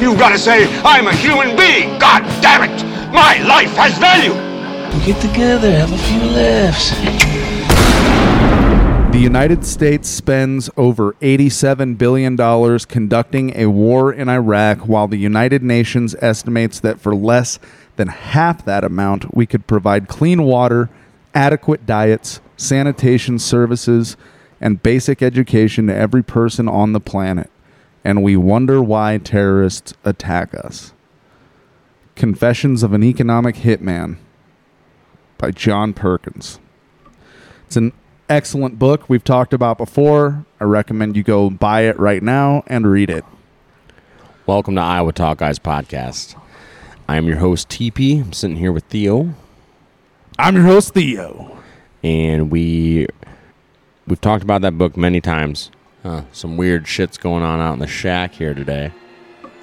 You've 0.00 0.18
got 0.18 0.30
to 0.30 0.38
say, 0.38 0.64
I'm 0.82 1.06
a 1.08 1.14
human 1.14 1.54
being. 1.56 1.98
God 1.98 2.22
damn 2.40 2.62
it. 2.62 3.12
My 3.12 3.36
life 3.46 3.72
has 3.76 3.98
value. 3.98 4.32
We 4.98 5.04
get 5.04 5.20
together, 5.20 5.70
have 5.70 5.92
a 5.92 5.98
few 5.98 6.22
laughs. 6.30 6.90
The 9.12 9.18
United 9.18 9.66
States 9.66 10.08
spends 10.08 10.70
over 10.78 11.12
$87 11.20 11.98
billion 11.98 12.34
conducting 12.86 13.54
a 13.54 13.66
war 13.66 14.10
in 14.10 14.30
Iraq, 14.30 14.78
while 14.88 15.06
the 15.06 15.18
United 15.18 15.62
Nations 15.62 16.14
estimates 16.20 16.80
that 16.80 16.98
for 16.98 17.14
less 17.14 17.58
than 17.96 18.08
half 18.08 18.64
that 18.64 18.84
amount, 18.84 19.34
we 19.34 19.44
could 19.44 19.66
provide 19.66 20.08
clean 20.08 20.44
water, 20.44 20.88
adequate 21.34 21.84
diets, 21.84 22.40
sanitation 22.56 23.38
services, 23.38 24.16
and 24.62 24.82
basic 24.82 25.20
education 25.20 25.88
to 25.88 25.94
every 25.94 26.22
person 26.22 26.68
on 26.68 26.94
the 26.94 27.00
planet. 27.00 27.50
And 28.04 28.22
we 28.22 28.36
wonder 28.36 28.82
why 28.82 29.18
terrorists 29.18 29.94
attack 30.04 30.54
us. 30.54 30.92
Confessions 32.14 32.82
of 32.82 32.92
an 32.92 33.02
Economic 33.04 33.56
Hitman 33.56 34.16
by 35.38 35.50
John 35.50 35.92
Perkins. 35.92 36.58
It's 37.66 37.76
an 37.76 37.92
excellent 38.28 38.78
book 38.78 39.08
we've 39.08 39.24
talked 39.24 39.52
about 39.52 39.78
before. 39.78 40.44
I 40.58 40.64
recommend 40.64 41.16
you 41.16 41.22
go 41.22 41.50
buy 41.50 41.82
it 41.82 41.98
right 41.98 42.22
now 42.22 42.62
and 42.66 42.86
read 42.90 43.10
it. 43.10 43.24
Welcome 44.46 44.74
to 44.76 44.80
Iowa 44.80 45.12
Talk 45.12 45.38
Guys 45.38 45.58
podcast. 45.58 46.40
I 47.08 47.16
am 47.16 47.26
your 47.26 47.36
host 47.38 47.68
TP. 47.68 48.20
I'm 48.22 48.32
sitting 48.32 48.56
here 48.56 48.72
with 48.72 48.84
Theo, 48.84 49.34
I'm 50.38 50.54
your 50.56 50.64
host 50.64 50.94
Theo. 50.94 51.58
and 52.02 52.50
we 52.50 53.06
we've 54.06 54.20
talked 54.20 54.42
about 54.42 54.62
that 54.62 54.78
book 54.78 54.96
many 54.96 55.20
times. 55.20 55.70
Huh, 56.02 56.22
some 56.32 56.56
weird 56.56 56.88
shit's 56.88 57.18
going 57.18 57.42
on 57.42 57.60
out 57.60 57.74
in 57.74 57.78
the 57.78 57.86
shack 57.86 58.32
here 58.32 58.54
today. 58.54 58.90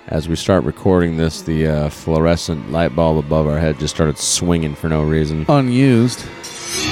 As 0.07 0.29
we 0.29 0.35
start 0.35 0.63
recording 0.63 1.17
this, 1.17 1.41
the 1.41 1.67
uh, 1.67 1.89
fluorescent 1.89 2.71
light 2.71 2.95
bulb 2.95 3.17
above 3.25 3.47
our 3.47 3.59
head 3.59 3.79
just 3.79 3.93
started 3.95 4.17
swinging 4.17 4.75
for 4.75 4.87
no 4.87 5.03
reason. 5.03 5.45
Unused. 5.49 6.25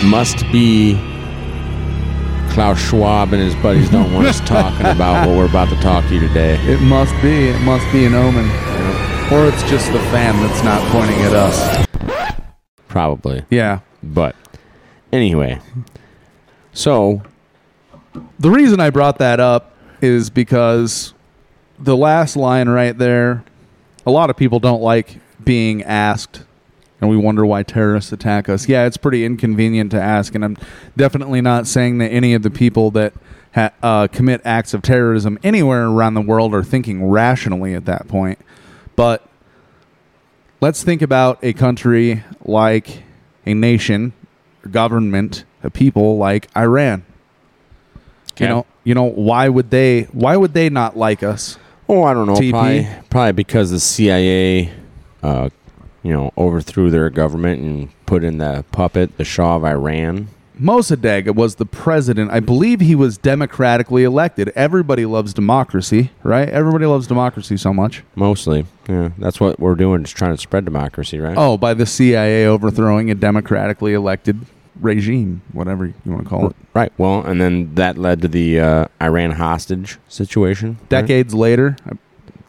Must 0.04 0.40
be 0.52 0.96
Klaus 2.50 2.80
Schwab 2.80 3.34
and 3.34 3.42
his 3.42 3.56
buddies 3.56 3.90
don't 3.90 4.12
want 4.14 4.28
us 4.28 4.40
talking 4.46 4.88
about 4.88 5.28
what 5.28 5.38
we're 5.38 5.48
about 5.48 5.70
to 5.70 5.76
talk 5.76 6.06
to 6.08 6.16
you 6.16 6.20
today. 6.20 6.56
It 6.64 6.82
must 6.82 7.14
be. 7.22 7.50
It 7.50 7.60
must 7.62 7.90
be 7.92 8.06
an 8.06 8.16
omen. 8.16 8.46
Or 9.32 9.46
it's 9.46 9.64
just 9.70 9.92
the 9.92 10.00
fan 10.10 10.36
that's 10.46 10.64
not 10.64 10.82
pointing 10.92 11.22
at 11.22 11.34
us. 11.34 11.86
Probably. 12.88 13.46
Yeah. 13.50 13.80
But 14.02 14.36
anyway, 15.14 15.60
so 16.74 17.22
The 18.40 18.50
reason 18.50 18.80
I 18.80 18.90
brought 18.90 19.18
that 19.20 19.40
up 19.40 19.74
is 20.02 20.30
because 20.30 21.14
the 21.80 21.98
last 21.98 22.36
line 22.36 22.70
right 22.70 22.98
there, 22.98 23.44
a 24.06 24.12
lot 24.12 24.30
of 24.30 24.38
people 24.38 24.60
don't 24.60 24.82
like 24.82 25.20
being 25.44 25.84
asked, 25.84 26.44
and 27.02 27.10
we 27.10 27.18
wonder 27.18 27.46
why 27.46 27.64
terrorists 27.64 28.12
attack 28.12 28.48
us. 28.48 28.68
Yeah, 28.68 28.86
it's 28.86 28.98
pretty 28.98 29.26
inconvenient 29.26 29.92
to 29.92 30.02
ask, 30.02 30.36
and 30.36 30.46
I'm 30.46 30.58
definitely 30.96 31.42
not 31.42 31.68
saying 31.68 31.98
that 32.00 32.12
any 32.12 32.34
of 32.34 32.44
the 32.44 32.50
people 32.50 32.92
that 32.92 33.14
ha- 33.54 33.72
uh, 33.82 34.08
commit 34.08 34.42
acts 34.46 34.74
of 34.74 34.82
terrorism 34.82 35.40
anywhere 35.44 35.88
around 35.88 36.14
the 36.14 36.22
world 36.22 36.54
are 36.54 36.64
thinking 36.64 37.10
rationally 37.10 37.74
at 37.74 37.86
that 37.86 38.08
point. 38.08 38.40
But 38.96 39.28
let's 40.62 40.84
think 40.84 41.02
about 41.02 41.40
a 41.44 41.54
country 41.54 42.24
like 42.44 43.04
a 43.46 43.54
nation, 43.54 44.14
a 44.64 44.70
government, 44.70 45.44
a 45.64 45.70
people 45.70 46.18
like 46.18 46.48
Iran. 46.56 47.04
You 48.44 48.48
know, 48.48 48.66
you 48.84 48.94
know 48.94 49.04
why 49.04 49.50
would 49.50 49.70
they? 49.72 50.04
Why 50.12 50.36
would 50.38 50.54
they 50.54 50.70
not 50.70 50.98
like 50.98 51.24
us? 51.24 51.58
Oh, 51.88 52.04
I 52.04 52.14
don't 52.14 52.28
know. 52.28 52.34
TP. 52.36 52.52
Probably, 52.52 52.88
probably 53.10 53.32
because 53.34 53.72
the 53.72 53.80
CIA, 53.80 54.72
uh, 55.24 55.50
you 56.04 56.14
know, 56.14 56.32
overthrew 56.38 56.90
their 56.90 57.10
government 57.10 57.62
and 57.62 58.06
put 58.06 58.24
in 58.24 58.38
the 58.40 58.66
puppet, 58.72 59.18
the 59.18 59.24
Shah 59.24 59.58
of 59.58 59.64
Iran. 59.64 60.30
Mossadegh 60.60 61.36
was 61.36 61.56
the 61.56 61.66
president. 61.66 62.32
I 62.32 62.40
believe 62.40 62.80
he 62.80 62.96
was 62.96 63.18
democratically 63.18 64.04
elected. 64.06 64.54
Everybody 64.56 65.06
loves 65.06 65.34
democracy, 65.34 66.12
right? 66.24 66.48
Everybody 66.48 66.86
loves 66.86 67.08
democracy 67.08 67.58
so 67.58 67.74
much. 67.74 68.04
Mostly, 68.16 68.66
yeah. 68.88 69.10
That's 69.18 69.40
what 69.40 69.60
we're 69.60 69.76
doing, 69.76 70.04
is 70.04 70.12
trying 70.12 70.34
to 70.34 70.42
spread 70.42 70.64
democracy, 70.64 71.20
right? 71.20 71.36
Oh, 71.38 71.58
by 71.58 71.74
the 71.74 71.86
CIA 71.86 72.46
overthrowing 72.48 73.12
a 73.12 73.16
democratically 73.16 73.94
elected 73.94 74.46
regime, 74.82 75.42
whatever 75.54 75.86
you 75.88 75.94
want 76.06 76.24
to 76.24 76.30
call 76.30 76.48
it. 76.48 76.56
right. 76.74 76.92
Well, 76.98 77.22
and 77.26 77.40
then 77.40 77.76
that 77.76 77.98
led 77.98 78.22
to 78.24 78.28
the 78.28 78.60
uh, 78.60 78.86
Iran 79.02 79.32
hostage 79.32 79.98
situation. 80.08 80.78
right? 80.82 80.90
Decades 80.90 81.34
later, 81.34 81.78
uh, 81.90 81.94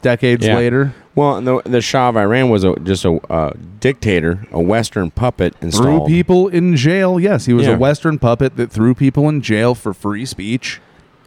decades 0.01 0.45
Yeah. 0.45 0.55
later, 0.55 0.93
Well, 1.15 1.37
and 1.37 1.47
the, 1.47 1.61
the 1.65 1.81
Shah 1.81 2.09
of 2.09 2.17
Iran 2.17 2.49
was 2.49 2.63
a, 2.63 2.75
just 2.79 3.03
a 3.05 3.19
uh, 3.31 3.53
dictator, 3.79 4.45
a 4.51 4.61
Western 4.61 5.09
puppet 5.09 5.55
threw 5.71 6.05
people 6.05 6.47
in 6.47 6.75
jail. 6.75 7.19
Yes, 7.19 7.45
he 7.45 7.53
was 7.53 7.65
Yeah. 7.65 7.73
a 7.73 7.77
Western 7.77 8.19
puppet 8.19 8.55
that 8.57 8.71
threw 8.71 8.93
people 8.93 9.27
in 9.27 9.41
jail 9.41 9.73
for 9.73 9.93
free 9.93 10.25
speech. 10.25 10.79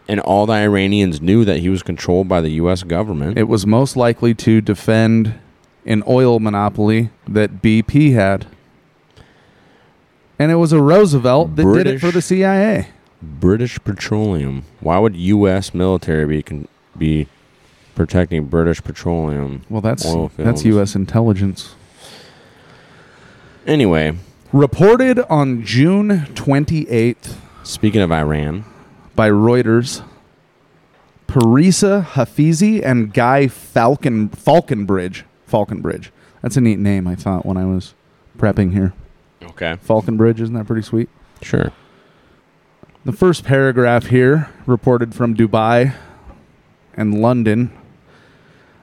and 0.08 0.18
all 0.20 0.44
the 0.44 0.52
Iranians 0.54 1.20
knew 1.20 1.44
that 1.44 1.58
he 1.58 1.68
was 1.68 1.84
controlled 1.84 2.26
by 2.26 2.40
the 2.40 2.50
U.S. 2.62 2.82
government. 2.82 3.38
It 3.38 3.46
was 3.48 3.64
most 3.64 3.96
likely 3.96 4.34
to 4.34 4.60
defend 4.60 5.34
an 5.86 6.02
oil 6.08 6.40
monopoly 6.40 7.10
that 7.28 7.62
BP 7.62 8.14
had. 8.14 8.46
And 10.40 10.50
it 10.50 10.54
was 10.54 10.72
a 10.72 10.80
Roosevelt 10.80 11.56
that 11.56 11.62
did 11.64 11.68
it 11.68 11.84
British. 11.84 12.00
for 12.00 12.10
the 12.10 12.22
CIA. 12.22 12.88
British 13.20 13.78
Petroleum. 13.84 14.64
Why 14.80 14.98
would 14.98 15.14
U.S. 15.14 15.74
military 15.74 16.24
be 16.24 16.42
con- 16.42 16.68
be 16.96 17.28
protecting 17.94 18.46
British 18.46 18.82
Petroleum? 18.82 19.62
Well, 19.68 19.82
that's 19.82 20.06
oil 20.06 20.32
that's? 20.38 20.64
U.S. 20.64 20.94
intelligence. 20.94 21.74
Anyway, 23.66 24.16
Reported 24.52 25.20
on 25.28 25.62
June 25.62 26.08
28th 26.34 27.36
speaking 27.62 28.00
of 28.00 28.10
Iran, 28.10 28.64
by 29.14 29.28
Reuters, 29.28 30.02
Parisa 31.28 32.04
Hafezi 32.04 32.84
and 32.84 33.12
Guy 33.12 33.46
Falcon 33.46 34.28
Faulconbridge. 34.30 35.22
Faulconbridge. 35.48 36.08
That's 36.42 36.56
a 36.56 36.60
neat 36.60 36.78
name. 36.78 37.06
I 37.06 37.14
thought 37.14 37.44
when 37.46 37.56
I 37.56 37.66
was 37.66 37.94
prepping 38.38 38.72
here. 38.72 38.92
Okay, 39.42 39.76
Faulconbridge, 39.86 40.40
isn't 40.40 40.54
that 40.54 40.66
pretty 40.66 40.82
sweet? 40.82 41.08
sure. 41.42 41.72
The 43.02 43.12
first 43.12 43.44
paragraph 43.44 44.06
here, 44.06 44.50
reported 44.66 45.14
from 45.14 45.34
Dubai 45.34 45.94
and 46.94 47.22
London. 47.22 47.72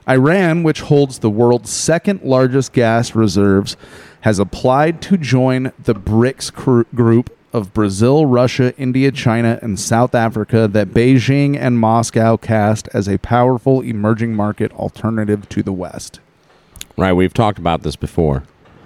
Iran, 0.10 0.64
which 0.64 0.82
holds 0.82 1.20
the 1.20 1.30
world's 1.30 1.70
second 1.70 2.24
largest 2.24 2.74
gas 2.74 3.14
reserves, 3.14 3.78
has 4.22 4.40
applied 4.40 5.04
to 5.04 5.18
join 5.18 5.72
the 5.78 5.94
BRICS 5.94 6.52
cr- 6.52 6.82
group 6.96 7.30
of 7.54 7.74
Brazil, 7.74 8.26
Russia, 8.26 8.76
India, 8.78 9.12
China, 9.12 9.60
and 9.62 9.80
South 9.80 10.16
Africa 10.16 10.68
that 10.68 10.90
Beijing 10.90 11.56
and 11.56 11.78
Moscow 11.78 12.38
cast 12.38 12.88
as 12.94 13.08
a 13.08 13.20
powerful 13.20 13.82
emerging 13.82 14.34
market 14.36 14.72
alternative 14.74 15.48
to 15.50 15.62
the 15.62 15.72
West. 15.72 16.20
Right, 16.98 17.14
we've 17.14 17.34
talked 17.34 17.60
about 17.60 17.84
this 17.84 17.96
before. 17.96 18.44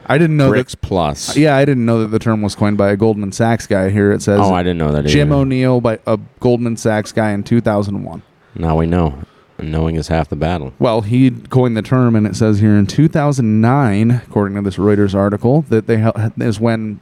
I 0.08 0.18
didn't 0.18 0.38
know 0.38 0.52
BRICS 0.52 0.72
that. 0.72 0.82
Plus. 0.82 1.38
Yeah, 1.38 1.56
I 1.56 1.64
didn't 1.66 1.86
know 1.86 2.00
that 2.02 2.08
the 2.08 2.20
term 2.20 2.42
was 2.42 2.56
coined 2.56 2.78
by 2.78 2.90
a 2.92 2.98
Goldman 2.98 3.32
Sachs 3.32 3.68
guy. 3.68 3.90
Here 3.90 4.12
it 4.12 4.22
says 4.22 4.40
Oh, 4.42 4.54
I 4.54 4.64
didn't 4.64 4.80
know 4.80 4.92
that. 4.92 5.06
Jim 5.06 5.30
either. 5.32 5.42
O'Neill 5.42 5.80
by 5.82 6.00
a 6.08 6.18
Goldman 6.40 6.76
Sachs 6.78 7.12
guy 7.12 7.32
in 7.32 7.44
2001. 7.44 8.22
Now 8.56 8.78
we 8.78 8.86
know. 8.88 9.20
Knowing 9.60 9.96
is 9.96 10.08
half 10.08 10.28
the 10.28 10.36
battle. 10.36 10.74
Well, 10.80 11.02
he 11.02 11.30
coined 11.30 11.78
the 11.78 11.84
term, 11.84 12.16
and 12.16 12.26
it 12.26 12.36
says 12.36 12.60
here 12.60 12.76
in 12.76 12.88
2009, 12.88 14.10
according 14.12 14.56
to 14.56 14.62
this 14.64 14.78
Reuters 14.78 15.14
article, 15.14 15.62
that 15.70 15.86
they 15.86 16.00
ha- 16.00 16.32
is 16.40 16.60
when 16.60 17.00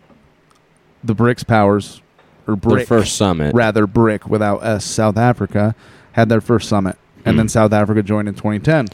the 1.01 1.15
BRICS 1.15 1.47
powers, 1.47 2.01
or 2.47 2.57
BRIC, 2.57 2.85
first 2.85 3.15
summit. 3.15 3.55
rather 3.55 3.87
BRIC 3.87 4.27
without 4.27 4.57
S, 4.65 4.83
South 4.83 5.15
Africa, 5.17 5.73
had 6.11 6.27
their 6.27 6.41
first 6.41 6.67
summit, 6.67 6.97
and 7.23 7.35
Hmm. 7.35 7.37
then 7.37 7.47
South 7.49 7.71
Africa 7.71 8.03
joined 8.03 8.27
in 8.27 8.33
2010. 8.33 8.87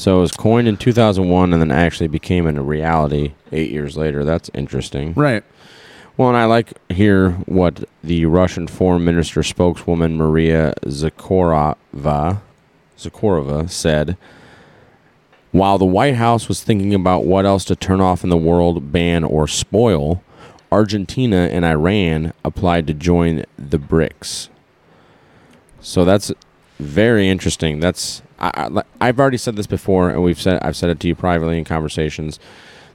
So 0.00 0.16
it 0.16 0.20
was 0.22 0.32
coined 0.32 0.66
in 0.66 0.78
2001 0.78 1.52
and 1.52 1.60
then 1.60 1.70
actually 1.70 2.06
became 2.06 2.46
a 2.46 2.62
reality 2.62 3.34
eight 3.52 3.70
years 3.70 3.98
later. 3.98 4.24
That's 4.24 4.50
interesting. 4.54 5.12
Right. 5.12 5.44
Well, 6.16 6.30
and 6.30 6.38
I 6.38 6.46
like 6.46 6.72
here 6.90 7.32
what 7.44 7.84
the 8.02 8.24
Russian 8.24 8.66
Foreign 8.66 9.04
Minister 9.04 9.42
spokeswoman 9.42 10.16
Maria 10.16 10.72
Zakharova, 10.84 12.40
Zakharova 12.96 13.68
said. 13.68 14.16
While 15.52 15.76
the 15.76 15.84
White 15.84 16.14
House 16.14 16.48
was 16.48 16.62
thinking 16.62 16.94
about 16.94 17.26
what 17.26 17.44
else 17.44 17.66
to 17.66 17.76
turn 17.76 18.00
off 18.00 18.24
in 18.24 18.30
the 18.30 18.38
world, 18.38 18.90
ban, 18.92 19.22
or 19.22 19.46
spoil, 19.46 20.24
Argentina 20.72 21.50
and 21.52 21.62
Iran 21.62 22.32
applied 22.42 22.86
to 22.86 22.94
join 22.94 23.44
the 23.58 23.78
BRICS. 23.78 24.48
So 25.82 26.06
that's 26.06 26.32
very 26.78 27.28
interesting. 27.28 27.80
That's 27.80 28.22
I, 28.40 28.50
I, 28.54 28.82
I've 29.00 29.20
already 29.20 29.36
said 29.36 29.56
this 29.56 29.66
before, 29.66 30.10
and 30.10 30.22
we've 30.22 30.40
said 30.40 30.62
I've 30.62 30.76
said 30.76 30.90
it 30.90 31.00
to 31.00 31.08
you 31.08 31.14
privately 31.14 31.58
in 31.58 31.64
conversations. 31.64 32.38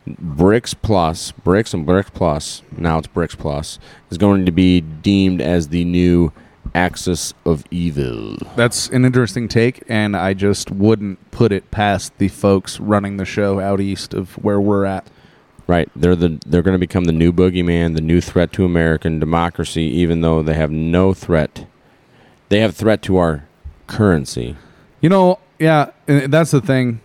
BRICS 0.08 0.76
Plus, 0.82 1.32
BRICS 1.44 1.74
and 1.74 1.88
BRICS 1.88 2.14
Plus, 2.14 2.62
now 2.78 3.00
it's 3.00 3.08
BRICS 3.08 3.38
Plus, 3.38 3.80
is 4.12 4.18
going 4.18 4.46
to 4.46 4.52
be 4.52 4.82
deemed 4.82 5.42
as 5.42 5.70
the 5.70 5.84
new 5.84 6.32
axis 6.76 7.34
of 7.46 7.64
evil. 7.72 8.36
That's 8.56 8.90
an 8.90 9.06
interesting 9.06 9.48
take, 9.48 9.84
and 9.88 10.16
I 10.16 10.34
just 10.34 10.70
wouldn't 10.72 11.32
put 11.32 11.52
it 11.52 11.72
past 11.72 12.16
the 12.18 12.28
folks 12.28 12.80
running 12.80 13.18
the 13.18 13.26
show 13.26 13.60
out 13.60 13.80
east 13.80 14.14
of 14.14 14.34
where 14.44 14.62
we're 14.62 14.86
at. 14.86 15.10
Right. 15.68 15.90
They're 15.96 16.16
the 16.16 16.40
they're 16.46 16.62
going 16.62 16.76
to 16.76 16.80
become 16.80 17.06
the 17.06 17.12
new 17.12 17.34
boogeyman, 17.34 17.96
the 17.96 18.02
new 18.02 18.22
threat 18.22 18.52
to 18.54 18.66
American 18.66 19.20
democracy, 19.20 19.82
even 19.82 20.22
though 20.22 20.44
they 20.44 20.54
have 20.54 20.70
no 20.70 21.14
threat. 21.14 21.66
They 22.50 22.60
have 22.60 22.76
threat 22.76 23.02
to 23.04 23.18
our 23.18 23.48
currency. 23.88 24.58
You 25.02 25.10
know, 25.10 25.40
yeah, 25.60 25.92
that's 26.08 26.52
the 26.52 26.62
thing 26.62 27.02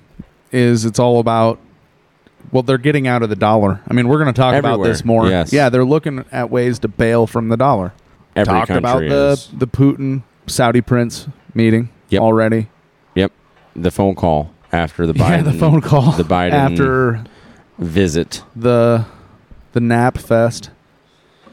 is 0.52 0.84
it's 0.84 0.98
all 0.98 1.20
about 1.20 1.58
well, 2.52 2.62
they're 2.62 2.78
getting 2.78 3.06
out 3.06 3.22
of 3.22 3.28
the 3.28 3.36
dollar. 3.36 3.80
I 3.86 3.92
mean, 3.94 4.08
we're 4.08 4.16
going 4.18 4.32
to 4.32 4.38
talk 4.40 4.54
about 4.54 4.82
this 4.82 5.04
more. 5.04 5.28
yes. 5.28 5.52
Yeah, 5.52 5.68
they're 5.68 5.84
looking 5.84 6.24
at 6.32 6.50
ways 6.50 6.78
to 6.80 6.88
bail 6.88 7.26
from 7.26 7.48
the 7.48 7.56
dollar. 7.56 7.92
Every 8.34 8.52
Talked 8.52 8.70
about 8.70 8.92
country 8.94 9.08
the 9.08 9.46
the 9.52 9.66
Putin 9.66 10.22
Saudi 10.46 10.80
prince 10.80 11.28
meeting 11.54 11.90
Yep. 12.08 12.22
already. 12.22 12.68
Yep. 13.14 13.32
The 13.76 13.90
phone 13.90 14.14
call 14.14 14.52
after 14.72 15.06
the 15.06 15.12
Biden 15.12 15.30
yeah, 15.30 15.42
the 15.42 15.52
phone 15.52 15.80
call 15.80 16.12
the 16.12 16.22
Biden 16.24 16.52
after 16.52 17.24
visit. 17.78 18.42
the 18.56 19.04
the 19.72 19.80
nap 19.80 20.18
fest. 20.18 20.70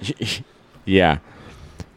Yeah. 0.86 1.18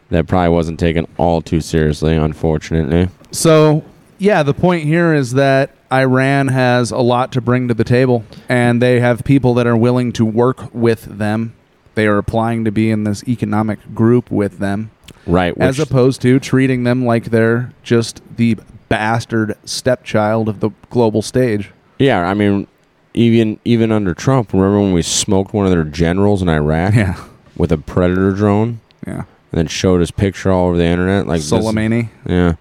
That 0.09 0.27
probably 0.27 0.49
wasn't 0.49 0.81
taken 0.81 1.07
all 1.17 1.41
too 1.41 1.61
seriously, 1.61 2.17
unfortunately. 2.17 3.09
So, 3.31 3.85
yeah, 4.21 4.43
the 4.45 4.55
point 4.55 4.85
here 4.85 5.13
is 5.15 5.33
that 5.33 5.71
Iran 5.93 6.49
has 6.49 6.91
a 6.93 6.99
lot 6.99 7.33
to 7.33 7.41
bring 7.41 7.67
to 7.69 7.75
the 7.75 7.85
table, 7.85 8.25
and 8.49 8.81
they 8.81 9.01
have 9.01 9.25
people 9.25 9.55
that 9.55 9.67
are 9.67 9.77
willing 9.77 10.13
to 10.13 10.25
work 10.25 10.73
with 10.73 11.19
them. 11.19 11.55
They 11.97 12.07
are 12.07 12.19
applying 12.19 12.65
to 12.67 12.71
be 12.71 12.91
in 12.91 13.05
this 13.05 13.27
economic 13.27 13.79
group 13.95 14.31
with 14.31 14.59
them, 14.59 14.91
Right. 15.27 15.55
as 15.59 15.79
opposed 15.81 16.21
to 16.23 16.39
treating 16.39 16.85
them 16.85 17.05
like 17.05 17.25
they're 17.27 17.73
just 17.83 18.23
the 18.37 18.57
bastard 18.89 19.57
stepchild 19.65 20.49
of 20.49 20.61
the 20.61 20.71
global 20.91 21.23
stage. 21.23 21.71
Yeah, 21.99 22.21
I 22.29 22.35
mean, 22.35 22.67
even 23.15 23.59
even 23.65 23.91
under 23.91 24.15
Trump, 24.15 24.53
remember 24.53 24.81
when 24.81 24.93
we 24.93 25.03
smoked 25.03 25.53
one 25.53 25.67
of 25.67 25.73
their 25.73 25.85
generals 25.85 26.43
in 26.43 26.49
Iraq 26.49 26.95
Yeah, 26.95 27.17
with 27.57 27.73
a 27.73 27.79
Predator 27.79 28.33
drone, 28.33 28.81
yeah. 29.07 29.15
and 29.15 29.25
then 29.53 29.67
showed 29.67 30.01
his 30.01 30.11
picture 30.13 30.51
all 30.53 30.69
over 30.69 30.77
the 30.77 30.85
internet, 30.85 31.27
like 31.27 31.41
this- 31.41 31.51
Soleimani. 31.53 32.09
yeah, 32.29 32.55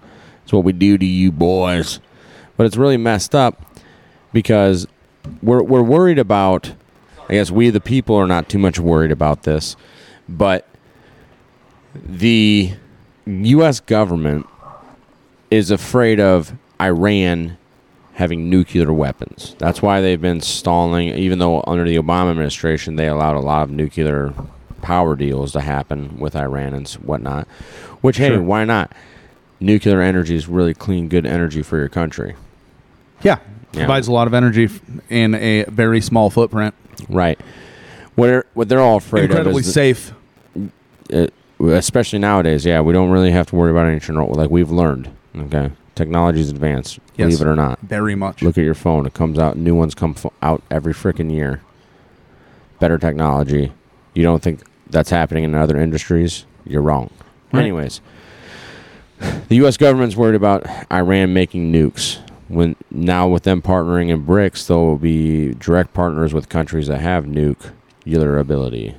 it's 0.50 0.52
what 0.52 0.64
we 0.64 0.72
do 0.72 0.98
to 0.98 1.06
you 1.06 1.30
boys. 1.30 2.00
But 2.56 2.66
it's 2.66 2.76
really 2.76 2.96
messed 2.96 3.36
up 3.36 3.62
because 4.32 4.88
we're 5.42 5.62
we're 5.62 5.80
worried 5.82 6.18
about. 6.18 6.74
I 7.28 7.34
guess 7.34 7.52
we 7.52 7.70
the 7.70 7.80
people 7.80 8.16
are 8.16 8.26
not 8.26 8.48
too 8.48 8.58
much 8.58 8.80
worried 8.80 9.12
about 9.12 9.44
this, 9.44 9.76
but 10.28 10.66
the 11.94 12.72
U.S. 13.26 13.78
government 13.78 14.44
is 15.52 15.70
afraid 15.70 16.18
of 16.18 16.52
Iran 16.80 17.56
having 18.14 18.50
nuclear 18.50 18.92
weapons. 18.92 19.54
That's 19.58 19.80
why 19.80 20.00
they've 20.00 20.20
been 20.20 20.40
stalling, 20.40 21.10
even 21.10 21.38
though 21.38 21.62
under 21.68 21.84
the 21.84 21.96
Obama 21.96 22.32
administration 22.32 22.96
they 22.96 23.06
allowed 23.06 23.36
a 23.36 23.40
lot 23.40 23.62
of 23.62 23.70
nuclear 23.70 24.34
power 24.82 25.14
deals 25.14 25.52
to 25.52 25.60
happen 25.60 26.18
with 26.18 26.34
Iran 26.34 26.74
and 26.74 26.88
whatnot. 26.94 27.46
Which, 28.00 28.16
hey, 28.16 28.30
Sure. 28.30 28.42
why 28.42 28.64
not? 28.64 28.92
Nuclear 29.60 30.00
energy 30.00 30.34
is 30.34 30.48
really 30.48 30.72
clean, 30.74 31.08
good 31.08 31.26
energy 31.26 31.62
for 31.62 31.76
your 31.78 31.88
country. 31.88 32.34
Yeah, 33.22 33.36
Yeah. 33.72 33.80
provides 33.84 34.08
a 34.08 34.12
lot 34.12 34.26
of 34.26 34.32
energy 34.34 34.68
in 35.10 35.34
a 35.34 35.64
very 35.64 36.00
small 36.00 36.30
footprint. 36.30 36.74
Right. 37.08 37.38
What, 38.14 38.30
are, 38.30 38.46
what 38.54 38.68
they're 38.68 38.80
all 38.80 38.96
afraid 38.96 39.24
Incredibly 39.24 39.60
of 39.60 39.66
is 39.66 39.72
safe. 39.72 40.12
Uh, 40.56 40.68
it, 41.10 41.34
especially 41.60 42.18
nowadays, 42.18 42.64
yeah, 42.64 42.80
we 42.80 42.92
don't 42.94 43.10
really 43.10 43.30
have 43.32 43.46
to 43.48 43.56
worry 43.56 43.70
about 43.70 43.84
any 43.86 43.96
anything 43.96 44.14
like 44.32 44.50
we've 44.50 44.70
learned. 44.70 45.10
Okay, 45.36 45.70
technology's 45.94 46.48
advanced. 46.50 46.98
Yes. 47.16 47.26
Believe 47.36 47.40
it 47.42 47.46
or 47.46 47.54
not, 47.56 47.78
Very 47.80 48.14
much. 48.14 48.42
look 48.42 48.56
at 48.56 48.64
your 48.64 48.74
phone. 48.74 49.06
It 49.06 49.12
comes 49.14 49.38
out. 49.38 49.56
New 49.58 49.74
ones 49.74 49.94
come 49.94 50.14
f- 50.16 50.32
out 50.42 50.62
every 50.70 50.94
freaking 50.94 51.30
year. 51.30 51.60
Better 52.78 52.96
technology. 52.98 53.72
You 54.14 54.22
don't 54.22 54.42
think 54.42 54.62
that's 54.88 55.10
happening 55.10 55.44
in 55.44 55.54
other 55.54 55.76
industries? 55.78 56.46
You're 56.64 56.82
wrong. 56.82 57.10
Right. 57.52 57.60
Anyways, 57.60 58.00
the 59.48 59.56
U.S. 59.56 59.76
government's 59.76 60.16
worried 60.16 60.34
about 60.34 60.66
Iran 60.92 61.32
making 61.32 61.72
nukes. 61.72 62.18
When 62.48 62.74
now 62.90 63.28
with 63.28 63.44
them 63.44 63.62
partnering 63.62 64.08
in 64.08 64.26
BRICS, 64.26 64.66
they'll 64.66 64.96
be 64.96 65.54
direct 65.54 65.94
partners 65.94 66.34
with 66.34 66.48
countries 66.48 66.88
that 66.88 66.98
have 67.00 67.26
nuclear 67.26 68.38
ability. 68.38 68.96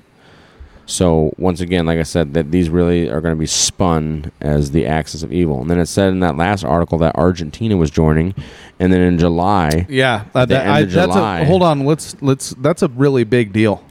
So 0.85 1.33
once 1.37 1.61
again, 1.61 1.85
like 1.85 1.99
I 1.99 2.03
said, 2.03 2.33
that 2.33 2.51
these 2.51 2.69
really 2.69 3.09
are 3.09 3.21
going 3.21 3.33
to 3.35 3.39
be 3.39 3.45
spun 3.45 4.31
as 4.41 4.71
the 4.71 4.85
axis 4.85 5.23
of 5.23 5.31
evil. 5.31 5.61
And 5.61 5.69
then 5.69 5.79
it 5.79 5.85
said 5.85 6.09
in 6.09 6.19
that 6.21 6.35
last 6.37 6.63
article 6.65 6.97
that 6.99 7.15
Argentina 7.15 7.77
was 7.77 7.89
joining, 7.91 8.33
and 8.79 8.91
then 8.91 9.01
in 9.01 9.17
July, 9.17 9.85
Yeah, 9.89 10.25
uh, 10.35 10.45
that, 10.45 10.67
I, 10.67 10.79
of 10.81 10.91
that's 10.91 11.13
July. 11.13 11.39
a 11.41 11.45
hold 11.45 11.63
on. 11.63 11.85
Let's 11.85 12.21
let's. 12.21 12.51
That's 12.51 12.81
a 12.83 12.87
really 12.89 13.23
big 13.23 13.53
deal. 13.53 13.83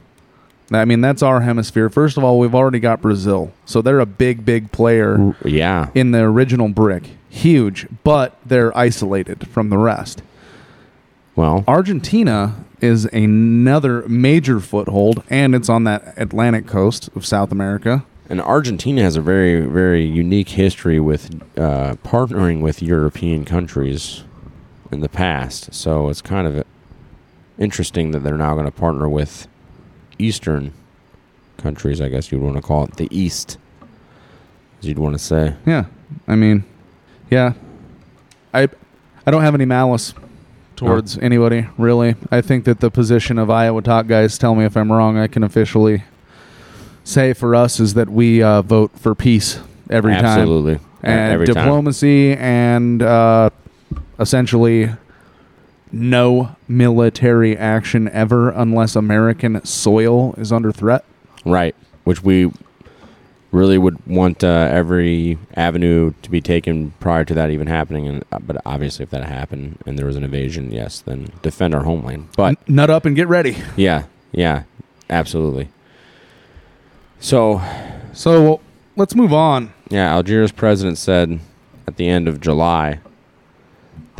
I 0.71 0.85
mean, 0.85 1.01
that's 1.01 1.21
our 1.21 1.41
hemisphere. 1.41 1.89
First 1.89 2.17
of 2.17 2.23
all, 2.23 2.39
we've 2.39 2.55
already 2.55 2.79
got 2.79 3.01
Brazil, 3.01 3.51
so 3.65 3.81
they're 3.81 3.99
a 3.99 4.05
big, 4.05 4.45
big 4.45 4.71
player 4.71 5.35
yeah, 5.43 5.89
in 5.93 6.11
the 6.11 6.21
original 6.21 6.69
BRIC. 6.69 7.03
Huge, 7.29 7.87
but 8.03 8.37
they're 8.45 8.75
isolated 8.77 9.47
from 9.47 9.69
the 9.69 9.77
rest. 9.77 10.21
well, 11.35 11.63
Argentina 11.67 12.63
is 12.81 13.05
another 13.05 14.07
major 14.07 14.59
foothold, 14.59 15.23
and 15.29 15.53
it's 15.55 15.69
on 15.69 15.83
that 15.85 16.13
Atlantic 16.17 16.67
coast 16.67 17.09
of 17.15 17.25
South 17.25 17.51
America. 17.51 18.03
and 18.29 18.41
Argentina 18.41 19.01
has 19.03 19.15
a 19.15 19.21
very, 19.21 19.61
very 19.61 20.03
unique 20.03 20.49
history 20.49 20.99
with 20.99 21.29
uh, 21.57 21.95
partnering 22.03 22.61
with 22.61 22.81
European 22.81 23.45
countries 23.45 24.23
in 24.91 25.01
the 25.01 25.09
past. 25.09 25.73
So 25.73 26.09
it's 26.09 26.21
kind 26.21 26.47
of 26.47 26.65
interesting 27.59 28.11
that 28.11 28.23
they're 28.23 28.37
now 28.37 28.53
going 28.53 28.65
to 28.65 28.71
partner 28.71 29.07
with 29.07 29.47
Eastern 30.23 30.73
countries. 31.57 32.01
I 32.01 32.09
guess 32.09 32.31
you'd 32.31 32.41
want 32.41 32.55
to 32.55 32.61
call 32.61 32.83
it 32.85 32.95
the 32.95 33.07
East, 33.15 33.57
as 34.79 34.87
you'd 34.87 34.99
want 34.99 35.13
to 35.15 35.19
say. 35.19 35.55
Yeah, 35.65 35.85
I 36.27 36.35
mean, 36.35 36.63
yeah, 37.29 37.53
I 38.53 38.67
I 39.25 39.31
don't 39.31 39.41
have 39.43 39.55
any 39.55 39.65
malice 39.65 40.13
towards 40.75 41.17
anybody 41.19 41.67
really. 41.77 42.15
I 42.31 42.41
think 42.41 42.65
that 42.65 42.79
the 42.79 42.89
position 42.89 43.37
of 43.37 43.49
Iowa 43.49 43.81
Talk 43.81 44.07
guys 44.07 44.37
tell 44.37 44.55
me 44.55 44.65
if 44.65 44.75
I'm 44.75 44.91
wrong. 44.91 45.17
I 45.17 45.27
can 45.27 45.43
officially 45.43 46.03
say 47.03 47.33
for 47.33 47.55
us 47.55 47.79
is 47.79 47.93
that 47.95 48.09
we 48.09 48.41
uh, 48.43 48.61
vote 48.61 48.91
for 48.97 49.13
peace 49.15 49.59
every 49.89 50.13
time 50.13 50.25
Absolutely, 50.25 50.79
and 51.03 51.33
every 51.33 51.47
time. 51.47 51.55
diplomacy 51.55 52.33
and 52.33 53.01
uh, 53.01 53.49
essentially 54.19 54.89
no 55.91 56.55
military 56.67 57.57
action 57.57 58.07
ever 58.09 58.49
unless 58.49 58.95
American 58.95 59.63
soil 59.65 60.33
is 60.37 60.51
under 60.51 60.71
threat. 60.71 61.03
Right, 61.45 61.75
which 62.03 62.23
we 62.23 62.51
really 63.51 63.77
would 63.77 64.05
want 64.07 64.43
uh, 64.45 64.69
every 64.71 65.37
avenue 65.55 66.13
to 66.21 66.31
be 66.31 66.39
taken 66.39 66.91
prior 67.01 67.25
to 67.25 67.33
that 67.33 67.49
even 67.49 67.67
happening. 67.67 68.07
And 68.07 68.23
uh, 68.31 68.39
but 68.39 68.61
obviously, 68.65 69.03
if 69.03 69.09
that 69.09 69.25
happened 69.25 69.77
and 69.85 69.97
there 69.99 70.05
was 70.05 70.15
an 70.15 70.23
invasion, 70.23 70.71
yes, 70.71 71.01
then 71.01 71.27
defend 71.41 71.75
our 71.75 71.83
homeland. 71.83 72.29
But 72.37 72.67
Nut 72.69 72.89
up 72.89 73.05
and 73.05 73.15
get 73.15 73.27
ready. 73.27 73.57
yeah, 73.75 74.05
yeah, 74.31 74.63
absolutely. 75.09 75.69
So 77.19 77.61
So 78.13 78.61
let's 78.95 79.15
move 79.15 79.33
on. 79.33 79.73
yeah, 79.89 80.13
Algeria's 80.13 80.51
president 80.51 80.97
said 80.97 81.39
at 81.87 81.97
the 81.97 82.07
end 82.07 82.27
of 82.27 82.39
July 82.39 82.99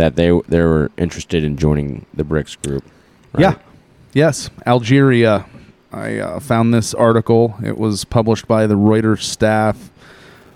that 0.01 0.15
they 0.15 0.31
they 0.47 0.59
were 0.61 0.89
interested 0.97 1.43
in 1.43 1.57
joining 1.57 2.07
the 2.11 2.23
BRICS 2.23 2.59
group. 2.63 2.83
right? 3.33 3.41
Yeah. 3.41 3.55
Yes. 4.13 4.49
Algeria. 4.65 5.45
I 5.91 6.17
uh, 6.17 6.39
found 6.39 6.73
this 6.73 6.95
article. 6.95 7.55
It 7.63 7.77
was 7.77 8.03
published 8.03 8.47
by 8.47 8.65
the 8.65 8.73
Reuters 8.73 9.21
staff 9.21 9.91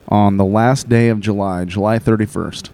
on 0.08 0.38
the 0.38 0.46
last 0.46 0.90
day 0.90 1.10
of 1.10 1.20
July, 1.20 1.64
July 1.66 2.00
31st. 2.00 2.70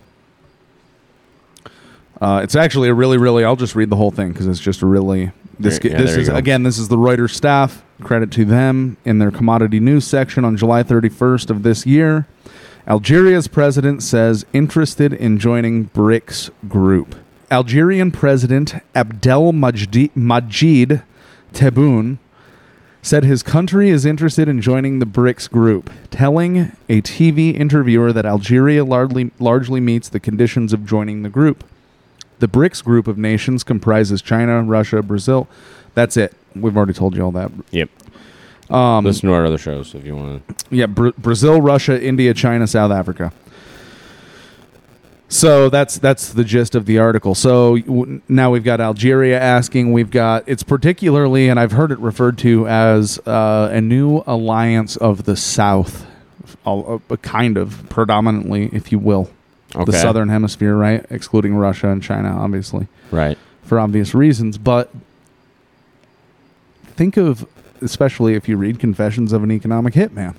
Uh, 2.21 2.39
it's 2.41 2.55
actually 2.55 2.87
a 2.87 2.93
really, 2.93 3.17
really. 3.17 3.43
I'll 3.43 3.57
just 3.57 3.75
read 3.75 3.89
the 3.89 3.97
whole 3.97 4.11
thing 4.11 4.31
because 4.31 4.47
it's 4.47 4.59
just 4.59 4.81
a 4.81 4.85
really. 4.85 5.31
This 5.59 5.77
Yeah, 5.83 5.97
this 5.97 6.15
is 6.15 6.29
again. 6.29 6.63
This 6.63 6.77
is 6.77 6.87
the 6.87 6.97
Reuters 6.97 7.31
staff. 7.31 7.83
Credit 8.01 8.31
to 8.31 8.45
them 8.45 8.95
in 9.03 9.19
their 9.19 9.31
commodity 9.31 9.81
news 9.81 10.07
section 10.07 10.45
on 10.45 10.55
July 10.55 10.83
31st 10.83 11.49
of 11.49 11.63
this 11.63 11.85
year. 11.85 12.27
Algeria's 12.87 13.47
president 13.47 14.01
says 14.01 14.45
interested 14.53 15.13
in 15.13 15.37
joining 15.37 15.89
BRICS 15.89 16.49
group. 16.67 17.15
Algerian 17.51 18.11
President 18.11 18.75
Abdel 18.95 19.51
Majid 19.51 21.03
Tebboune 21.53 22.17
said 23.03 23.23
his 23.23 23.43
country 23.43 23.89
is 23.89 24.05
interested 24.05 24.47
in 24.47 24.61
joining 24.61 24.99
the 24.99 25.05
BRICS 25.05 25.49
group, 25.49 25.89
telling 26.09 26.71
a 26.87 27.01
TV 27.01 27.53
interviewer 27.53 28.13
that 28.13 28.25
Algeria 28.25 28.83
largely, 28.83 29.31
largely 29.39 29.79
meets 29.79 30.09
the 30.09 30.19
conditions 30.19 30.73
of 30.73 30.85
joining 30.85 31.23
the 31.23 31.29
group. 31.29 31.63
The 32.39 32.47
BRICS 32.47 32.83
group 32.83 33.07
of 33.07 33.17
nations 33.17 33.63
comprises 33.63 34.21
China, 34.21 34.63
Russia, 34.63 35.03
Brazil. 35.03 35.47
That's 35.93 36.17
it. 36.17 36.33
We've 36.55 36.75
already 36.75 36.93
told 36.93 37.15
you 37.15 37.23
all 37.23 37.31
that. 37.31 37.51
Yep. 37.71 37.89
Um, 38.73 39.03
Listen 39.05 39.27
to 39.29 39.35
our 39.35 39.45
other 39.45 39.57
shows 39.57 39.93
if 39.95 40.05
you 40.05 40.15
want 40.15 40.47
to. 40.47 40.55
yeah, 40.75 40.85
Br- 40.85 41.09
Brazil, 41.17 41.61
Russia, 41.61 42.01
India, 42.01 42.33
China, 42.33 42.65
South 42.67 42.91
Africa. 42.91 43.33
So 45.27 45.69
that's 45.69 45.97
that's 45.97 46.33
the 46.33 46.43
gist 46.43 46.75
of 46.75 46.85
the 46.85 46.99
article. 46.99 47.35
So 47.35 47.77
w- 47.77 48.21
now 48.27 48.51
we've 48.51 48.63
got 48.65 48.81
Algeria 48.81 49.39
asking. 49.39 49.93
We've 49.93 50.11
got 50.11 50.43
it's 50.45 50.63
particularly, 50.63 51.47
and 51.47 51.57
I've 51.59 51.71
heard 51.71 51.91
it 51.91 51.99
referred 51.99 52.37
to 52.39 52.67
as 52.67 53.17
uh, 53.25 53.69
a 53.71 53.79
new 53.79 54.23
alliance 54.27 54.97
of 54.97 55.23
the 55.23 55.37
South, 55.37 56.05
a, 56.65 56.99
a 57.09 57.17
kind 57.17 57.55
of 57.57 57.87
predominantly, 57.89 58.69
if 58.73 58.91
you 58.91 58.99
will, 58.99 59.29
Okay. 59.73 59.85
the 59.85 59.93
Southern 59.93 60.27
Hemisphere, 60.27 60.75
right, 60.75 61.05
excluding 61.09 61.55
Russia 61.55 61.87
and 61.89 62.03
China, 62.03 62.27
obviously 62.37 62.87
Right. 63.09 63.37
for 63.63 63.79
obvious 63.79 64.13
reasons. 64.13 64.57
But 64.57 64.93
think 66.83 67.15
of, 67.15 67.47
especially 67.81 68.35
if 68.35 68.47
you 68.47 68.57
read 68.57 68.79
Confessions 68.79 69.33
of 69.33 69.43
an 69.43 69.51
Economic 69.51 69.93
Hitman, 69.93 70.35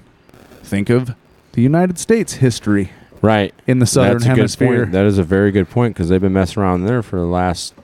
think 0.62 0.90
of 0.90 1.14
the 1.52 1.62
United 1.62 1.98
States 1.98 2.34
history 2.34 2.90
Right. 3.20 3.54
in 3.66 3.78
the 3.78 3.86
Southern 3.86 4.14
That's 4.14 4.24
Hemisphere. 4.24 4.86
That 4.86 5.04
is 5.06 5.18
a 5.18 5.22
very 5.22 5.50
good 5.52 5.68
point 5.70 5.94
because 5.94 6.08
they've 6.08 6.20
been 6.20 6.32
messing 6.32 6.62
around 6.62 6.84
there 6.84 7.02
for 7.02 7.18
the 7.18 7.26
last 7.26 7.74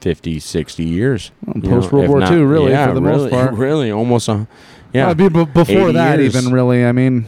50, 0.00 0.38
60 0.38 0.84
years. 0.84 1.30
Well, 1.44 1.62
post-World 1.62 2.08
War 2.08 2.20
not- 2.20 2.32
II, 2.32 2.40
really, 2.42 2.72
yeah, 2.72 2.86
for 2.88 2.94
the 2.94 3.00
most 3.00 3.16
really, 3.18 3.30
part. 3.30 3.54
Really, 3.54 3.90
almost 3.90 4.28
a. 4.28 4.46
Yeah. 4.92 5.08
Uh, 5.08 5.10
I 5.10 5.14
mean, 5.14 5.32
b- 5.32 5.44
before 5.46 5.92
that, 5.92 6.18
years. 6.18 6.36
even 6.36 6.52
really, 6.52 6.84
I 6.84 6.92
mean, 6.92 7.26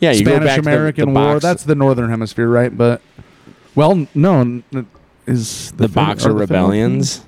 yeah, 0.00 0.10
you 0.12 0.24
go 0.24 0.32
back 0.38 0.42
Spanish 0.42 0.56
to 0.56 0.62
the- 0.62 0.70
American 0.70 1.14
the 1.14 1.20
War. 1.20 1.40
That's 1.40 1.64
the 1.64 1.74
Northern 1.74 2.10
Hemisphere, 2.10 2.48
right? 2.48 2.76
But 2.76 3.00
well, 3.74 4.06
no, 4.14 4.40
n- 4.40 4.64
is 5.26 5.72
the, 5.72 5.86
Phil- 5.88 5.94
Boxer 6.04 6.30
the 6.30 6.34
rebellions. 6.34 7.24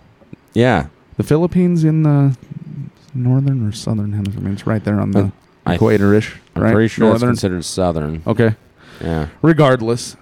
Yeah. 0.54 0.86
The 1.16 1.22
Philippines 1.22 1.84
in 1.84 2.02
the 2.02 2.36
northern 3.14 3.66
or 3.66 3.72
southern 3.72 4.12
hemisphere. 4.12 4.40
I 4.40 4.44
mean, 4.44 4.52
it's 4.54 4.66
right 4.66 4.82
there 4.84 5.00
on 5.00 5.10
the 5.12 5.20
Uh, 5.24 5.30
I- 5.66 5.74
equator-ish, 5.74 6.36
I'm 6.56 6.62
right? 6.62 6.72
pretty 6.72 6.88
sure 6.88 7.08
northern. 7.08 7.30
it's 7.30 7.40
considered 7.40 7.64
southern. 7.64 8.22
okay. 8.26 8.56
Yeah. 9.00 9.28
regardless, 9.42 10.16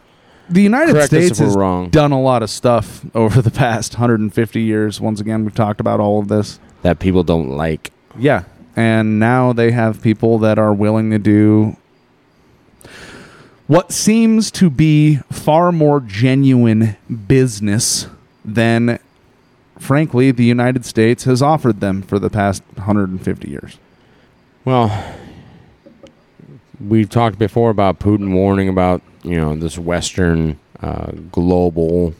the 0.48 0.62
United 0.62 0.92
Correct 0.92 1.04
us 1.12 1.24
States 1.24 1.30
if 1.32 1.40
we're 1.40 1.46
has 1.46 1.56
wrong. 1.56 1.88
done 1.90 2.12
a 2.12 2.20
lot 2.20 2.42
of 2.42 2.50
stuff 2.50 3.04
over 3.14 3.40
the 3.42 3.50
past 3.50 3.94
150 3.94 4.60
years. 4.62 5.00
Once 5.00 5.20
again, 5.20 5.44
we've 5.44 5.54
talked 5.54 5.80
about 5.80 6.00
all 6.00 6.18
of 6.18 6.28
this. 6.28 6.58
That 6.82 6.98
people 6.98 7.22
don't 7.22 7.50
like. 7.50 7.90
Yeah. 8.18 8.44
And 8.76 9.18
now 9.20 9.52
they 9.52 9.70
have 9.72 10.00
people 10.02 10.38
that 10.38 10.58
are 10.58 10.72
willing 10.72 11.10
to 11.10 11.18
do 11.18 11.76
what 13.66 13.92
seems 13.92 14.50
to 14.52 14.68
be 14.70 15.16
far 15.30 15.70
more 15.72 16.00
genuine 16.00 16.96
business 17.28 18.06
than, 18.44 18.98
frankly, 19.80 20.30
the 20.30 20.44
United 20.44 20.84
States 20.84 21.24
has 21.24 21.42
offered 21.42 21.80
them 21.80 22.02
for 22.02 22.18
the 22.18 22.30
past 22.30 22.62
150 22.74 23.50
years. 23.50 23.78
Well, 24.64 25.16
we've 26.80 27.08
talked 27.08 27.38
before 27.38 27.70
about 27.70 27.98
Putin 27.98 28.32
warning 28.32 28.68
about 28.68 29.02
you 29.22 29.36
know 29.36 29.56
this 29.56 29.78
Western 29.78 30.58
uh, 30.80 31.12
global, 31.32 32.14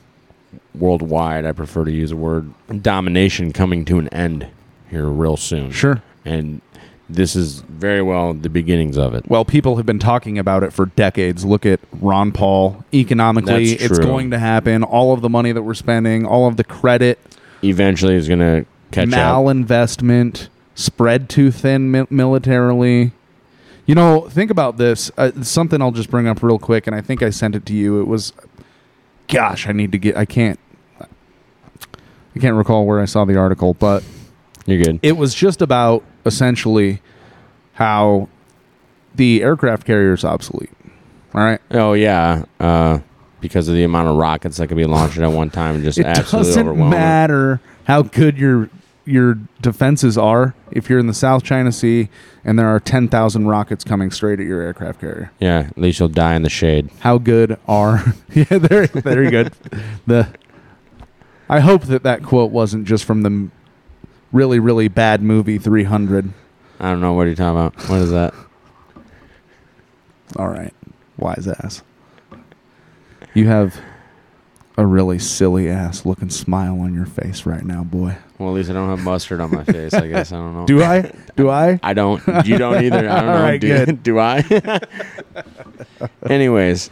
worldwide. 0.75 1.45
I 1.45 1.53
prefer 1.53 1.85
to 1.85 1.93
use 1.93 2.11
the 2.11 2.17
word 2.17 2.53
domination 2.83 3.53
coming 3.53 3.85
to 3.87 3.99
an 3.99 4.09
end 4.09 4.49
here 4.91 5.07
real 5.07 5.37
soon. 5.37 5.71
Sure. 5.71 6.03
and 6.25 6.61
this 7.09 7.35
is 7.35 7.61
very 7.63 8.03
well 8.03 8.33
the 8.33 8.49
beginnings 8.49 8.97
of 8.97 9.15
it. 9.15 9.29
Well, 9.29 9.45
people 9.45 9.77
have 9.77 9.87
been 9.87 9.99
talking 9.99 10.39
about 10.39 10.63
it 10.63 10.73
for 10.73 10.87
decades. 10.87 11.45
Look 11.45 11.67
at 11.67 11.81
Ron 12.01 12.31
Paul. 12.31 12.85
Economically, 12.95 13.73
it's 13.73 13.99
going 13.99 14.31
to 14.31 14.39
happen. 14.39 14.85
All 14.85 15.13
of 15.13 15.21
the 15.21 15.29
money 15.29 15.51
that 15.53 15.63
we're 15.63 15.75
spending, 15.75 16.25
all 16.25 16.47
of 16.47 16.57
the 16.57 16.65
credit, 16.65 17.19
Eventually, 17.63 18.15
is 18.15 18.27
going 18.29 18.41
to 18.41 18.65
catch 18.91 19.09
up. 19.13 19.15
malinvestment, 19.45 20.49
spread 20.75 21.29
too 21.29 21.51
thin 21.51 21.91
mi- 21.91 22.07
militarily. 22.11 23.13
You 23.87 23.95
know, 23.95 24.29
think 24.29 24.51
about 24.51 24.77
this. 24.77 25.11
Uh, 25.17 25.31
something 25.43 25.83
I'll 25.83 25.91
just 25.91 26.11
bring 26.11 26.27
up 26.29 26.43
real 26.43 26.59
quick, 26.59 26.87
and 26.87 26.95
I 26.95 27.01
think 27.01 27.23
I 27.23 27.31
sent 27.31 27.55
it 27.57 27.67
to 27.67 27.75
you. 27.75 28.01
It 28.01 28.05
was, 28.07 28.33
gosh, 29.29 29.67
I 29.69 29.73
need 29.73 29.93
to 29.93 29.99
get. 29.99 30.17
I 30.17 30.25
can't. 30.25 30.59
I 31.01 32.39
can't 32.39 32.55
recall 32.55 32.87
where 32.87 33.01
I 33.01 33.07
saw 33.07 33.25
the 33.25 33.37
article, 33.37 33.75
but 33.75 34.05
You're 34.65 34.83
good. 34.83 35.01
it 35.03 35.17
was 35.17 35.35
just 35.35 35.61
about 35.61 36.05
essentially 36.25 37.03
how 37.75 38.29
the 39.17 39.43
aircraft 39.43 39.85
carrier 39.85 40.13
is 40.13 40.25
obsolete. 40.25 40.71
All 41.35 41.41
right. 41.43 41.61
Oh 41.73 41.93
yeah, 41.95 42.45
uh, 42.61 43.01
because 43.41 43.69
of 43.69 43.75
the 43.75 43.83
amount 43.85 44.09
of 44.09 44.17
rockets 44.17 44.57
that 44.59 44.69
could 44.69 44.77
be 44.77 44.85
launched 44.85 45.19
at 45.19 45.27
one 45.33 45.51
time 45.51 45.77
and 45.77 45.85
just 45.85 45.99
it 45.99 46.07
absolutely 46.07 46.49
doesn't 46.51 46.69
overwhelming. 46.69 46.91
matter 46.91 47.61
how 47.85 48.03
good 48.03 48.37
your 48.39 48.69
your 49.07 49.39
defenses 49.61 50.17
are 50.17 50.55
if 50.71 50.89
you're 50.89 50.99
in 50.99 51.07
the 51.07 51.15
South 51.15 51.43
China 51.43 51.73
Sea 51.73 52.09
and 52.45 52.59
there 52.59 52.69
are 52.69 52.79
10,000 52.79 53.47
rockets 53.49 53.83
coming 53.83 54.11
straight 54.11 54.39
at 54.39 54.47
your 54.47 54.61
aircraft 54.61 55.01
carrier. 55.01 55.33
Yeah, 55.41 55.67
at 55.71 55.79
least 55.79 55.99
you'll 55.99 56.09
die 56.09 56.35
in 56.35 56.43
the 56.43 56.51
shade. 56.51 56.91
How 57.01 57.19
good 57.19 57.59
are 57.67 58.15
Yeah, 58.35 58.45
very 58.59 58.87
very 58.87 59.31
good. 59.31 59.53
The 60.07 60.29
I 61.49 61.61
hope 61.61 61.85
that 61.85 62.03
that 62.05 62.23
quote 62.23 62.51
wasn't 62.53 62.85
just 62.87 63.05
from 63.05 63.23
the 63.23 63.49
really 64.33 64.59
really 64.61 64.89
bad 64.89 65.23
movie 65.23 65.59
300. 65.59 66.33
I 66.79 66.91
don't 66.91 67.01
know 67.01 67.13
what 67.15 67.25
you're 67.25 67.35
talking 67.35 67.59
about. 67.59 67.89
What 67.91 68.01
is 68.01 68.11
that? 68.11 68.33
All 70.37 70.49
right. 70.49 70.73
Wise 71.19 71.49
ass. 71.49 71.83
You 73.35 73.47
have 73.47 73.81
a 74.77 74.87
really 74.87 75.19
silly 75.19 75.69
ass 75.69 76.05
looking 76.07 76.31
smile 76.31 76.81
on 76.81 76.95
your 76.95 77.05
face 77.07 77.45
right 77.47 77.65
now, 77.65 77.85
boy. 77.85 78.17
Well, 78.39 78.49
at 78.51 78.55
least 78.55 78.71
I 78.71 78.73
don't 78.73 78.89
have 78.89 79.05
mustard 79.05 79.41
on 79.41 79.51
my 79.51 79.63
face. 79.65 79.93
I 79.95 80.07
guess 80.09 80.33
I 80.33 80.37
don't 80.37 80.55
know. 80.55 80.67
Do 80.67 80.83
I? 80.83 81.13
Do 81.37 81.51
I? 81.51 81.79
I 81.83 81.93
don't. 81.93 82.23
You 82.47 82.57
don't 82.59 82.83
either. 82.83 83.09
I 83.09 83.21
don't 83.21 83.27
know. 83.27 83.43
Right, 83.43 83.61
do, 83.61 83.87
do 83.93 84.19
I? 84.19 84.81
Anyways, 86.29 86.91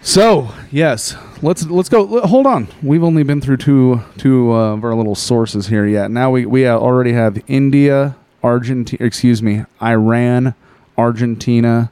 So 0.00 0.48
yes, 0.70 1.16
let's 1.42 1.64
let's 1.66 1.88
go. 1.88 2.06
l- 2.20 2.26
Hold 2.28 2.46
on, 2.46 2.68
we've 2.82 3.02
only 3.02 3.24
been 3.24 3.40
through 3.40 3.56
two 3.58 4.02
two 4.16 4.52
uh, 4.52 4.74
of 4.74 4.84
our 4.84 4.94
little 4.94 5.16
sources 5.16 5.66
here 5.66 5.84
yet. 5.86 6.10
Now 6.10 6.30
we 6.30 6.46
we 6.46 6.64
uh, 6.66 6.78
already 6.78 7.12
have 7.12 7.42
India, 7.48 8.16
Argentina. 8.42 9.04
Excuse 9.04 9.42
me, 9.42 9.64
Iran, 9.82 10.54
Argentina, 10.96 11.90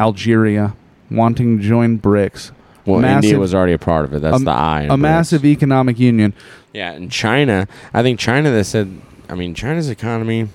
Algeria 0.00 0.74
wanting 1.16 1.58
to 1.58 1.62
join 1.64 1.98
BRICS. 1.98 2.50
well, 2.86 3.00
Massive- 3.00 3.24
India 3.24 3.38
was 3.38 3.54
already 3.54 3.72
a 3.72 3.78
part 3.78 4.04
of 4.04 4.14
it. 4.14 4.20
That's 4.22 4.40
a, 4.40 4.44
the 4.44 4.50
I. 4.50 4.82
A 4.82 4.88
BRICS. 4.90 5.00
massive 5.00 5.44
economic 5.44 5.98
union. 5.98 6.34
Yeah, 6.72 6.92
and 6.92 7.10
China. 7.10 7.68
I 7.92 8.02
think 8.02 8.18
China. 8.20 8.50
They 8.50 8.62
said. 8.62 9.00
I 9.28 9.34
mean, 9.34 9.54
China's 9.54 9.88
economy. 9.88 10.48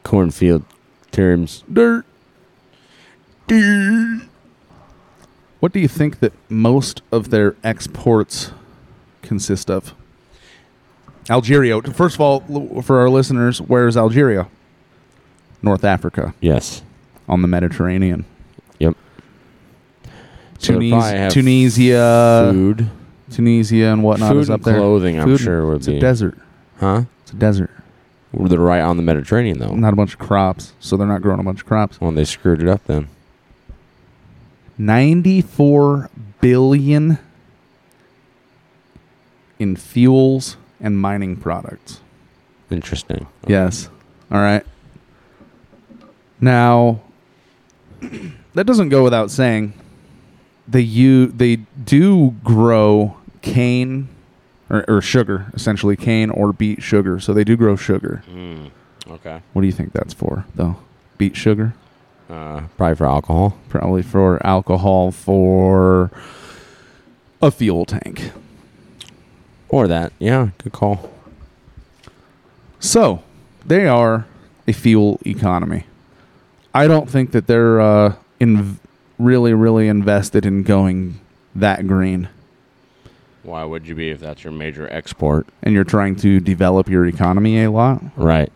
Cornfield 0.04 0.66
terms. 1.12 1.64
Dirt. 1.72 2.06
Dirt. 3.48 4.28
What 5.62 5.72
do 5.72 5.80
you 5.80 5.88
think 5.88 6.20
that 6.20 6.34
most 6.50 7.02
of 7.14 7.30
their 7.30 7.56
exports 7.64 8.52
consist 9.22 9.72
of? 9.72 9.96
Algeria. 11.30 11.82
First 11.82 12.16
of 12.16 12.22
all, 12.22 12.82
for 12.82 13.00
our 13.00 13.10
listeners, 13.10 13.62
where 13.62 13.88
is 13.88 13.98
Algeria? 13.98 14.48
North 15.62 15.84
Africa, 15.84 16.34
Yes. 16.42 16.84
on 17.28 17.42
the 17.42 17.48
Mediterranean. 17.48 18.26
Yep. 18.80 18.96
Tunis- 20.60 21.34
Tunisia, 21.34 22.50
food. 22.54 22.90
Tunisia, 23.32 23.86
and 23.88 24.04
whatnot 24.04 24.34
Food 24.34 24.40
is 24.42 24.50
up 24.52 24.62
there. 24.62 24.78
clothing, 24.78 25.20
I'm 25.20 25.26
Food- 25.28 25.40
sure, 25.40 25.66
would 25.68 25.78
it's 25.78 25.88
be. 25.88 25.98
a 25.98 26.00
desert. 26.00 26.38
Huh? 26.80 27.04
It's 27.24 27.32
a 27.32 27.36
desert. 27.36 27.72
They're 28.38 28.60
right 28.60 28.82
on 28.82 28.98
the 28.98 29.04
Mediterranean, 29.04 29.60
though. 29.60 29.74
Not 29.76 29.94
a 29.94 29.96
bunch 29.96 30.14
of 30.14 30.20
crops, 30.20 30.74
so 30.80 30.98
they're 30.98 31.08
not 31.08 31.22
growing 31.22 31.40
a 31.40 31.44
bunch 31.44 31.62
of 31.62 31.66
crops. 31.66 32.00
Well, 32.00 32.12
they 32.12 32.26
screwed 32.26 32.62
it 32.62 32.68
up 32.68 32.86
then. 32.86 33.08
94 34.78 36.10
billion 36.42 37.18
in 39.58 39.76
fuels 39.76 40.58
and 40.86 41.00
mining 41.00 41.36
products. 41.36 42.00
Interesting. 42.70 43.26
Yes. 43.48 43.90
All 44.32 44.40
right. 44.40 44.64
Now, 46.40 47.02
that 48.54 48.66
doesn't 48.68 48.90
go 48.90 49.04
without 49.04 49.32
saying. 49.32 49.74
They 50.68 50.82
you 50.82 51.28
they 51.28 51.58
do 51.84 52.36
grow 52.44 53.18
cane 53.42 54.10
or, 54.70 54.86
or 54.88 55.02
sugar, 55.02 55.52
essentially 55.54 55.96
cane 55.96 56.30
or 56.30 56.54
beet 56.54 56.84
sugar. 56.84 57.20
So 57.20 57.34
they 57.34 57.44
do 57.44 57.58
grow 57.58 57.76
sugar. 57.76 58.24
Okay. 59.08 59.42
What 59.54 59.62
do 59.62 59.68
you 59.68 59.74
think 59.74 59.92
that's 59.92 60.14
for, 60.14 60.46
though? 60.56 60.78
Beet 61.18 61.36
sugar? 61.36 61.74
Uh, 62.30 62.62
probably 62.78 62.96
for 62.96 63.06
alcohol. 63.06 63.58
Probably 63.70 64.02
for 64.02 64.44
alcohol 64.46 65.12
for 65.12 66.12
a 67.42 67.52
fuel 67.52 67.86
tank. 67.86 68.32
Or 69.76 69.88
that. 69.90 70.14
Yeah, 70.20 70.52
good 70.64 70.72
call. 70.72 71.12
So 72.80 73.22
they 73.66 73.88
are 73.88 74.26
a 74.66 74.72
fuel 74.72 75.20
economy. 75.26 75.86
I 76.74 76.88
don't 76.88 77.10
think 77.10 77.32
that 77.32 77.48
they're 77.48 77.82
uh, 77.82 78.16
in 78.40 78.80
really, 79.20 79.54
really 79.54 79.90
invested 79.90 80.46
in 80.46 80.64
going 80.64 81.20
that 81.54 81.88
green. 81.88 82.30
Why 83.44 83.66
would 83.66 83.86
you 83.86 83.96
be 83.96 84.12
if 84.12 84.22
that's 84.22 84.46
your 84.46 84.54
major 84.54 84.88
export? 84.90 85.46
And 85.62 85.74
you're 85.74 85.84
trying 85.84 86.16
to 86.18 86.40
develop 86.40 86.88
your 86.88 87.06
economy 87.06 87.62
a 87.62 87.70
lot. 87.70 88.02
Right. 88.16 88.54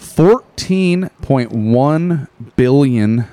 14.1 0.00 2.28
billion 2.56 3.24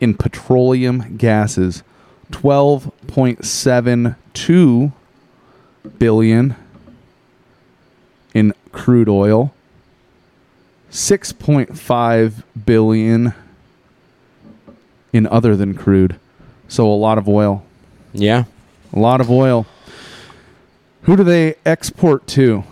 in 0.00 0.14
petroleum 0.14 1.18
gases, 1.18 1.82
12.72 2.30 4.92
billion 5.98 6.56
in 8.34 8.54
crude 8.72 9.08
oil, 9.08 9.52
6.5 10.90 12.42
billion 12.64 13.34
in 15.12 15.26
other 15.26 15.56
than 15.56 15.74
crude. 15.74 16.18
So 16.68 16.86
a 16.86 16.94
lot 16.94 17.18
of 17.18 17.28
oil. 17.28 17.64
Yeah. 18.12 18.44
A 18.92 18.98
lot 18.98 19.20
of 19.20 19.30
oil. 19.30 19.66
Who 21.02 21.16
do 21.16 21.24
they 21.24 21.56
export 21.64 22.26
to? 22.28 22.64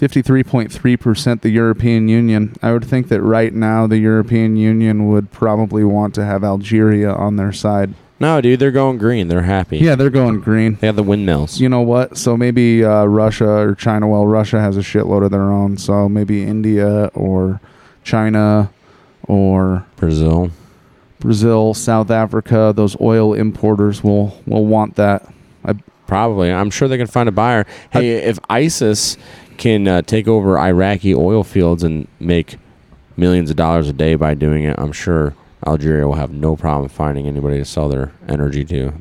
53.3% 0.00 1.40
the 1.40 1.48
European 1.48 2.08
Union. 2.08 2.54
I 2.62 2.72
would 2.72 2.84
think 2.84 3.08
that 3.08 3.22
right 3.22 3.52
now 3.52 3.86
the 3.86 3.98
European 3.98 4.56
Union 4.56 5.08
would 5.08 5.32
probably 5.32 5.84
want 5.84 6.14
to 6.16 6.24
have 6.24 6.44
Algeria 6.44 7.12
on 7.12 7.36
their 7.36 7.52
side. 7.52 7.94
No, 8.18 8.40
dude, 8.40 8.60
they're 8.60 8.70
going 8.70 8.96
green. 8.96 9.28
They're 9.28 9.42
happy. 9.42 9.78
Yeah, 9.78 9.94
they're 9.94 10.10
going 10.10 10.40
green. 10.40 10.76
They 10.80 10.86
have 10.86 10.96
the 10.96 11.02
windmills. 11.02 11.60
You 11.60 11.68
know 11.68 11.82
what? 11.82 12.16
So 12.16 12.36
maybe 12.36 12.82
uh, 12.82 13.04
Russia 13.04 13.48
or 13.48 13.74
China. 13.74 14.08
Well, 14.08 14.26
Russia 14.26 14.58
has 14.60 14.76
a 14.76 14.80
shitload 14.80 15.24
of 15.24 15.30
their 15.30 15.50
own. 15.50 15.76
So 15.76 16.08
maybe 16.08 16.42
India 16.42 17.10
or 17.14 17.60
China 18.04 18.70
or 19.24 19.84
Brazil. 19.96 20.50
Brazil, 21.20 21.74
South 21.74 22.10
Africa. 22.10 22.72
Those 22.74 22.98
oil 23.00 23.34
importers 23.34 24.02
will 24.02 24.40
will 24.46 24.64
want 24.64 24.96
that. 24.96 25.28
I, 25.64 25.74
Probably. 26.06 26.52
I'm 26.52 26.70
sure 26.70 26.88
they 26.88 26.98
can 26.98 27.06
find 27.08 27.28
a 27.28 27.32
buyer. 27.32 27.66
Hey, 27.90 28.10
if 28.12 28.38
ISIS 28.48 29.16
can 29.58 29.88
uh, 29.88 30.02
take 30.02 30.28
over 30.28 30.58
Iraqi 30.58 31.14
oil 31.14 31.42
fields 31.42 31.82
and 31.82 32.06
make 32.20 32.56
millions 33.16 33.50
of 33.50 33.56
dollars 33.56 33.88
a 33.88 33.92
day 33.92 34.14
by 34.14 34.34
doing 34.34 34.64
it, 34.64 34.78
I'm 34.78 34.92
sure 34.92 35.34
Algeria 35.66 36.06
will 36.06 36.14
have 36.14 36.30
no 36.32 36.56
problem 36.56 36.88
finding 36.88 37.26
anybody 37.26 37.58
to 37.58 37.64
sell 37.64 37.88
their 37.88 38.12
energy 38.28 38.64
to. 38.66 38.92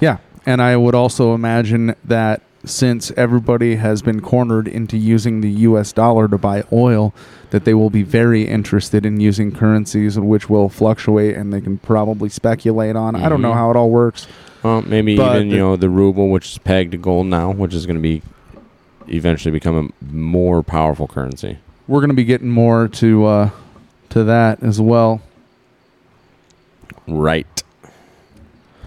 Yeah. 0.00 0.18
And 0.46 0.60
I 0.62 0.76
would 0.76 0.94
also 0.94 1.34
imagine 1.34 1.94
that 2.04 2.42
since 2.64 3.10
everybody 3.16 3.76
has 3.76 4.02
been 4.02 4.20
cornered 4.20 4.68
into 4.68 4.96
using 4.96 5.40
the 5.40 5.50
US 5.50 5.92
dollar 5.92 6.28
to 6.28 6.38
buy 6.38 6.62
oil, 6.72 7.12
that 7.50 7.64
they 7.64 7.74
will 7.74 7.90
be 7.90 8.02
very 8.04 8.46
interested 8.46 9.04
in 9.04 9.20
using 9.20 9.50
currencies 9.52 10.18
which 10.18 10.48
will 10.48 10.68
fluctuate 10.68 11.36
and 11.36 11.52
they 11.52 11.60
can 11.60 11.78
probably 11.78 12.28
speculate 12.28 12.94
on. 12.96 13.16
I 13.16 13.28
don't 13.28 13.42
know 13.42 13.50
Mhm. 13.50 13.54
how 13.56 13.70
it 13.70 13.76
all 13.76 13.90
works. 13.90 14.26
Well, 14.62 14.82
maybe 14.82 15.14
even 15.14 15.48
the- 15.48 15.54
you 15.54 15.58
know 15.58 15.74
the 15.76 15.88
ruble, 15.90 16.28
which 16.30 16.52
is 16.52 16.58
pegged 16.58 16.92
to 16.92 16.96
gold 16.98 17.26
now, 17.26 17.50
which 17.50 17.74
is 17.74 17.84
going 17.84 17.96
to 17.96 18.02
be 18.02 18.22
eventually 19.08 19.50
become 19.52 19.92
a 20.00 20.14
more 20.14 20.62
powerful 20.62 21.08
currency. 21.08 21.58
We're 21.88 21.98
going 22.00 22.10
to 22.10 22.14
be 22.14 22.24
getting 22.24 22.48
more 22.50 22.86
to 22.88 23.24
uh, 23.26 23.50
to 24.10 24.22
that 24.24 24.62
as 24.62 24.80
well. 24.80 25.20
Right. 27.06 27.62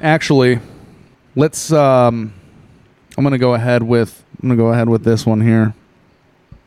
Actually, 0.02 0.60
let's 1.36 1.72
um 1.72 2.34
I'm 3.18 3.24
to 3.30 3.38
go 3.38 3.54
ahead 3.54 3.84
with 3.84 4.24
I'm 4.42 4.50
going 4.50 4.58
to 4.58 4.64
go 4.64 4.70
ahead 4.70 4.90
with 4.90 5.04
this 5.04 5.26
one 5.26 5.42
here. 5.42 5.74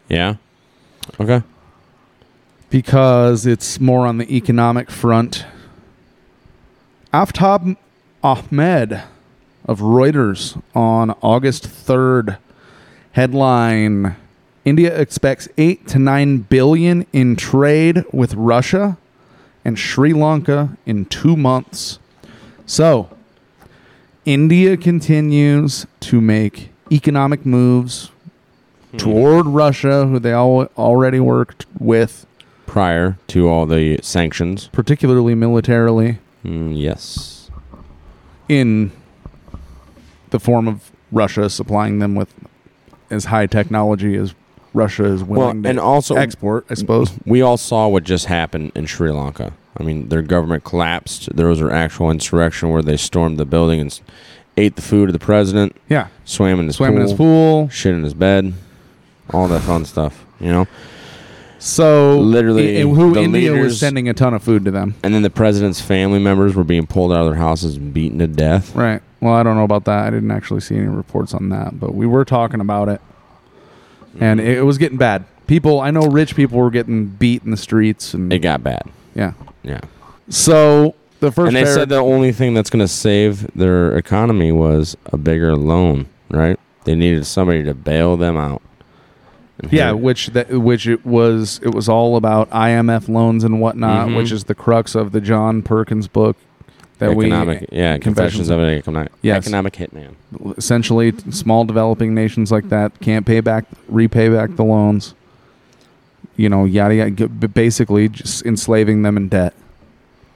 Yeah. 0.09 0.37
Okay. 1.21 1.43
because 2.71 3.47
it's 3.47 3.81
more 3.81 4.07
on 4.07 4.19
the 4.19 4.35
economic 4.35 4.91
front. 4.91 5.45
Aftab 7.13 7.77
Ahmed 8.23 9.03
of 9.65 9.81
Reuters 9.81 10.61
on 10.75 11.11
August 11.23 11.65
3rd 11.65 12.39
headline 13.13 14.17
India 14.65 14.95
expects 14.99 15.49
8 15.57 15.87
to 15.89 15.99
9 15.99 16.39
billion 16.39 17.07
in 17.13 17.37
trade 17.37 18.05
with 18.13 18.35
Russia 18.35 18.99
and 19.65 19.79
Sri 19.79 20.13
Lanka 20.13 20.77
in 20.87 21.05
2 21.07 21.37
months. 21.37 21.99
So, 22.67 23.09
India 24.25 24.77
continues 24.77 25.87
to 26.01 26.21
make 26.21 26.71
economic 26.93 27.45
moves 27.47 28.11
toward 28.97 29.47
Russia, 29.47 30.07
who 30.07 30.19
they 30.19 30.33
al- 30.33 30.69
already 30.77 31.21
worked 31.21 31.67
with, 31.79 32.27
Prior 32.67 33.17
to 33.29 33.49
all 33.49 33.67
the 33.67 33.99
sanctions. 34.03 34.69
particularly 34.73 35.35
militarily, 35.35 36.19
Mm, 36.45 36.73
yes. 36.79 37.51
in 38.49 38.93
the 40.31 40.39
form 40.41 40.69
of 40.69 40.91
Russia 41.11 41.49
supplying 41.51 41.99
them 41.99 42.15
with 42.15 42.33
as 43.11 43.27
high 43.27 43.47
technology 43.47 44.15
as 44.15 44.35
Russia 44.75 45.05
is 45.07 45.23
willing 45.25 45.63
to 45.63 45.69
and 45.69 45.79
also- 45.81 46.17
export, 46.17 46.67
I 46.71 46.75
suppose. 46.75 47.11
We 47.27 47.43
all 47.43 47.57
saw 47.57 47.89
what 47.89 48.05
just 48.05 48.27
happened 48.27 48.73
in 48.75 48.87
Sri 48.87 49.11
Lanka. 49.11 49.53
I 49.77 49.83
mean, 49.83 50.09
their 50.09 50.23
government 50.23 50.65
collapsed. 50.65 51.35
There 51.37 51.47
was 51.49 51.61
an 51.61 51.71
actual 51.71 52.11
insurrection 52.11 52.71
where 52.71 52.83
they 52.83 52.97
stormed 52.97 53.39
the 53.39 53.45
building 53.45 53.81
and 53.81 54.01
ate 54.57 54.75
the 54.77 54.83
food 54.83 55.09
of 55.09 55.13
the 55.13 55.19
president, 55.21 55.77
Yeah. 55.89 56.09
swam 56.25 56.59
in 56.61 56.67
his 56.67 56.77
Swam 56.77 56.93
pool, 56.93 56.97
in 57.01 57.03
his 57.09 57.13
pool. 57.17 57.69
shit 57.69 57.95
in 57.95 58.03
his 58.03 58.15
bed, 58.15 58.55
all 59.33 59.47
that 59.49 59.61
fun 59.63 59.85
stuff. 59.85 60.25
You 60.41 60.49
know. 60.51 60.67
So 61.61 62.21
Literally, 62.21 62.79
i- 62.79 62.83
who 62.83 63.17
India 63.17 63.51
was 63.53 63.59
leaders- 63.61 63.81
sending 63.81 64.09
a 64.09 64.15
ton 64.15 64.33
of 64.35 64.43
food 64.43 64.65
to 64.65 64.71
them. 64.71 64.95
And 65.03 65.13
then 65.13 65.23
the 65.23 65.31
president's 65.31 65.81
family 65.81 66.19
members 66.21 66.55
were 66.55 66.63
being 66.65 66.87
pulled 66.87 67.13
out 67.13 67.21
of 67.27 67.27
their 67.33 67.41
houses 67.41 67.77
and 67.77 67.93
beaten 67.93 68.19
to 68.21 68.27
death. 68.29 68.75
Right. 68.77 69.01
Well, 69.21 69.35
I 69.35 69.43
don't 69.43 69.57
know 69.57 69.65
about 69.65 69.85
that. 69.87 70.07
I 70.07 70.11
didn't 70.11 70.31
actually 70.31 70.61
see 70.61 70.77
any 70.77 70.87
reports 70.87 71.35
on 71.35 71.49
that, 71.49 71.81
but 71.81 71.95
we 71.97 72.07
were 72.07 72.25
talking 72.25 72.61
about 72.61 72.89
it. 72.89 73.01
And 74.21 74.41
it, 74.41 74.63
was 74.65 74.79
getting 74.79 74.99
bad. 74.99 75.25
People, 75.47 75.81
I 75.81 75.91
know, 75.91 76.03
rich 76.07 76.35
people 76.37 76.59
were 76.59 76.71
getting 76.71 77.07
beat 77.07 77.43
in 77.45 77.51
the 77.51 77.57
streets, 77.57 78.15
and 78.15 78.33
It 78.33 78.41
got 78.41 78.63
bad. 78.63 78.83
yeah. 79.15 79.33
Yeah. 79.63 79.81
So 80.29 80.95
the 81.21 81.33
first 81.33 81.49
and 81.49 81.57
they 81.57 81.65
said 81.65 81.89
the 81.89 81.97
only 81.97 82.33
thing 82.33 82.55
that's 82.55 82.71
going 82.71 82.85
to 82.85 82.89
save 82.89 83.47
their 83.55 83.97
economy 83.97 84.53
was 84.53 84.97
a 85.07 85.17
bigger 85.17 85.57
loan, 85.57 86.07
right? 86.31 86.59
They 86.85 86.95
needed 86.95 87.25
somebody 87.27 87.65
to 87.65 87.75
bail 87.75 88.17
them 88.17 88.37
out. 88.37 88.63
And 89.61 89.73
Yeah, 89.73 89.87
here- 89.89 89.97
which 89.97 90.29
that 90.29 90.51
which 90.51 90.87
it 90.87 91.05
was 91.05 91.61
it 91.65 91.75
was 91.75 91.89
all 91.89 92.17
about 92.17 92.49
IMF 92.51 93.09
loans 93.09 93.43
and 93.43 93.61
whatnot, 93.61 94.09
Mhm. 94.09 94.17
which 94.17 94.31
is 94.33 94.45
the 94.45 94.55
crux 94.55 94.95
of 94.95 95.13
the 95.13 95.21
John 95.21 95.63
Perkins 95.63 96.07
book 96.09 96.37
that 96.99 97.11
economic, 97.11 97.67
we 97.71 97.79
yeah, 97.79 97.99
confessions 97.99 98.49
of 98.49 98.59
an 98.59 98.69
economic, 98.71 99.13
Yes. 99.23 99.45
economic 99.47 99.75
hitman. 99.75 100.15
essentially 100.57 101.13
small 101.31 101.65
developing 101.65 102.15
nations 102.15 102.51
like 102.53 102.69
that 102.69 102.99
can't 103.01 103.25
pay 103.27 103.41
back 103.41 103.65
repay 103.89 104.29
back 104.29 104.57
the 104.57 104.65
loans. 104.65 105.15
You 106.37 106.49
know, 106.49 106.65
yada 106.65 106.95
yada. 106.95 107.29
Basically, 107.29 108.09
just 108.09 108.45
enslaving 108.47 109.03
them 109.03 109.17
in 109.17 109.29
debt. 109.29 109.55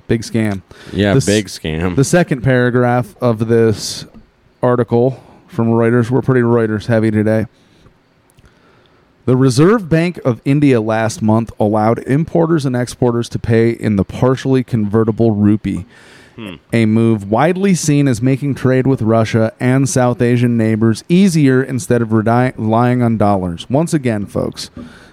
Big 0.08 0.22
scam. 0.22 0.62
Yeah, 0.92 1.14
big 1.14 1.46
scam. 1.46 1.94
The 1.96 2.04
second 2.04 2.42
paragraph 2.42 3.14
of 3.20 3.46
this 3.48 4.04
article 4.62 5.22
from 5.46 5.68
Reuters, 5.68 6.10
we're 6.10 6.22
pretty 6.22 6.40
Reuters 6.40 6.86
heavy 6.86 7.10
today. 7.10 7.46
The 9.24 9.36
Reserve 9.36 9.88
Bank 9.88 10.18
of 10.24 10.40
India 10.44 10.80
last 10.80 11.22
month 11.22 11.52
allowed 11.60 12.00
importers 12.00 12.66
and 12.66 12.74
exporters 12.74 13.28
to 13.30 13.38
pay 13.38 13.70
in 13.70 13.94
the 13.94 14.04
partially 14.04 14.64
convertible 14.64 15.30
rupee, 15.30 15.86
Hmm. 16.36 16.54
a 16.72 16.86
move 16.86 17.30
widely 17.30 17.74
seen 17.74 18.08
as 18.08 18.22
making 18.22 18.54
trade 18.54 18.86
with 18.86 19.02
Russia 19.02 19.52
and 19.60 19.88
South 19.88 20.22
Asian 20.22 20.56
neighbors 20.56 21.04
easier 21.08 21.62
instead 21.62 22.00
of 22.00 22.12
redi- 22.12 22.52
relying 22.56 23.02
on 23.02 23.18
dollars. 23.18 23.68
Once 23.68 23.92
again, 23.92 24.24
folks, 24.26 24.70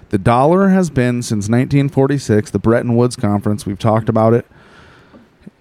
the 0.08 0.18
dollar 0.18 0.68
has 0.70 0.88
been 0.90 1.22
since 1.22 1.48
1946, 1.48 2.50
the 2.50 2.58
Bretton 2.58 2.96
Woods 2.96 3.16
Conference. 3.16 3.66
We've 3.66 3.78
talked 3.78 4.08
about 4.08 4.32
it 4.34 4.46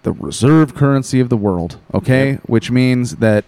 the 0.04 0.12
reserve 0.14 0.74
currency 0.76 1.20
of 1.20 1.28
the 1.30 1.36
world, 1.38 1.78
okay? 1.94 2.36
Which 2.46 2.72
means 2.72 3.18
that 3.18 3.44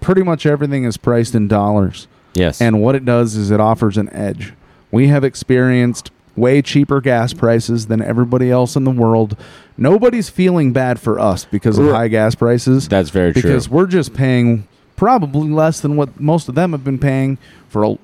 pretty 0.00 0.22
much 0.22 0.46
everything 0.46 0.84
is 0.84 0.96
priced 0.96 1.34
in 1.34 1.48
dollars. 1.48 2.06
yes, 2.34 2.60
And 2.60 2.80
what 2.80 2.94
it 2.94 3.04
does 3.04 3.34
is 3.34 3.50
it 3.50 3.58
offers 3.58 3.96
an 3.98 4.08
edge. 4.10 4.52
We 4.92 5.08
have 5.08 5.24
experienced 5.24 6.12
way 6.36 6.62
cheaper 6.62 7.00
gas 7.00 7.32
prices 7.32 7.86
than 7.86 8.00
everybody 8.02 8.50
else 8.50 8.76
in 8.76 8.84
the 8.84 8.90
world. 8.90 9.36
Nobody's 9.76 10.28
feeling 10.28 10.72
bad 10.72 11.00
for 11.00 11.18
us 11.18 11.44
because 11.44 11.78
of 11.78 11.86
high 11.90 12.08
gas 12.08 12.34
prices. 12.34 12.88
that's 12.88 13.10
very 13.10 13.30
because 13.32 13.42
true. 13.42 13.50
Because 13.52 13.68
we're 13.68 13.86
just 13.86 14.14
paying 14.14 14.66
probably 14.96 15.48
less 15.48 15.80
than 15.80 15.96
what 15.96 16.20
most 16.20 16.48
of 16.48 16.54
them 16.54 16.72
have 16.72 16.84
been 16.84 16.98
paying 16.98 17.38
for 17.68 17.82
a, 17.84 17.98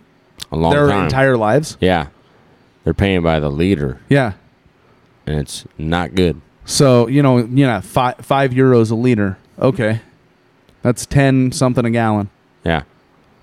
A 0.52 0.56
long 0.56 0.72
their 0.72 0.88
time. 0.88 1.04
entire 1.04 1.36
lives. 1.36 1.76
yeah, 1.80 2.06
they're 2.84 2.94
paying 2.94 3.22
by 3.22 3.40
the 3.40 3.50
liter, 3.50 4.00
Yeah. 4.08 4.32
and 5.26 5.38
it's 5.38 5.64
not 5.76 6.14
good. 6.14 6.40
So 6.64 7.06
you 7.08 7.22
know, 7.22 7.38
you 7.38 7.66
know, 7.66 7.80
five 7.80 8.16
five 8.22 8.52
euros 8.52 8.90
a 8.90 8.94
liter. 8.94 9.36
Okay, 9.58 10.00
that's 10.82 11.04
ten 11.06 11.52
something 11.52 11.84
a 11.84 11.90
gallon 11.90 12.28
Yeah, 12.64 12.82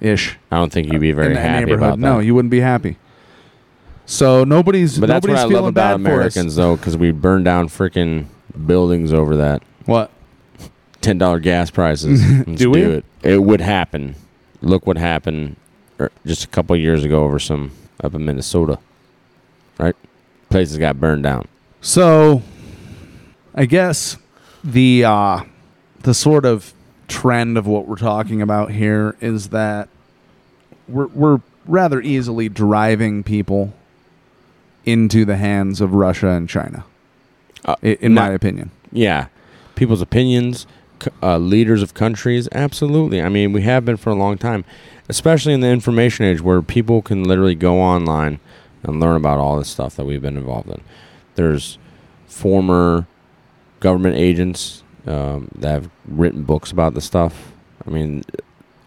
ish. 0.02 0.38
I 0.52 0.58
don't 0.58 0.72
think 0.72 0.92
you'd 0.92 1.00
be 1.02 1.12
very 1.12 1.36
happy 1.36 1.72
about 1.72 1.92
that. 1.92 2.00
No, 2.00 2.20
you 2.20 2.34
wouldn't 2.36 2.52
be 2.52 2.60
happy. 2.62 2.98
So 4.06 4.44
nobody's 4.44 5.00
but 5.00 5.08
that's 5.08 5.24
what 5.24 5.34
nobody's 5.34 5.46
I 5.46 5.48
feeling 5.48 5.64
love 5.66 5.74
bad 5.74 5.96
about 5.96 5.96
Americans, 5.96 6.56
though, 6.56 6.76
because 6.76 6.98
we 6.98 7.12
burn 7.12 7.44
down 7.44 7.70
freaking 7.70 8.26
buildings 8.66 9.14
over 9.14 9.38
that. 9.38 9.64
What? 9.86 10.12
ten 11.04 11.18
dollar 11.18 11.40
gas 11.40 11.70
prices. 11.70 12.22
Let's 12.48 12.60
Do 12.60 12.72
we? 12.72 12.82
it? 12.82 13.06
It 13.22 13.44
would 13.44 13.62
happen. 13.62 14.16
Look 14.62 14.88
what 14.88 14.98
happened 14.98 15.58
er, 16.00 16.12
just 16.26 16.44
a 16.46 16.48
couple 16.48 16.76
years 16.76 17.04
ago 17.04 17.24
over 17.24 17.38
some 17.38 17.72
up 18.04 18.16
in 18.16 18.26
Minnesota. 18.26 18.80
Right, 19.78 19.96
places 20.50 20.78
got 20.78 21.00
burned 21.00 21.24
down. 21.24 21.48
So, 21.82 22.42
I 23.54 23.66
guess 23.66 24.18
the 24.64 25.04
uh, 25.06 25.44
the 26.02 26.14
sort 26.14 26.46
of 26.46 26.74
trend 27.08 27.58
of 27.58 27.68
what 27.68 27.88
we're 27.88 27.96
talking 27.98 28.42
about 28.42 28.72
here 28.72 29.16
is 29.20 29.50
that 29.50 29.90
we're 30.88 31.08
we're 31.08 31.42
rather 31.66 32.02
easily 32.02 32.50
driving 32.50 33.24
people 33.24 33.74
into 34.86 35.26
the 35.26 35.38
hands 35.38 35.82
of 35.82 35.94
Russia 35.94 36.30
and 36.30 36.50
China. 36.50 36.86
Uh, 37.66 37.76
in 37.82 38.14
my 38.14 38.28
not- 38.28 38.36
opinion. 38.36 38.72
Yeah, 38.92 39.28
people's 39.76 40.02
opinions, 40.02 40.68
uh, 41.22 41.38
leaders 41.38 41.82
of 41.82 41.94
countries, 41.94 42.48
absolutely. 42.52 43.22
I 43.22 43.30
mean, 43.30 43.54
we 43.54 43.62
have 43.64 43.86
been 43.86 43.98
for 43.98 44.12
a 44.12 44.16
long 44.16 44.38
time, 44.38 44.66
especially 45.10 45.54
in 45.54 45.62
the 45.62 45.70
information 45.70 46.26
age 46.26 46.42
where 46.42 46.62
people 46.62 47.02
can 47.02 47.24
literally 47.24 47.56
go 47.56 47.80
online 47.80 48.40
and 48.84 49.00
learn 49.00 49.16
about 49.16 49.40
all 49.40 49.58
this 49.58 49.70
stuff 49.70 49.96
that 49.96 50.06
we've 50.06 50.22
been 50.22 50.38
involved 50.38 50.70
in. 50.70 50.82
There's 51.36 51.78
former 52.28 53.08
government 53.80 54.16
agents 54.16 54.84
um, 55.08 55.50
that 55.56 55.72
have 55.72 55.90
written 56.08 56.44
books 56.44 56.72
about 56.72 56.94
the 56.94 57.02
stuff. 57.02 57.52
I 57.86 57.90
mean, 57.90 58.24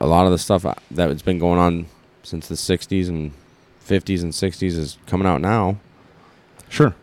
a 0.00 0.06
lot 0.06 0.26
of 0.26 0.32
the 0.32 0.38
stuff 0.38 0.64
uh, 0.64 0.74
that 0.90 1.08
has 1.08 1.22
been 1.22 1.38
going 1.38 1.58
on 1.58 1.86
since 2.22 2.48
the 2.48 2.54
60s 2.54 3.08
and 3.08 3.32
50s 3.86 4.22
and 4.22 4.32
60s 4.32 4.62
is 4.62 4.98
coming 5.06 5.26
out 5.26 5.40
now. 5.40 5.78
Sure. 6.68 6.94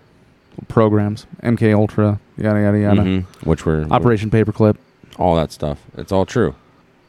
Programs, 0.68 1.26
MK 1.42 1.74
Ultra, 1.74 2.20
yada 2.38 2.60
yada 2.62 2.80
yada. 2.80 3.02
Mhm. 3.02 3.26
Which 3.44 3.66
were 3.66 3.86
Operation 3.90 4.30
Paperclip. 4.30 4.76
all 5.18 5.36
that 5.36 5.52
stuff. 5.52 5.80
It's 5.98 6.12
all 6.12 6.26
true. 6.26 6.56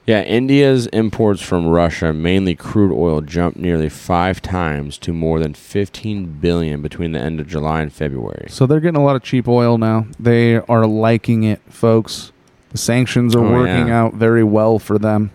Yeah, 0.07 0.21
India's 0.23 0.87
imports 0.89 1.41
from 1.41 1.67
Russia, 1.67 2.13
mainly 2.13 2.55
crude 2.55 2.93
oil, 2.93 3.23
jumped 3.23 3.59
nearly 3.59 3.89
five 3.89 4.43
times 4.43 4.99
to 4.99 5.15
more 5.15 5.39
than 5.41 5.55
15 5.55 6.27
billion 6.43 6.83
between 6.83 7.13
the 7.13 7.19
end 7.21 7.41
of 7.41 7.47
July 7.47 7.81
and 7.81 7.91
February. 7.91 8.47
So 8.51 8.67
they're 8.67 8.81
getting 8.81 9.01
a 9.01 9.05
lot 9.05 9.17
of 9.17 9.23
cheap 9.23 9.49
oil 9.49 9.79
now. 9.79 10.07
They 10.21 10.57
are 10.57 10.87
liking 10.87 11.45
it, 11.45 11.61
folks. 11.71 12.33
The 12.73 12.77
sanctions 12.79 13.35
are 13.35 13.43
Oh, 13.45 13.51
working 13.51 13.89
yeah. 13.89 14.03
out 14.03 14.15
very 14.15 14.45
well 14.45 14.79
for 14.79 14.99
them. 14.99 15.31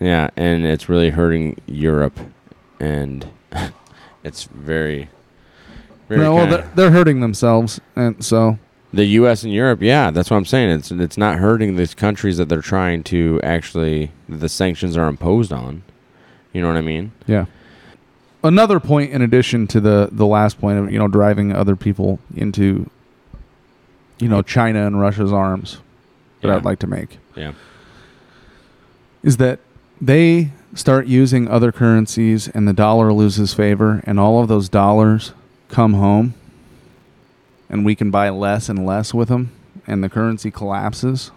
Yeah, 0.00 0.28
and 0.38 0.64
it's 0.64 0.88
really 0.88 1.10
hurting 1.10 1.56
Europe, 1.66 2.18
and 2.80 3.26
it's 4.24 4.44
very, 4.44 5.10
very. 6.08 6.20
no, 6.20 6.34
well, 6.34 6.46
they're, 6.46 6.70
they're 6.74 6.90
hurting 6.90 7.20
themselves, 7.20 7.80
and 7.96 8.24
so 8.24 8.58
the 8.92 9.04
U.S. 9.06 9.42
and 9.42 9.52
Europe, 9.52 9.82
yeah, 9.82 10.10
that's 10.10 10.30
what 10.30 10.36
I'm 10.36 10.44
saying. 10.44 10.70
It's 10.70 10.90
it's 10.90 11.16
not 11.18 11.38
hurting 11.38 11.76
these 11.76 11.94
countries 11.94 12.36
that 12.36 12.48
they're 12.48 12.60
trying 12.62 13.02
to 13.04 13.40
actually 13.42 14.10
the 14.28 14.48
sanctions 14.48 14.96
are 14.96 15.08
imposed 15.08 15.52
on. 15.52 15.82
You 16.52 16.62
know 16.62 16.68
what 16.68 16.76
I 16.76 16.82
mean? 16.82 17.12
yeah. 17.26 17.46
Another 18.44 18.78
point, 18.78 19.10
in 19.10 19.22
addition 19.22 19.66
to 19.68 19.80
the 19.80 20.08
the 20.12 20.26
last 20.26 20.60
point 20.60 20.78
of 20.78 20.92
you 20.92 20.98
know 20.98 21.08
driving 21.08 21.52
other 21.52 21.74
people 21.76 22.18
into, 22.36 22.90
you 24.20 24.28
know, 24.28 24.42
China 24.42 24.86
and 24.86 25.00
Russia's 25.00 25.32
arms, 25.32 25.78
that 26.42 26.48
Yeah. 26.48 26.56
I'd 26.56 26.64
like 26.64 26.78
to 26.80 26.86
make 26.86 27.18
Yeah. 27.34 27.52
is 29.22 29.38
that 29.38 29.60
they 30.00 30.52
start 30.74 31.06
using 31.06 31.48
other 31.48 31.72
currencies 31.72 32.48
and 32.48 32.68
the 32.68 32.72
dollar 32.72 33.12
loses 33.12 33.54
favor 33.54 34.02
and 34.06 34.20
all 34.20 34.42
of 34.42 34.48
those 34.48 34.68
dollars 34.68 35.32
come 35.74 35.94
home 35.94 36.34
and 37.68 37.84
we 37.84 37.94
can 37.94 38.10
buy 38.10 38.28
less 38.28 38.68
and 38.68 38.86
less 38.86 39.12
with 39.12 39.28
them 39.28 39.50
and 39.86 40.02
the 40.04 40.08
currency 40.08 40.50
collapses 40.50 41.32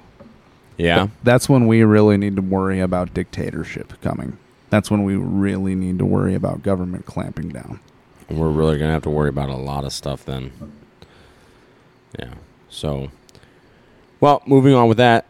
Yeah. 0.77 1.07
that's 1.23 1.49
when 1.49 1.65
we 1.67 1.83
really 1.83 2.17
need 2.17 2.35
to 2.35 2.41
worry 2.41 2.79
about 2.79 3.13
dictatorship 3.13 3.99
coming 4.01 4.37
that's 4.69 4.91
when 4.91 5.03
we 5.03 5.15
really 5.15 5.73
need 5.75 5.97
to 5.99 6.05
worry 6.05 6.35
about 6.35 6.61
government 6.61 7.05
clamping 7.05 7.49
down 7.49 7.79
we're 8.29 8.49
really 8.49 8.77
gonna 8.77 8.91
have 8.91 9.03
to 9.03 9.09
worry 9.09 9.29
about 9.29 9.49
a 9.49 9.55
lot 9.55 9.85
of 9.85 9.93
stuff 9.93 10.25
then. 10.25 10.51
Yeah. 12.19 12.33
So, 12.69 13.09
well, 14.19 14.41
moving 14.45 14.73
on 14.73 14.89
with 14.89 14.97
that, 14.97 15.25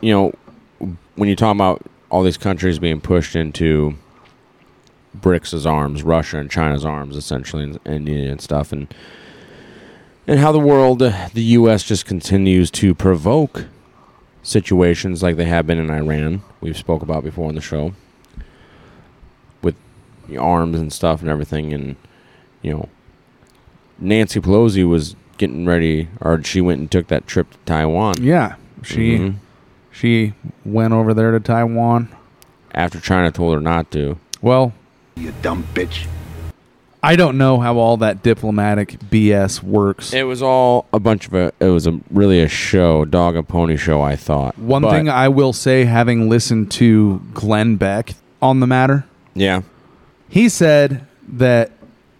you 0.00 0.12
know, 0.12 0.32
when 1.16 1.28
you 1.28 1.36
talk 1.36 1.54
about 1.54 1.82
all 2.10 2.22
these 2.22 2.38
countries 2.38 2.78
being 2.78 3.00
pushed 3.02 3.36
into 3.36 3.96
BRICS' 5.20 5.66
arms, 5.66 6.02
Russia 6.02 6.38
and 6.38 6.50
China's 6.50 6.84
arms, 6.84 7.16
essentially, 7.16 7.62
and 7.64 7.78
India 7.84 8.30
and 8.30 8.40
stuff, 8.40 8.72
and 8.72 8.92
and 10.26 10.38
how 10.40 10.52
the 10.52 10.58
world, 10.58 10.98
the 10.98 11.42
U.S. 11.42 11.82
just 11.84 12.04
continues 12.04 12.70
to 12.72 12.94
provoke 12.94 13.64
situations 14.42 15.22
like 15.22 15.36
they 15.36 15.46
have 15.46 15.66
been 15.66 15.78
in 15.78 15.90
Iran. 15.90 16.42
We've 16.60 16.76
spoke 16.76 17.02
about 17.02 17.24
before 17.24 17.48
on 17.48 17.54
the 17.54 17.60
show 17.62 17.94
with 19.62 19.74
the 20.28 20.36
arms 20.36 20.78
and 20.78 20.92
stuff 20.92 21.20
and 21.22 21.30
everything, 21.30 21.72
and 21.72 21.96
you 22.62 22.72
know, 22.72 22.88
Nancy 23.98 24.40
Pelosi 24.40 24.86
was 24.88 25.16
getting 25.38 25.64
ready, 25.66 26.08
or 26.20 26.42
she 26.42 26.60
went 26.60 26.80
and 26.80 26.90
took 26.90 27.06
that 27.08 27.26
trip 27.26 27.50
to 27.52 27.58
Taiwan. 27.64 28.14
yeah 28.20 28.56
she 28.82 29.18
Mhm. 29.18 29.34
she 29.90 30.32
went 30.64 30.92
over 30.92 31.12
there 31.14 31.32
to 31.32 31.40
taiwan 31.40 32.08
after 32.74 33.00
China 33.00 33.30
told 33.32 33.54
her 33.54 33.60
not 33.60 33.90
to. 33.92 34.18
well 34.42 34.72
You 35.18 35.32
dumb 35.42 35.66
bitch. 35.74 36.06
i 37.02 37.16
don't 37.16 37.36
know 37.38 37.58
how 37.60 37.76
all 37.76 37.96
that 37.98 38.22
diplomatic 38.22 38.98
bs 39.10 39.62
works 39.62 40.12
It 40.12 40.22
was 40.24 40.42
all 40.42 40.86
a 40.92 40.98
bunch 41.00 41.26
of 41.26 41.34
a. 41.34 41.52
It 41.60 41.68
was 41.70 41.86
a 41.86 41.98
really 42.10 42.40
a 42.40 42.48
show, 42.48 43.04
dog 43.04 43.36
and 43.36 43.46
pony 43.48 43.76
show. 43.76 44.00
I 44.00 44.16
thought 44.16 44.56
One 44.58 44.82
But- 44.82 44.92
thing 44.92 45.08
I 45.08 45.28
will 45.28 45.52
say, 45.52 45.84
having 45.84 46.28
listened 46.28 46.70
to 46.72 47.20
Glenn 47.34 47.76
Beck 47.76 48.14
on 48.40 48.60
the 48.60 48.66
matter, 48.66 49.04
yeah, 49.34 49.62
He 50.28 50.48
said 50.48 51.06
that 51.28 51.70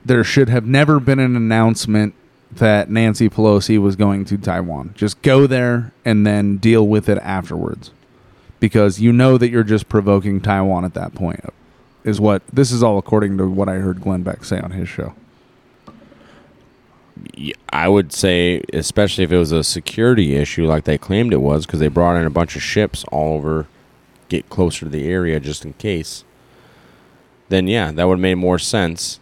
there 0.04 0.24
should 0.24 0.48
have 0.48 0.66
never 0.66 0.98
been 1.00 1.18
an 1.18 1.36
announcement 1.36 2.14
that 2.52 2.90
Nancy 2.90 3.28
Pelosi 3.28 3.78
was 3.78 3.94
going 3.96 4.24
to 4.26 4.38
Taiwan. 4.38 4.94
Just 4.96 5.20
go 5.22 5.46
there 5.46 5.92
and 6.04 6.26
then 6.26 6.56
deal 6.56 6.86
with 6.88 7.08
it 7.08 7.18
afterwards. 7.18 7.90
Because 8.60 9.00
you 9.00 9.12
know 9.12 9.36
that 9.38 9.50
you're 9.50 9.62
just 9.64 9.88
provoking 9.88 10.40
Taiwan 10.40 10.84
at 10.84 10.94
that 10.94 11.14
point. 11.14 11.40
Is 12.08 12.22
what 12.22 12.42
this 12.50 12.72
is 12.72 12.82
all 12.82 12.96
according 12.96 13.36
to 13.36 13.46
what 13.46 13.68
I 13.68 13.74
heard 13.74 14.00
Glenn 14.00 14.22
Beck 14.22 14.42
say 14.42 14.58
on 14.58 14.70
his 14.70 14.88
show. 14.88 15.14
I 17.70 17.86
would 17.86 18.14
say, 18.14 18.62
especially 18.72 19.24
if 19.24 19.32
it 19.32 19.36
was 19.36 19.52
a 19.52 19.62
security 19.62 20.34
issue 20.34 20.66
like 20.66 20.84
they 20.84 20.96
claimed 20.96 21.34
it 21.34 21.42
was, 21.42 21.66
because 21.66 21.80
they 21.80 21.88
brought 21.88 22.16
in 22.16 22.24
a 22.24 22.30
bunch 22.30 22.56
of 22.56 22.62
ships 22.62 23.04
all 23.12 23.34
over, 23.34 23.66
get 24.30 24.48
closer 24.48 24.86
to 24.86 24.90
the 24.90 25.06
area 25.06 25.38
just 25.38 25.66
in 25.66 25.74
case. 25.74 26.24
Then 27.50 27.68
yeah, 27.68 27.92
that 27.92 28.04
would 28.04 28.14
have 28.14 28.22
made 28.22 28.36
more 28.36 28.58
sense. 28.58 29.20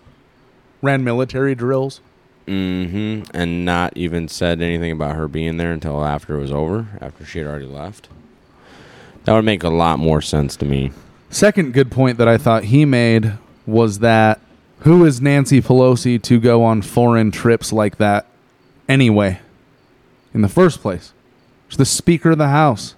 Ran 0.80 1.02
military 1.02 1.56
drills. 1.56 2.00
Mm-hmm. 2.46 3.24
And 3.34 3.64
not 3.64 3.96
even 3.96 4.28
said 4.28 4.62
anything 4.62 4.92
about 4.92 5.16
her 5.16 5.26
being 5.26 5.56
there 5.56 5.72
until 5.72 6.04
after 6.04 6.36
it 6.36 6.40
was 6.40 6.52
over, 6.52 6.86
after 7.00 7.24
she 7.24 7.40
had 7.40 7.48
already 7.48 7.66
left. 7.66 8.08
That 9.24 9.32
would 9.32 9.44
make 9.44 9.64
a 9.64 9.70
lot 9.70 9.98
more 9.98 10.22
sense 10.22 10.54
to 10.58 10.64
me. 10.64 10.92
Second 11.30 11.72
good 11.72 11.90
point 11.90 12.18
that 12.18 12.28
I 12.28 12.38
thought 12.38 12.64
he 12.64 12.84
made 12.84 13.34
was 13.66 13.98
that 13.98 14.40
who 14.80 15.04
is 15.04 15.20
Nancy 15.20 15.60
Pelosi 15.60 16.20
to 16.22 16.38
go 16.38 16.62
on 16.62 16.82
foreign 16.82 17.30
trips 17.30 17.72
like 17.72 17.96
that 17.98 18.26
anyway? 18.88 19.40
In 20.32 20.42
the 20.42 20.48
first 20.48 20.80
place, 20.80 21.12
she's 21.68 21.78
the 21.78 21.84
Speaker 21.84 22.32
of 22.32 22.38
the 22.38 22.48
House. 22.48 22.94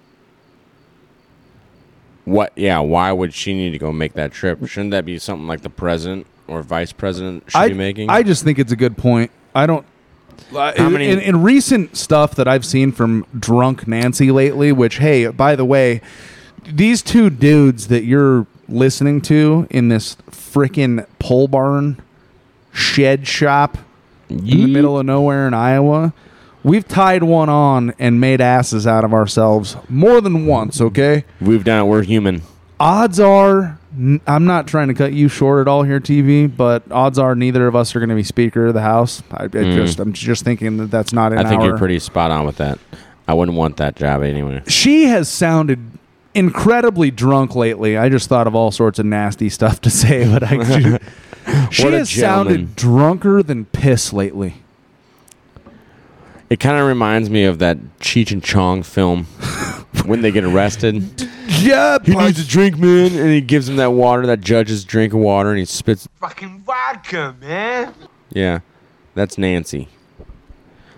What? 2.25 2.53
Yeah. 2.55 2.79
Why 2.79 3.11
would 3.11 3.33
she 3.33 3.53
need 3.53 3.71
to 3.71 3.79
go 3.79 3.91
make 3.91 4.13
that 4.13 4.31
trip? 4.31 4.65
Shouldn't 4.67 4.91
that 4.91 5.05
be 5.05 5.17
something 5.17 5.47
like 5.47 5.61
the 5.61 5.69
president 5.69 6.27
or 6.47 6.61
vice 6.61 6.91
president 6.91 7.43
should 7.47 7.57
I, 7.57 7.69
be 7.69 7.73
making? 7.73 8.09
I 8.09 8.21
just 8.21 8.43
think 8.43 8.59
it's 8.59 8.71
a 8.71 8.75
good 8.75 8.97
point. 8.97 9.31
I 9.55 9.65
don't. 9.65 9.85
Uh, 10.53 10.73
How 10.77 10.89
many- 10.89 11.09
in, 11.09 11.19
in 11.19 11.41
recent 11.41 11.97
stuff 11.97 12.35
that 12.35 12.47
I've 12.47 12.65
seen 12.65 12.91
from 12.91 13.25
drunk 13.37 13.87
Nancy 13.87 14.31
lately, 14.31 14.71
which 14.71 14.97
hey, 14.97 15.27
by 15.27 15.55
the 15.55 15.65
way, 15.65 16.01
these 16.71 17.01
two 17.01 17.29
dudes 17.29 17.87
that 17.87 18.03
you're 18.03 18.45
listening 18.67 19.21
to 19.21 19.67
in 19.69 19.89
this 19.89 20.15
freaking 20.31 21.05
pole 21.19 21.47
barn 21.47 21.99
shed 22.71 23.27
shop 23.27 23.77
in 24.29 24.45
the 24.45 24.67
middle 24.67 24.99
of 24.99 25.05
nowhere 25.05 25.47
in 25.47 25.53
Iowa, 25.55 26.13
we've 26.63 26.87
tied 26.87 27.23
one 27.23 27.49
on 27.49 27.93
and 27.97 28.21
made 28.21 28.41
asses 28.41 28.85
out 28.85 29.03
of 29.03 29.13
ourselves 29.13 29.75
more 29.89 30.21
than 30.21 30.45
once. 30.45 30.79
Okay 30.79 31.23
We've 31.41 31.63
done 31.63 31.85
it. 31.85 31.89
We're 31.89 32.03
human. 32.03 32.41
odds 32.79 33.19
are 33.19 33.77
I'm 34.27 34.45
not 34.45 34.67
trying 34.67 34.89
to 34.89 34.93
cut 34.93 35.13
you 35.13 35.27
short 35.29 35.61
at 35.61 35.67
all 35.67 35.81
here, 35.81 35.99
TP, 35.99 36.55
but 36.55 36.83
odds 36.91 37.17
are 37.17 37.33
neither 37.33 37.65
of 37.65 37.75
us 37.75 37.95
are 37.95 37.99
going 37.99 38.09
to 38.09 38.15
be 38.15 38.21
Speaker 38.23 38.67
of 38.67 38.75
the 38.75 38.81
House. 38.81 39.23
I, 39.31 39.45
I 39.45 39.47
just 39.47 39.99
I'm 39.99 40.13
just 40.13 40.43
thinking 40.43 40.77
that 40.77 40.91
that's 40.91 41.11
not 41.11 41.33
in 41.33 41.39
Mm. 41.39 41.45
I 41.45 41.49
think 41.49 41.61
our. 41.61 41.67
you're 41.69 41.77
pretty 41.77 41.97
spot 41.97 42.29
on 42.29 42.45
with 42.45 42.57
that. 42.57 42.77
I 43.27 43.33
wouldn't 43.33 43.57
want 43.57 43.77
that 43.77 43.95
job 43.95 44.21
anyway. 44.21 44.61
She 44.67 45.05
has 45.05 45.27
sounded 45.27 45.79
incredibly 46.33 47.11
drunk 47.11 47.55
lately. 47.55 47.97
I 47.97 48.09
just 48.09 48.29
thought 48.29 48.47
of 48.47 48.55
all 48.55 48.71
sorts 48.71 48.99
of 48.99 49.05
nasty 49.05 49.49
stuff 49.49 49.81
to 49.81 49.89
say, 49.89 50.25
but 50.31 50.43
I. 50.43 50.99
she 51.71 51.83
has 51.83 52.09
gentleman. 52.09 52.65
sounded 52.67 52.75
drunker 52.75 53.43
than 53.43 53.65
piss 53.65 54.13
lately. 54.13 54.55
It 56.49 56.59
kind 56.59 56.79
of 56.79 56.87
reminds 56.87 57.29
me 57.29 57.43
of 57.43 57.59
that 57.59 57.77
Cheech 57.99 58.31
and 58.31 58.43
Chong 58.43 58.81
film 58.81 59.25
when 60.05 60.21
they 60.21 60.31
get 60.31 60.43
arrested. 60.43 61.03
Yeah, 61.47 61.99
He 62.03 62.15
needs 62.15 62.39
a 62.39 62.47
drink, 62.47 62.77
man, 62.79 63.11
and 63.15 63.29
he 63.31 63.41
gives 63.41 63.69
him 63.69 63.75
that 63.75 63.91
water. 63.91 64.25
That 64.25 64.41
judge 64.41 64.71
is 64.71 64.83
drinking 64.83 65.19
water, 65.19 65.49
and 65.49 65.59
he 65.59 65.65
spits. 65.65 66.07
Fucking 66.19 66.59
vodka, 66.61 67.35
man. 67.39 67.93
Yeah, 68.31 68.59
that's 69.13 69.37
Nancy. 69.37 69.89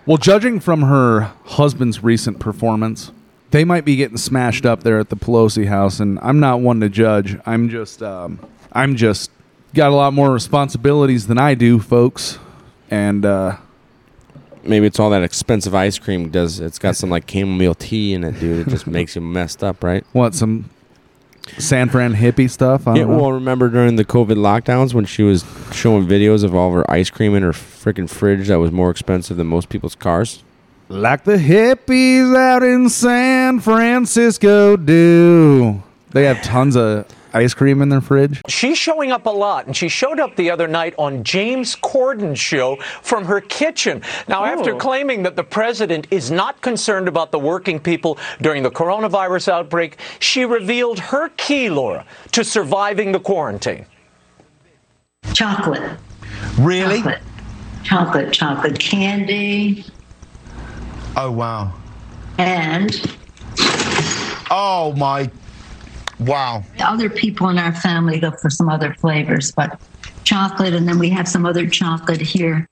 Well, 0.06 0.16
judging 0.16 0.58
from 0.58 0.82
her 0.82 1.32
husband's 1.44 2.02
recent 2.02 2.38
performance, 2.38 3.12
they 3.52 3.64
might 3.64 3.84
be 3.84 3.96
getting 3.96 4.16
smashed 4.16 4.66
up 4.66 4.82
there 4.82 4.98
at 4.98 5.08
the 5.08 5.16
Pelosi 5.16 5.66
house, 5.68 6.00
and 6.00 6.18
I'm 6.20 6.40
not 6.40 6.60
one 6.60 6.80
to 6.80 6.88
judge. 6.88 7.38
I'm 7.46 7.68
just, 7.68 8.02
um, 8.02 8.40
I'm 8.72 8.96
just 8.96 9.30
got 9.74 9.90
a 9.90 9.94
lot 9.94 10.12
more 10.12 10.32
responsibilities 10.32 11.26
than 11.28 11.38
I 11.38 11.54
do, 11.54 11.78
folks. 11.78 12.38
And 12.90 13.24
uh, 13.24 13.56
Maybe 14.64 14.86
it's 14.86 15.00
all 15.00 15.10
that 15.10 15.22
expensive 15.22 15.74
ice 15.74 15.98
cream. 15.98 16.28
Does 16.30 16.60
it's 16.60 16.78
got 16.78 16.94
some 16.96 17.10
like 17.10 17.28
chamomile 17.28 17.74
tea 17.74 18.14
in 18.14 18.22
it, 18.22 18.38
dude? 18.38 18.66
It 18.66 18.70
just 18.70 18.86
makes 18.86 19.16
you 19.16 19.20
messed 19.22 19.64
up, 19.64 19.82
right? 19.82 20.04
what 20.12 20.34
some 20.34 20.70
San 21.58 21.88
Fran 21.88 22.14
hippie 22.14 22.48
stuff? 22.48 22.86
I 22.86 22.94
Yeah. 22.96 23.04
know. 23.06 23.16
Well, 23.18 23.32
remember 23.32 23.68
during 23.68 23.96
the 23.96 24.04
COVID 24.04 24.36
lockdowns 24.36 24.94
when 24.94 25.04
she 25.04 25.24
was 25.24 25.44
showing 25.72 26.06
videos 26.06 26.44
of 26.44 26.54
all 26.54 26.68
of 26.68 26.74
her 26.74 26.88
ice 26.90 27.10
cream 27.10 27.34
in 27.34 27.42
her 27.42 27.50
freaking 27.52 28.08
fridge 28.08 28.46
that 28.48 28.60
was 28.60 28.70
more 28.70 28.88
expensive 28.90 29.36
than 29.36 29.48
most 29.48 29.68
people's 29.68 29.96
cars? 29.96 30.44
Like 30.92 31.24
the 31.24 31.36
hippies 31.36 32.36
out 32.36 32.62
in 32.62 32.88
San 32.90 33.60
Francisco 33.60 34.76
do. 34.76 35.82
They 36.10 36.24
have 36.24 36.42
tons 36.42 36.76
of 36.76 37.06
ice 37.32 37.54
cream 37.54 37.80
in 37.80 37.88
their 37.88 38.02
fridge. 38.02 38.42
She's 38.46 38.76
showing 38.76 39.10
up 39.10 39.24
a 39.24 39.30
lot, 39.30 39.64
and 39.66 39.74
she 39.74 39.88
showed 39.88 40.20
up 40.20 40.36
the 40.36 40.50
other 40.50 40.68
night 40.68 40.94
on 40.98 41.24
James 41.24 41.74
Corden's 41.76 42.38
show 42.38 42.76
from 43.00 43.24
her 43.24 43.40
kitchen. 43.40 44.02
Now, 44.28 44.44
after 44.44 44.74
oh. 44.74 44.78
claiming 44.78 45.22
that 45.22 45.34
the 45.34 45.44
president 45.44 46.08
is 46.10 46.30
not 46.30 46.60
concerned 46.60 47.08
about 47.08 47.32
the 47.32 47.38
working 47.38 47.80
people 47.80 48.18
during 48.42 48.62
the 48.62 48.70
coronavirus 48.70 49.48
outbreak, 49.48 49.96
she 50.18 50.44
revealed 50.44 50.98
her 50.98 51.30
key, 51.38 51.70
Laura, 51.70 52.04
to 52.32 52.44
surviving 52.44 53.12
the 53.12 53.20
quarantine. 53.20 53.86
Chocolate. 55.32 55.98
Really? 56.58 56.98
Chocolate. 56.98 57.22
Chocolate, 57.82 58.32
chocolate 58.32 58.78
candy, 58.78 59.84
Oh 61.16 61.30
wow. 61.30 61.72
and 62.38 63.00
Oh 64.50 64.94
my. 64.96 65.30
Wow. 66.20 66.62
other 66.78 67.10
people 67.10 67.48
in 67.48 67.58
our 67.58 67.72
family 67.72 68.20
go 68.20 68.30
for 68.30 68.48
some 68.48 68.68
other 68.68 68.94
flavors, 68.94 69.50
but 69.50 69.80
chocolate, 70.24 70.72
and 70.74 70.86
then 70.86 70.98
we 70.98 71.08
have 71.10 71.26
some 71.26 71.46
other 71.46 71.66
chocolate 71.66 72.20
here. 72.20 72.68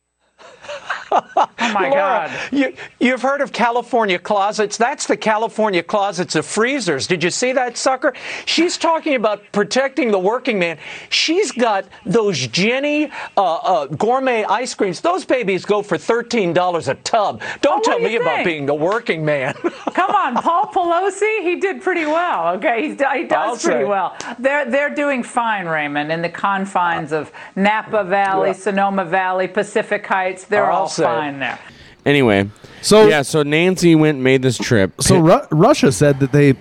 Oh 1.71 1.75
my 1.75 1.91
God. 1.91 2.31
You, 2.53 2.75
you've 2.99 3.23
heard 3.23 3.41
of 3.41 3.53
California 3.53 4.19
closets? 4.19 4.77
That's 4.77 5.07
the 5.07 5.17
California 5.17 5.83
closets 5.83 6.35
of 6.35 6.45
freezers. 6.47 7.07
Did 7.07 7.23
you 7.23 7.31
see 7.31 7.53
that 7.53 7.77
sucker? 7.77 8.13
She's 8.47 8.77
talking 8.77 9.15
about 9.15 9.43
protecting 9.53 10.11
the 10.11 10.19
working 10.19 10.59
man. 10.59 10.79
She's 11.09 11.53
got 11.53 11.85
those 12.05 12.47
Jenny 12.49 13.11
uh, 13.37 13.55
uh, 13.57 13.87
gourmet 13.87 14.45
ice 14.45 14.75
creams. 14.75 15.01
Those 15.01 15.25
babies 15.25 15.65
go 15.65 15.83
for 15.83 15.97
$13 15.97 16.89
a 16.89 16.95
tub. 16.97 17.43
Don't 17.61 17.77
what 17.77 17.85
tell 17.85 17.99
do 17.99 18.05
me 18.05 18.15
you 18.15 18.21
about 18.21 18.45
being 18.45 18.67
the 18.67 18.75
working 18.75 19.25
man. 19.25 19.55
Come 19.95 20.11
on, 20.11 20.35
Paul 20.37 20.67
Pelosi, 20.67 21.43
he 21.43 21.57
did 21.57 21.83
pretty 21.83 22.07
well. 22.07 22.57
Okay, 22.57 22.89
he 22.97 23.05
I'll 23.05 23.27
does 23.29 23.63
pretty 23.63 23.81
say. 23.81 23.85
well. 23.85 24.17
They're 24.39 24.69
they're 24.71 24.95
doing 24.95 25.23
fine, 25.23 25.67
Raymond, 25.67 26.11
in 26.11 26.23
the 26.23 26.29
confines 26.29 27.13
of 27.13 27.31
Napa 27.57 28.05
Valley, 28.05 28.49
Yeah. 28.49 28.55
Sonoma 28.55 29.05
Valley, 29.05 29.47
Pacific 29.49 30.07
Heights. 30.07 30.45
They're 30.45 30.71
I'll 30.71 30.81
all 30.83 30.89
say. 30.89 31.05
fine 31.05 31.39
there. 31.39 31.59
Anyway, 32.07 32.49
So 32.83 33.09
yeah, 33.09 33.23
so 33.23 33.43
Nancy 33.43 33.95
went 33.95 34.17
and 34.17 34.25
made 34.25 34.43
this 34.43 34.57
trip. 34.59 35.01
So 35.03 35.19
Ru- 35.19 35.47
Russia 35.51 35.93
said 35.93 36.21
that 36.21 36.33
they. 36.33 36.55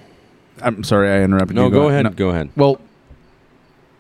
I'm 0.62 0.84
sorry, 0.84 1.10
I 1.10 1.22
interrupted 1.24 1.56
no, 1.56 1.66
you. 1.66 1.72
go 1.72 1.88
ahead, 1.90 2.04
No. 2.04 2.10
go 2.12 2.30
ahead. 2.30 2.50
Well, 2.58 2.80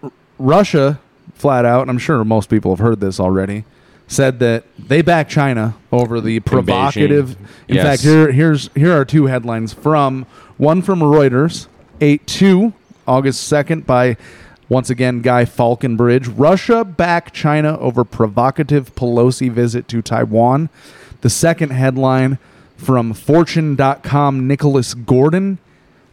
R- 0.03 0.11
Russia, 0.37 0.99
flat 1.35 1.63
out, 1.65 1.81
and 1.83 1.89
I'm 1.89 1.97
sure 1.97 2.23
most 2.25 2.49
people 2.49 2.71
have 2.71 2.79
heard 2.79 2.99
this 2.99 3.19
already, 3.19 3.63
said 4.07 4.39
that 4.39 4.65
they 4.77 5.01
back 5.01 5.29
China 5.29 5.75
over 5.91 6.19
the 6.19 6.41
provocative. 6.41 7.37
In 7.69 7.75
Yes. 7.77 7.85
fact, 7.85 8.01
here 8.01 8.31
here's 8.31 8.69
here 8.75 8.91
are 8.93 9.05
two 9.05 9.27
headlines 9.27 9.71
from 9.71 10.25
one 10.57 10.81
from 10.81 10.99
Reuters, 10.99 11.67
eight 12.01 12.27
two, 12.27 12.73
August 13.07 13.47
second, 13.47 13.87
by 13.87 14.17
once 14.67 14.89
again 14.89 15.21
Guy 15.21 15.45
Faulconbridge. 15.45 16.31
Russia 16.37 16.83
back 16.83 17.31
China 17.31 17.77
over 17.79 18.03
provocative 18.03 18.93
Pelosi 18.95 19.49
visit 19.49 19.87
to 19.87 20.01
Taiwan. 20.01 20.67
The 21.21 21.29
second 21.29 21.71
headline 21.71 22.37
from 22.77 23.13
Fortune.com, 23.13 24.47
Nicholas 24.47 24.93
Gordon 24.93 25.59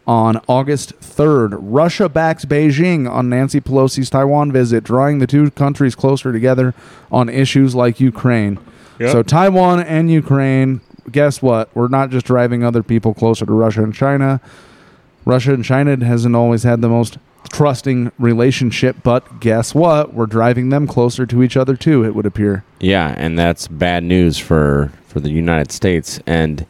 on 0.06 0.40
August 0.48 0.98
3rd. 1.00 1.56
Russia 1.60 2.08
backs 2.08 2.44
Beijing 2.44 3.10
on 3.10 3.28
Nancy 3.28 3.60
Pelosi's 3.60 4.10
Taiwan 4.10 4.52
visit, 4.52 4.84
drawing 4.84 5.18
the 5.18 5.26
two 5.26 5.50
countries 5.52 5.94
closer 5.94 6.32
together 6.32 6.74
on 7.10 7.28
issues 7.28 7.74
like 7.74 8.00
Ukraine. 8.00 8.58
So, 9.12 9.22
Taiwan 9.22 9.80
and 9.80 10.10
Ukraine, 10.10 10.80
guess 11.10 11.42
what? 11.42 11.74
We're 11.74 11.88
not 11.88 12.10
just 12.10 12.24
driving 12.26 12.64
other 12.64 12.82
people 12.82 13.14
closer 13.14 13.44
to 13.44 13.52
Russia 13.52 13.82
and 13.82 13.94
China. 13.94 14.40
Russia 15.24 15.52
and 15.52 15.64
China 15.64 16.02
hasn't 16.04 16.34
always 16.34 16.62
had 16.62 16.80
the 16.80 16.88
most 16.88 17.18
trusting 17.48 18.12
relationship, 18.18 18.96
but 19.02 19.40
guess 19.40 19.74
what? 19.74 20.14
We're 20.14 20.26
driving 20.26 20.68
them 20.68 20.86
closer 20.86 21.26
to 21.26 21.42
each 21.42 21.56
other 21.56 21.76
too, 21.76 22.04
it 22.04 22.14
would 22.14 22.26
appear. 22.26 22.64
Yeah, 22.80 23.14
and 23.16 23.38
that's 23.38 23.68
bad 23.68 24.04
news 24.04 24.38
for 24.38 24.92
for 25.06 25.20
the 25.20 25.30
United 25.30 25.72
States. 25.72 26.20
And 26.26 26.66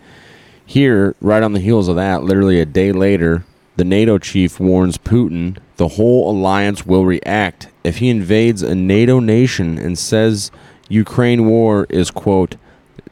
here, 0.65 1.15
right 1.21 1.43
on 1.43 1.53
the 1.53 1.61
heels 1.61 1.89
of 1.89 1.97
that, 1.97 2.23
literally 2.23 2.61
a 2.61 2.67
day 2.67 2.93
later, 2.93 3.45
The 3.77 3.85
NATO 3.85 4.17
chief 4.17 4.59
warns 4.59 4.97
Putin 4.97 5.59
the 5.77 5.89
whole 5.89 6.31
alliance 6.31 6.87
will 6.87 7.05
react 7.05 7.69
if 7.85 7.99
he 7.99 8.09
invades 8.09 8.62
a 8.62 8.75
NATO 8.75 9.21
nation 9.21 9.77
and 9.77 9.99
says 9.99 10.51
Ukraine 10.89 11.47
war 11.47 11.87
is, 11.91 12.11
quote, 12.11 12.57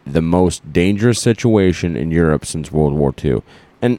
the 0.07 0.23
most 0.23 0.73
dangerous 0.73 1.21
situation 1.21 1.97
in 1.97 2.11
Europe 2.11 2.47
since 2.47 2.73
World 2.73 2.95
War 2.95 3.15
II. 3.23 3.43
And 3.83 3.99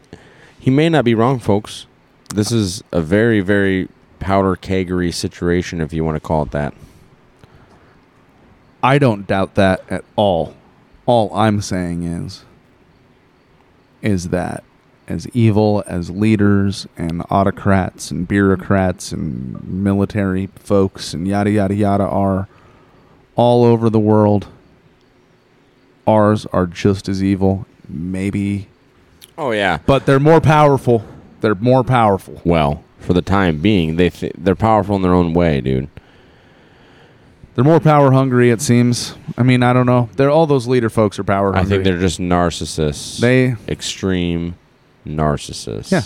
he 0.60 0.72
may 0.72 0.90
not 0.90 1.06
be 1.06 1.14
wrong, 1.14 1.38
folks. 1.38 1.86
This 2.34 2.52
is 2.52 2.84
a 2.92 3.02
very, 3.02 3.40
very 3.40 3.88
powder 4.20 4.56
kegery 4.56 5.14
situation, 5.14 5.82
if 5.82 5.94
you 5.94 6.04
want 6.04 6.16
to 6.16 6.20
call 6.20 6.44
it 6.44 6.52
that. 6.52 6.74
I 8.82 8.98
don't 8.98 9.26
doubt 9.26 9.56
that 9.56 9.84
at 9.90 10.04
all. 10.16 10.56
All 11.06 11.34
I'm 11.36 11.62
saying 11.62 12.04
is 12.04 12.44
is 14.02 14.30
that 14.30 14.64
as 15.08 15.28
evil 15.30 15.84
as 15.88 16.10
leaders 16.12 16.88
and 16.96 17.24
autocrats 17.32 18.12
and 18.12 18.28
bureaucrats 18.28 19.12
and 19.12 19.64
military 19.68 20.48
folks 20.56 21.14
and 21.14 21.28
yada 21.28 21.50
yada 21.50 21.74
yada 21.74 22.04
are 22.04 22.48
all 23.36 23.64
over 23.64 23.90
the 23.90 24.00
world, 24.00 24.48
ours 26.08 26.46
are 26.48 26.68
just 26.68 27.10
as 27.10 27.24
evil, 27.24 27.66
maybe. 27.90 28.68
Oh 29.38 29.52
yeah, 29.52 29.80
but 29.86 30.06
they're 30.06 30.20
more 30.20 30.42
powerful. 30.42 31.04
They're 31.46 31.54
more 31.54 31.84
powerful. 31.84 32.42
Well, 32.44 32.84
for 32.98 33.14
the 33.14 33.22
time 33.22 33.60
being, 33.62 33.98
they 33.98 34.10
th- 34.10 34.34
they're 34.36 34.56
powerful 34.56 34.96
in 34.96 35.04
their 35.04 35.14
own 35.14 35.34
way, 35.36 35.62
dude. 35.62 35.88
They're 37.54 37.64
more 37.64 37.80
power 37.80 38.12
hungry, 38.12 38.50
it 38.50 38.62
seems. 38.62 39.14
I 39.38 39.44
mean, 39.44 39.62
I 39.62 39.74
don't 39.74 39.86
know. 39.86 40.10
They're 40.16 40.32
all 40.32 40.48
those 40.48 40.66
leader 40.68 40.90
folks 40.90 41.20
are 41.20 41.24
power 41.24 41.54
hungry. 41.54 41.62
I 41.62 41.70
think 41.70 41.84
they're 41.84 42.00
just 42.00 42.20
narcissists. 42.20 43.20
They- 43.20 43.56
extreme 43.72 44.56
narcissists. 45.06 45.92
Yeah. 45.92 46.02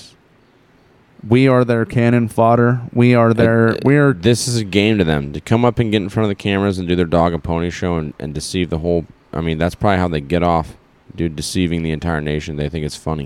we 1.25 1.47
are 1.47 1.63
their 1.63 1.86
cannon 1.86 2.28
fodder. 2.28 2.82
We 2.93 3.15
are 3.15 3.34
their. 3.34 3.69
Uh, 3.69 3.78
we 3.86 3.95
are. 3.95 4.12
This 4.12 4.45
is 4.49 4.58
a 4.58 4.65
game 4.65 4.97
to 4.97 5.06
them 5.06 5.32
to 5.32 5.39
come 5.39 5.63
up 5.63 5.80
and 5.80 5.89
get 5.89 6.02
in 6.02 6.10
front 6.10 6.25
of 6.25 6.30
the 6.30 6.36
cameras 6.36 6.78
and 6.80 6.88
do 6.88 6.97
their 6.97 7.06
dog 7.06 7.32
and 7.32 7.41
pony 7.41 7.69
show 7.69 7.95
and, 7.95 8.13
and 8.19 8.34
deceive 8.34 8.69
the 8.69 8.80
whole. 8.80 9.06
I 9.32 9.39
mean, 9.39 9.58
that's 9.58 9.75
probably 9.75 9.99
how 9.99 10.10
they 10.10 10.19
get 10.21 10.43
off, 10.43 10.75
dude. 11.15 11.38
Deceiving 11.38 11.82
the 11.82 11.91
entire 11.91 12.19
nation. 12.19 12.58
They 12.58 12.67
think 12.67 12.86
it's 12.86 12.97
funny. 12.97 13.25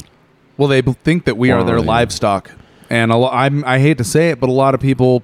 Well, 0.58 0.68
they 0.68 0.82
think 0.82 1.26
that 1.26 1.38
we 1.38 1.52
are 1.52 1.64
their 1.64 1.82
livestock, 1.82 2.52
and 2.90 3.12
a 3.12 3.16
lo- 3.18 3.30
I'm, 3.32 3.64
I 3.66 3.80
hate 3.80 3.98
to 3.98 4.04
say 4.04 4.30
it, 4.30 4.40
but 4.40 4.50
a 4.50 4.54
lot 4.54 4.76
of 4.76 4.80
people 4.82 5.24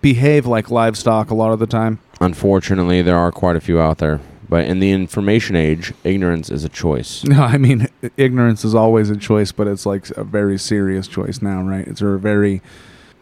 behave 0.00 0.46
like 0.46 0.70
livestock 0.70 1.30
a 1.30 1.34
lot 1.34 1.52
of 1.52 1.58
the 1.58 1.66
time. 1.66 2.00
Unfortunately, 2.20 3.02
there 3.02 3.16
are 3.16 3.30
quite 3.32 3.56
a 3.56 3.60
few 3.60 3.80
out 3.80 3.98
there. 3.98 4.20
But 4.48 4.64
in 4.64 4.80
the 4.80 4.90
information 4.92 5.56
age, 5.56 5.92
ignorance 6.04 6.50
is 6.50 6.64
a 6.64 6.68
choice. 6.70 7.22
No, 7.28 7.42
I 7.42 7.58
mean 7.58 7.86
ignorance 8.16 8.64
is 8.64 8.74
always 8.74 9.10
a 9.10 9.16
choice, 9.16 9.52
but 9.52 9.66
it's 9.66 9.84
like 9.84 10.08
a 10.16 10.24
very 10.24 10.58
serious 10.58 11.06
choice 11.06 11.42
now, 11.42 11.62
right? 11.62 11.86
It's 11.86 12.00
a 12.00 12.16
very, 12.16 12.62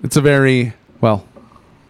it's 0.05 0.16
a 0.16 0.20
very 0.20 0.75
well, 1.01 1.27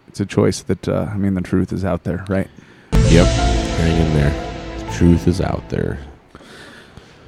it's 0.07 0.19
a 0.19 0.25
choice 0.25 0.61
that 0.63 0.87
uh, 0.87 1.09
I 1.11 1.17
mean 1.17 1.35
the 1.35 1.41
truth 1.41 1.71
is 1.71 1.85
out 1.85 2.03
there, 2.03 2.25
right? 2.27 2.49
Yep. 2.93 3.27
Hang 3.27 4.07
in 4.07 4.13
there. 4.15 4.83
The 4.85 4.91
truth 4.93 5.27
is 5.27 5.39
out 5.39 5.69
there. 5.69 5.99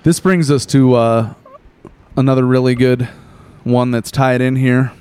This 0.01 0.19
brings 0.19 0.49
us 0.49 0.65
to 0.67 0.95
uh, 0.95 1.33
another 2.19 2.45
really 2.45 2.75
good 2.75 3.07
one 3.63 3.91
that's 3.91 4.11
tied 4.11 4.41
in 4.41 4.55
here 4.57 4.91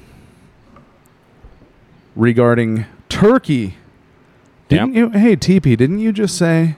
regarding 2.17 2.87
Turkey. 3.09 3.75
Didn't 4.69 4.95
you? 4.95 5.11
Hey, 5.11 5.35
TP, 5.37 5.77
didn't 5.77 5.99
you 5.99 6.13
just 6.13 6.37
say? 6.37 6.77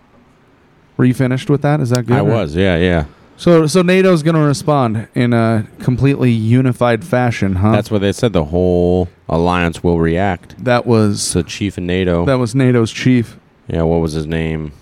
Were 0.96 1.05
you 1.05 1.14
finished 1.14 1.50
with 1.50 1.62
that? 1.62 1.81
Is 1.81 1.90
that 1.90 2.07
good? 2.07 2.16
I 2.16 2.20
or- 2.20 2.24
was, 2.24 2.55
yeah, 2.55 2.76
yeah. 2.76 3.05
So, 3.37 3.66
so 3.66 3.81
NATO's 3.81 4.22
going 4.22 4.35
to 4.35 4.42
respond 4.42 5.09
in 5.14 5.33
a 5.33 5.66
completely 5.79 6.31
unified 6.31 7.03
fashion, 7.07 7.55
huh? 7.57 7.72
That's 7.72 7.90
what 7.90 8.03
they 8.03 8.12
said. 8.12 8.35
The 8.35 8.44
whole 8.44 9.09
alliance 9.31 9.83
will 9.83 9.98
react. 9.98 10.62
that 10.62 10.85
was 10.85 11.33
The 11.33 11.42
chief 11.42 11.79
of 11.79 11.85
NATO. 11.85 12.26
that 12.26 12.35
was 12.35 12.55
NATO's 12.55 12.92
chief, 12.92 13.38
yeah, 13.66 13.81
what 13.83 14.00
was 14.03 14.12
his 14.12 14.26
name? 14.26 14.72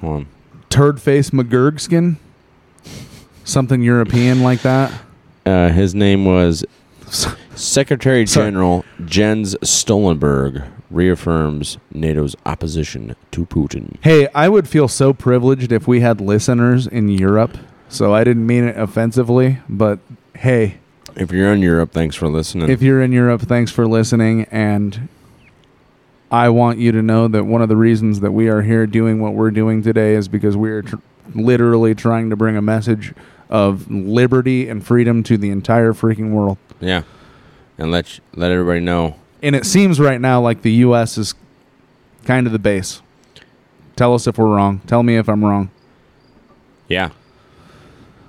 Hold 0.00 0.14
on. 0.14 0.26
Turd 0.70 1.02
Face 1.02 1.30
McGurgskin, 1.30 2.16
something 3.44 3.82
European 3.82 4.42
like 4.42 4.62
that. 4.62 4.92
Uh, 5.46 5.68
his 5.70 5.94
name 5.94 6.24
was 6.24 6.64
Secretary 7.54 8.24
General 8.24 8.84
Jens 9.04 9.54
Stoltenberg 9.56 10.66
reaffirms 10.90 11.76
NATO's 11.92 12.36
opposition 12.46 13.14
to 13.32 13.46
Putin. 13.46 13.96
Hey, 14.02 14.28
I 14.34 14.48
would 14.48 14.68
feel 14.68 14.88
so 14.88 15.12
privileged 15.12 15.72
if 15.72 15.86
we 15.88 16.00
had 16.00 16.20
listeners 16.20 16.86
in 16.86 17.08
Europe. 17.08 17.56
So 17.88 18.14
I 18.14 18.24
didn't 18.24 18.46
mean 18.46 18.64
it 18.64 18.76
offensively, 18.78 19.58
but 19.68 19.98
hey, 20.36 20.78
If 21.16 21.30
you're 21.30 21.52
in 21.52 21.60
Europe, 21.62 21.92
thanks 21.92 22.16
for 22.16 22.28
listening. 22.28 22.70
if 22.70 22.82
you're 22.82 23.02
in 23.02 23.12
Europe, 23.12 23.42
thanks 23.42 23.70
for 23.70 23.86
listening. 23.86 24.46
And 24.50 25.08
I 26.30 26.48
want 26.48 26.78
you 26.78 26.90
to 26.92 27.02
know 27.02 27.28
that 27.28 27.44
one 27.44 27.62
of 27.62 27.68
the 27.68 27.76
reasons 27.76 28.20
that 28.20 28.32
we 28.32 28.48
are 28.48 28.62
here 28.62 28.86
doing 28.86 29.20
what 29.20 29.34
we're 29.34 29.50
doing 29.52 29.82
today 29.82 30.14
is 30.14 30.26
because 30.28 30.56
we 30.56 30.70
are 30.70 30.82
tr- 30.82 30.96
literally 31.34 31.94
trying 31.94 32.30
to 32.30 32.36
bring 32.36 32.56
a 32.56 32.62
message 32.62 33.14
of 33.54 33.88
liberty 33.88 34.68
and 34.68 34.84
freedom 34.84 35.22
to 35.22 35.38
the 35.38 35.48
entire 35.50 35.92
freaking 35.92 36.32
world. 36.32 36.58
yeah, 36.80 37.02
and 37.78 37.92
let 37.92 38.18
let 38.34 38.50
everybody 38.50 38.80
know. 38.80 39.14
And 39.42 39.54
it 39.54 39.64
seems 39.64 40.00
right 40.00 40.20
now 40.20 40.40
like 40.40 40.62
the 40.62 40.72
U.S. 40.72 41.16
is 41.16 41.34
kind 42.24 42.46
of 42.48 42.52
the 42.52 42.58
base. 42.58 43.00
Tell 43.94 44.12
us 44.12 44.26
if 44.26 44.38
we're 44.38 44.48
wrong. 44.56 44.80
Tell 44.88 45.04
me 45.04 45.16
if 45.16 45.28
I'm 45.28 45.44
wrong. 45.44 45.70
Yeah, 46.88 47.10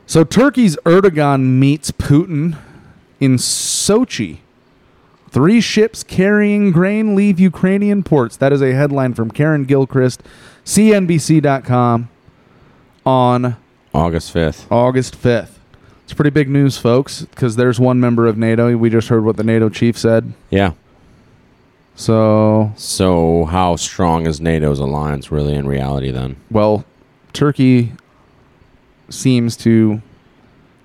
So 0.06 0.24
Turkey's 0.24 0.78
Erdogan 0.86 1.42
meets 1.60 1.90
Putin 1.92 2.58
in 3.20 3.36
Sochi. 3.36 4.38
Three 5.30 5.60
ships 5.60 6.04
carrying 6.04 6.72
grain 6.72 7.16
leave 7.16 7.40
Ukrainian 7.40 8.04
ports. 8.04 8.38
That 8.38 8.54
is 8.54 8.62
a 8.62 8.74
headline 8.74 9.14
from 9.16 9.30
Karen 9.32 9.64
Gilchrist, 9.66 10.22
CNBC.com 10.64 12.10
on 13.06 13.58
August 13.96 14.32
fifth. 14.32 14.72
August 14.72 15.16
5th. 15.22 15.52
It's 16.04 16.14
pretty 16.14 16.30
big 16.30 16.50
news, 16.50 16.78
folks, 16.78 17.22
because 17.24 17.56
there's 17.56 17.80
one 17.80 18.00
member 18.00 18.28
of 18.28 18.38
NATO. 18.38 18.76
We 18.78 18.90
just 18.90 19.08
heard 19.08 19.24
what 19.24 19.38
the 19.38 19.44
NATO 19.44 19.70
chief 19.70 19.98
said. 19.98 20.34
Yeah. 20.50 20.74
So, 21.96 22.74
So 22.76 23.46
how 23.46 23.78
strong 23.78 24.28
is 24.28 24.42
NATO's 24.42 24.80
alliance 24.80 25.32
really 25.32 25.56
in 25.56 25.66
reality? 25.68 26.12
Then 26.12 26.36
well, 26.52 26.84
Turkey 27.34 27.94
seems 29.10 29.56
to 29.58 30.02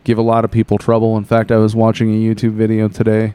give 0.04 0.18
a 0.18 0.22
lot 0.22 0.44
of 0.44 0.50
people 0.50 0.78
trouble. 0.78 1.16
In 1.16 1.24
fact, 1.24 1.50
I 1.50 1.56
was 1.56 1.74
watching 1.74 2.10
a 2.10 2.16
YouTube 2.16 2.52
video 2.52 2.88
today 2.88 3.34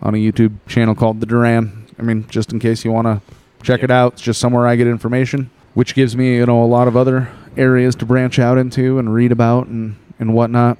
on 0.00 0.14
a 0.14 0.18
YouTube 0.18 0.54
channel 0.66 0.94
called 0.94 1.20
The 1.20 1.26
Duran. 1.26 1.86
I 1.98 2.02
mean, 2.02 2.26
just 2.28 2.52
in 2.52 2.58
case 2.58 2.84
you 2.84 2.90
want 2.90 3.06
to 3.06 3.20
check 3.62 3.82
it 3.82 3.90
out, 3.90 4.14
it's 4.14 4.22
just 4.22 4.40
somewhere 4.40 4.66
I 4.66 4.76
get 4.76 4.86
information, 4.86 5.50
which 5.74 5.94
gives 5.94 6.16
me, 6.16 6.36
you 6.36 6.46
know, 6.46 6.62
a 6.62 6.66
lot 6.66 6.88
of 6.88 6.96
other 6.96 7.28
areas 7.56 7.94
to 7.96 8.06
branch 8.06 8.38
out 8.38 8.58
into 8.58 8.98
and 8.98 9.12
read 9.14 9.32
about 9.32 9.66
and, 9.66 9.96
and 10.18 10.34
whatnot. 10.34 10.78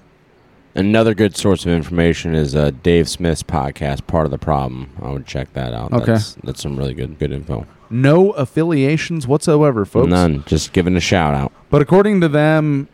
another 0.75 1.15
good 1.15 1.37
source 1.37 1.67
of 1.67 1.73
information 1.73 2.35
is 2.35 2.55
uh, 2.55 2.71
Dave 2.83 3.09
Smith's 3.09 3.43
podcast, 3.43 4.07
Part 4.07 4.25
of 4.25 4.31
the 4.31 4.39
Problem. 4.39 4.89
I 5.03 5.11
would 5.11 5.27
check 5.27 5.53
that 5.55 5.75
out. 5.75 5.93
Okay. 5.93 6.13
that's, 6.13 6.35
that's 6.45 6.63
some 6.63 6.77
really 6.77 6.95
good 6.95 7.19
good 7.19 7.33
info. 7.33 7.67
No 7.91 8.31
affiliations 8.33 9.27
whatsoever, 9.27 9.85
folks. 9.85 10.09
None. 10.11 10.45
Just 10.47 10.73
giving 10.73 10.97
a 10.97 11.01
shout 11.01 11.35
out. 11.35 11.53
But 11.71 11.83
according 11.83 12.21
to 12.21 12.29
them, 12.29 12.87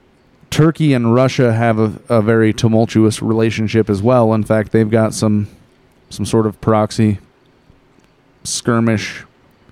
Turkey 0.48 0.94
and 0.94 1.12
Russia 1.14 1.52
have 1.52 1.78
a, 1.78 2.00
a 2.08 2.22
very 2.22 2.54
tumultuous 2.54 3.20
relationship 3.20 3.90
as 3.90 4.00
well. 4.00 4.32
In 4.32 4.42
fact, 4.42 4.72
they've 4.72 4.90
got 4.90 5.12
some 5.12 5.48
some 6.08 6.24
sort 6.24 6.46
of 6.46 6.58
proxy 6.62 7.18
skirmish 8.42 9.25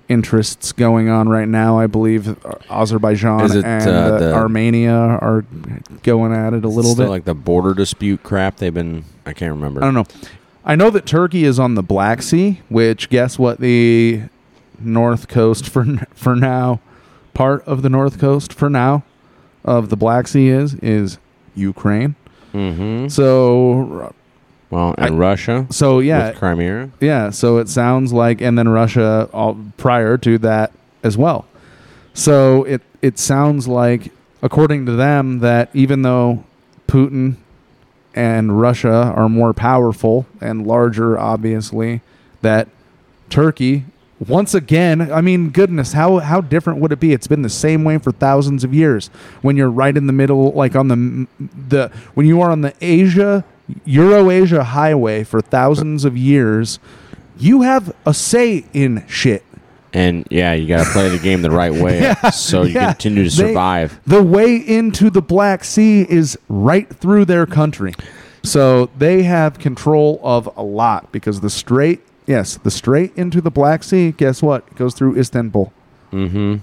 interests 0.07 0.71
going 0.71 1.09
on 1.09 1.29
right 1.29 1.47
now. 1.47 1.79
I 1.79 1.87
believe 1.87 2.37
Azerbaijan 2.69 3.45
it, 3.57 3.65
and 3.65 3.87
uh, 3.87 3.91
uh, 3.91 4.19
the- 4.19 4.33
Armenia 4.33 4.93
are 4.93 5.45
going 6.03 6.33
at 6.33 6.53
it 6.53 6.63
a 6.63 6.67
little 6.69 6.95
bit. 6.95 7.09
like 7.09 7.25
the 7.25 7.33
border 7.33 7.73
dispute 7.73 8.23
crap. 8.23 8.57
They've 8.57 8.73
been. 8.73 9.05
I 9.25 9.33
can't 9.33 9.53
remember. 9.53 9.81
I 9.81 9.85
don't 9.85 9.93
know. 9.93 10.05
I 10.63 10.75
know 10.75 10.89
that 10.89 11.05
Turkey 11.05 11.43
is 11.43 11.59
on 11.59 11.75
the 11.75 11.83
Black 11.83 12.21
Sea, 12.21 12.61
which 12.69 13.09
guess 13.09 13.37
what 13.37 13.59
the 13.59 14.23
north 14.79 15.27
coast 15.27 15.69
for 15.69 15.85
for 16.13 16.35
now, 16.35 16.79
part 17.33 17.63
of 17.67 17.81
the 17.81 17.89
north 17.89 18.19
coast 18.19 18.53
for 18.53 18.69
now 18.69 19.03
of 19.63 19.89
the 19.89 19.97
Black 19.97 20.27
Sea 20.27 20.49
is 20.49 20.75
is 20.75 21.17
Ukraine. 21.55 22.15
Mm-hmm. 22.53 23.07
So 23.09 24.13
Well, 24.69 24.95
and 24.97 25.15
I- 25.15 25.17
Russia. 25.17 25.67
so 25.69 25.99
yeah, 25.99 26.29
With 26.29 26.37
Crimea. 26.37 26.89
yeah. 26.99 27.29
So 27.29 27.57
it 27.57 27.69
sounds 27.69 28.11
like, 28.11 28.41
and 28.41 28.57
then 28.57 28.67
Russia 28.69 29.29
all, 29.33 29.57
prior 29.77 30.17
to 30.19 30.37
that 30.39 30.71
as 31.03 31.17
well. 31.17 31.45
So 32.13 32.63
it 32.63 32.81
it 33.01 33.19
sounds 33.19 33.67
like, 33.67 34.11
according 34.41 34.85
to 34.87 34.93
them, 34.93 35.39
that 35.39 35.69
even 35.73 36.01
though 36.01 36.43
Putin 36.87 37.35
and 38.15 38.59
Russia 38.59 39.13
are 39.15 39.27
more 39.29 39.53
powerful 39.53 40.25
and 40.41 40.65
larger, 40.65 41.17
obviously, 41.19 42.01
that 42.41 42.67
Turkey 43.29 43.85
once 44.29 44.53
again, 44.53 45.11
I 45.11 45.19
mean, 45.19 45.49
goodness, 45.49 45.91
how 45.91 46.19
how 46.19 46.39
different 46.39 46.79
would 46.79 46.93
it 46.93 47.01
be? 47.01 47.11
It's 47.11 47.27
been 47.27 47.41
the 47.41 47.49
same 47.49 47.83
way 47.83 47.97
for 47.97 48.11
thousands 48.13 48.63
of 48.63 48.73
years. 48.73 49.07
When 49.41 49.57
you're 49.57 49.69
right 49.69 49.95
in 49.95 50.07
the 50.07 50.13
middle, 50.13 50.51
like 50.53 50.73
on 50.75 50.87
the 50.87 51.27
the 51.69 51.91
when 52.13 52.25
you 52.25 52.41
are 52.41 52.49
on 52.49 52.61
the 52.61 52.73
Asia 52.79 53.43
Euro-Asia 53.85 54.63
highway 54.63 55.23
for 55.23 55.41
thousands 55.41 56.05
of 56.05 56.15
years. 56.17 56.79
You 57.37 57.61
have 57.63 57.93
a 58.05 58.13
say 58.13 58.65
in 58.73 59.05
shit. 59.07 59.43
And 59.93 60.27
yeah, 60.29 60.53
you 60.53 60.67
got 60.67 60.85
to 60.85 60.91
play 60.91 61.07
the 61.09 61.17
game 61.19 61.41
the 61.41 61.49
right 61.51 61.71
way 61.71 62.01
Yeah, 62.01 62.29
so 62.29 62.63
you 62.63 62.73
yeah. 62.75 62.91
continue 62.91 63.29
to 63.29 63.35
They- 63.35 63.47
survive. 63.49 63.99
the 64.05 64.21
way 64.21 64.55
into 64.57 65.09
the 65.09 65.21
Black 65.21 65.63
Sea 65.63 66.05
is 66.09 66.37
right 66.49 66.89
through 66.93 67.25
their 67.25 67.45
country. 67.45 67.93
So 68.43 68.89
they 68.97 69.23
have 69.23 69.57
control 69.57 70.19
of 70.21 70.49
a 70.57 70.61
lot 70.63 71.11
because 71.11 71.39
the 71.41 71.49
straight, 71.49 72.01
yes, 72.27 72.57
the 72.57 72.69
straight 72.71 73.11
into 73.15 73.41
the 73.41 73.49
Black 73.49 73.83
Sea, 73.83 74.11
guess 74.11 74.41
what? 74.43 74.75
Goes 74.75 74.93
through 74.93 75.17
Istanbul. 75.17 75.71
mm-hmm. 76.11 76.57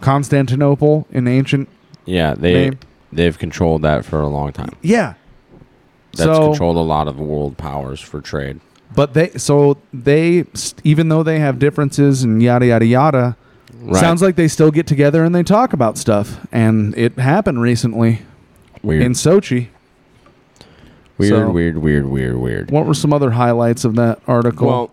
Constantinople 0.00 1.06
in 1.10 1.26
ancient. 1.26 1.68
Yeah, 2.04 2.34
they 2.34 2.52
Name. 2.70 2.78
they've 3.12 3.36
controlled 3.38 3.82
that 3.82 4.04
for 4.04 4.20
a 4.20 4.28
long 4.28 4.52
time. 4.52 4.70
Yeah. 4.82 5.14
That's 6.18 6.28
so, 6.36 6.48
controlled 6.50 6.76
a 6.76 6.80
lot 6.80 7.08
of 7.08 7.18
world 7.18 7.56
powers 7.56 8.00
for 8.00 8.20
trade. 8.20 8.60
But 8.94 9.14
they, 9.14 9.30
so 9.30 9.78
they, 9.92 10.44
even 10.84 11.08
though 11.08 11.22
they 11.22 11.38
have 11.40 11.58
differences 11.58 12.22
and 12.22 12.42
yada, 12.42 12.66
yada, 12.66 12.86
yada, 12.86 13.36
Right. 13.80 14.00
sounds 14.00 14.22
like 14.22 14.34
they 14.36 14.48
still 14.48 14.70
get 14.70 14.86
together 14.86 15.22
and 15.24 15.34
they 15.34 15.42
talk 15.42 15.72
about 15.72 15.96
stuff. 15.98 16.44
And 16.50 16.96
it 16.96 17.18
happened 17.18 17.60
recently 17.60 18.22
Weird. 18.82 19.02
in 19.02 19.12
Sochi. 19.12 19.68
Weird, 21.16 21.30
So- 21.30 21.50
weird, 21.50 21.78
weird, 21.78 22.06
weird, 22.06 22.36
weird. 22.38 22.70
What 22.70 22.86
were 22.86 22.94
some 22.94 23.12
other 23.12 23.32
highlights 23.32 23.84
of 23.84 23.94
that 23.96 24.20
article? 24.26 24.66
Well, 24.66 24.90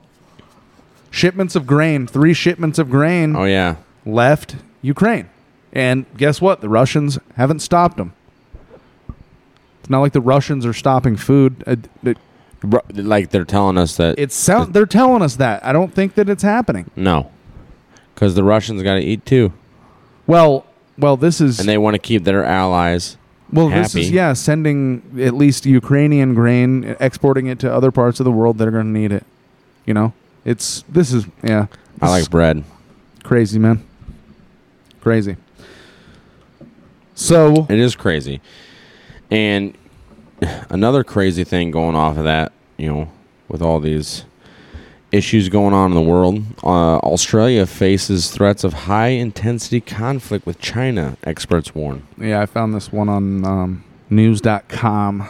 shipments 1.10 1.56
of 1.56 1.66
grain, 1.66 2.06
three 2.08 2.34
shipments 2.34 2.78
of 2.80 2.90
grain 2.90 3.36
oh 3.36 3.46
yeah, 3.46 3.76
left 4.06 4.56
Ukraine. 4.82 5.28
And 5.74 6.06
guess 6.18 6.42
what? 6.42 6.62
The 6.62 6.70
Russians 6.70 7.18
haven't 7.36 7.60
stopped 7.60 7.98
them. 7.98 8.14
It's 9.86 9.90
not 9.92 10.00
like 10.00 10.14
the 10.14 10.22
Russians 10.22 10.66
are 10.66 10.74
stopping 10.74 11.16
food. 11.16 11.64
Uh, 11.68 11.76
It, 12.04 12.18
like 12.96 13.30
they're 13.30 13.46
telling 13.46 13.78
us 13.78 13.96
that 13.98 14.18
it's 14.18 14.34
sound, 14.36 14.74
they're 14.74 14.88
telling 14.88 15.22
us 15.22 15.36
that. 15.36 15.64
I 15.64 15.72
don't 15.72 15.94
think 15.94 16.16
that 16.16 16.28
it's 16.28 16.42
happening. 16.42 16.90
no, 16.96 17.30
because 18.16 18.34
the 18.34 18.44
Russians 18.44 18.82
got 18.82 18.96
to 18.96 19.02
eat 19.02 19.28
too, 19.28 19.54
Well, 20.26 20.66
well, 20.98 21.18
this 21.18 21.40
is 21.40 21.60
and 21.60 21.70
they 21.70 21.78
want 21.78 21.94
to 21.94 22.00
keep 22.00 22.24
their 22.24 22.44
allies. 22.44 23.18
well, 23.54 23.70
this 23.70 23.94
is 23.94 24.06
happy. 24.08 24.16
yeah, 24.16 24.34
sending 24.34 25.04
at 25.22 25.36
least 25.36 25.68
Ukrainian 25.68 26.34
grain, 26.34 26.96
exporting 27.00 27.46
it 27.46 27.60
to 27.60 27.72
other 27.72 27.92
parts 27.92 28.20
of 28.20 28.24
the 28.24 28.32
world 28.32 28.58
that 28.58 28.68
are 28.68 28.72
going 28.72 28.92
to 28.92 29.00
need 29.00 29.12
it. 29.12 29.24
You 29.86 29.94
know, 29.94 30.14
it's 30.44 30.84
this 30.90 31.14
is 31.14 31.28
yeah. 31.44 31.68
I 32.02 32.08
this 32.08 32.22
like 32.24 32.30
bread. 32.32 32.64
crazy, 33.22 33.60
man. 33.60 33.84
Crazy. 35.02 35.36
So 37.14 37.68
It 37.70 37.78
is 37.80 37.96
crazy, 37.96 38.42
and 39.32 39.78
another 40.70 41.04
crazy 41.04 41.44
thing 41.44 41.72
going 41.72 41.96
off 41.96 42.18
of 42.18 42.24
that, 42.24 42.52
you 42.78 42.88
know, 42.88 43.12
with 43.48 43.62
all 43.62 43.80
these 43.80 44.26
issues 45.12 45.50
going 45.50 45.74
on 45.74 45.92
in 45.92 45.96
the 45.96 46.02
world, 46.02 46.44
uh, 46.64 46.98
Australia 46.98 47.66
faces 47.66 48.32
threats 48.32 48.64
of 48.64 48.74
high 48.74 49.10
intensity 49.10 49.80
conflict 49.80 50.46
with 50.46 50.60
China. 50.60 51.18
Experts 51.24 51.74
warn. 51.74 52.06
Yeah, 52.18 52.42
I 52.42 52.46
found 52.46 52.74
this 52.74 52.92
one 52.92 53.08
on 53.10 53.46
um, 53.46 53.84
news.com. 54.10 55.28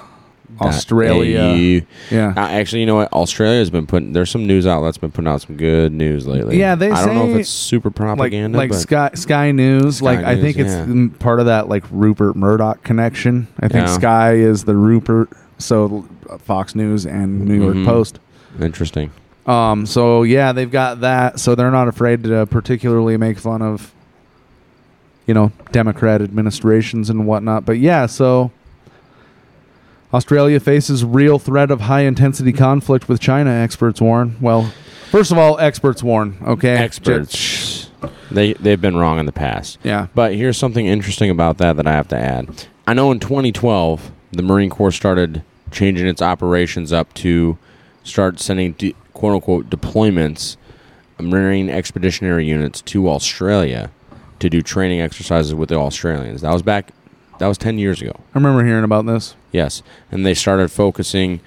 Australia. 0.61 1.39
AU. 1.41 1.85
Yeah. 2.15 2.33
Uh, 2.35 2.47
actually, 2.47 2.81
you 2.81 2.85
know 2.85 2.95
what? 2.95 3.11
Australia 3.13 3.59
has 3.59 3.69
been 3.69 3.85
putting. 3.87 4.13
There's 4.13 4.29
some 4.29 4.45
news 4.47 4.65
outlets 4.67 4.97
been 4.97 5.11
putting 5.11 5.27
out 5.27 5.41
some 5.41 5.57
good 5.57 5.91
news 5.91 6.25
lately. 6.27 6.57
Yeah, 6.59 6.75
they 6.75 6.89
I 6.91 7.05
don't 7.05 7.15
know 7.15 7.29
if 7.29 7.41
it's 7.41 7.49
super 7.49 7.91
propaganda, 7.91 8.57
like 8.57 8.69
but 8.71 8.77
Sky 8.77 9.09
Sky 9.15 9.51
News. 9.51 9.97
Sky 9.97 10.05
like 10.05 10.19
I 10.25 10.39
think 10.39 10.57
it's 10.57 10.71
yeah. 10.73 10.85
mm, 10.85 11.17
part 11.19 11.39
of 11.39 11.45
that 11.47 11.67
like 11.69 11.83
Rupert 11.91 12.35
Murdoch 12.35 12.83
connection. 12.83 13.47
I 13.59 13.67
think 13.67 13.87
Yeah. 13.87 13.93
Sky 13.95 14.33
is 14.35 14.63
the 14.65 14.75
Rupert, 14.75 15.29
so 15.57 16.05
Fox 16.39 16.75
News 16.75 17.05
and 17.05 17.45
New 17.45 17.61
York 17.61 17.75
Mhm. 17.75 17.85
Post. 17.85 18.19
interesting. 18.61 19.11
Um, 19.47 19.85
so 19.85 20.23
yeah, 20.23 20.53
they've 20.53 20.71
got 20.71 21.01
that. 21.01 21.39
So 21.39 21.53
they're 21.55 21.69
not 21.71 21.87
afraid 21.87 22.23
to 22.23 22.45
particularly 22.47 23.15
make 23.17 23.37
fun 23.37 23.61
of, 23.61 23.93
you 25.27 25.33
know, 25.33 25.51
Democrat 25.71 26.21
administrations 26.21 27.09
and 27.11 27.27
whatnot. 27.27 27.65
But 27.65 27.77
yeah, 27.77 28.05
so 28.07 28.51
Australia 30.15 30.61
faces 30.61 31.03
real 31.03 31.37
threat 31.39 31.69
of 31.69 31.81
high 31.81 32.01
intensity 32.01 32.53
conflict 32.53 33.09
with 33.09 33.19
China. 33.19 33.51
Experts 33.51 33.99
warn. 33.99 34.37
Well, 34.39 34.71
first 35.11 35.29
of 35.31 35.37
all, 35.37 35.59
experts 35.59 36.01
warn. 36.01 36.37
Okay, 36.41 36.77
Experts. 36.77 37.89
They 38.31 38.53
they've 38.53 38.79
been 38.79 38.95
wrong 38.95 39.19
in 39.19 39.25
the 39.25 39.33
past. 39.33 39.77
Yeah. 39.83 40.07
But 40.15 40.35
here's 40.35 40.57
something 40.57 40.85
interesting 40.85 41.29
about 41.29 41.57
that 41.57 41.75
that 41.75 41.85
I 41.85 41.91
have 41.91 42.07
to 42.09 42.17
add. 42.17 42.65
I 42.87 42.93
know 42.93 43.11
in 43.11 43.19
2012 43.19 44.11
the 44.31 44.41
Marine 44.41 44.69
Corps 44.69 44.91
started 44.91 45.43
changing 45.71 46.07
its 46.07 46.21
operations 46.21 46.93
up 46.93 47.13
to 47.15 47.57
start 48.03 48.39
sending 48.39 48.71
de- 48.73 48.95
quote 49.13 49.33
unquote 49.35 49.69
deployments, 49.69 50.55
Marine 51.19 51.69
expeditionary 51.69 52.45
units 52.45 52.81
to 52.83 53.09
Australia 53.09 53.91
to 54.39 54.49
do 54.49 54.61
training 54.61 55.01
exercises 55.01 55.53
with 55.53 55.69
the 55.69 55.75
Australians. 55.75 56.41
That 56.41 56.53
was 56.53 56.61
back. 56.61 56.91
That 57.39 57.47
was 57.47 57.57
10 57.57 57.77
years 57.79 58.01
ago. 58.01 58.13
I 58.15 58.37
remember 58.37 58.63
hearing 58.65 58.83
about 58.83 59.05
this. 59.05 59.35
Yes, 59.51 59.83
and 60.11 60.25
they 60.25 60.33
started 60.33 60.71
focusing, 60.71 61.39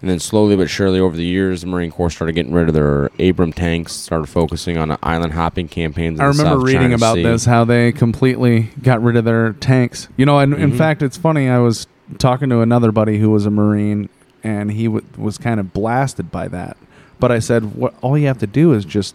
and 0.00 0.10
then 0.10 0.18
slowly 0.18 0.56
but 0.56 0.68
surely 0.68 0.98
over 1.00 1.16
the 1.16 1.24
years, 1.24 1.60
the 1.62 1.66
Marine 1.68 1.90
Corps 1.90 2.10
started 2.10 2.34
getting 2.34 2.52
rid 2.52 2.68
of 2.68 2.74
their 2.74 3.10
Abram 3.18 3.52
tanks, 3.52 3.92
started 3.92 4.26
focusing 4.28 4.76
on 4.76 4.96
island 5.02 5.32
hopping 5.34 5.68
campaigns. 5.68 6.18
in 6.18 6.24
I 6.24 6.28
remember 6.28 6.52
South 6.58 6.62
reading 6.64 6.82
China 6.82 6.94
about 6.96 7.14
Sea. 7.16 7.22
this, 7.22 7.44
how 7.44 7.64
they 7.64 7.92
completely 7.92 8.70
got 8.82 9.02
rid 9.02 9.16
of 9.16 9.24
their 9.24 9.52
tanks. 9.54 10.08
You 10.16 10.26
know, 10.26 10.38
and 10.38 10.52
in 10.54 10.72
Mhm. 10.72 10.78
fact, 10.78 11.02
it's 11.02 11.16
funny. 11.16 11.48
I 11.48 11.58
was 11.58 11.86
talking 12.18 12.48
to 12.50 12.60
another 12.60 12.92
buddy 12.92 13.18
who 13.18 13.30
was 13.30 13.46
a 13.46 13.50
Marine, 13.50 14.08
and 14.44 14.70
he 14.72 14.84
w- 14.84 15.04
was 15.16 15.38
kind 15.38 15.58
of 15.58 15.72
blasted 15.72 16.30
by 16.30 16.46
that. 16.48 16.76
But 17.18 17.32
I 17.32 17.38
said, 17.38 17.74
"What? 17.74 17.94
All 18.02 18.16
you 18.18 18.26
have 18.26 18.38
to 18.38 18.46
do 18.46 18.72
is 18.74 18.84
just 18.84 19.14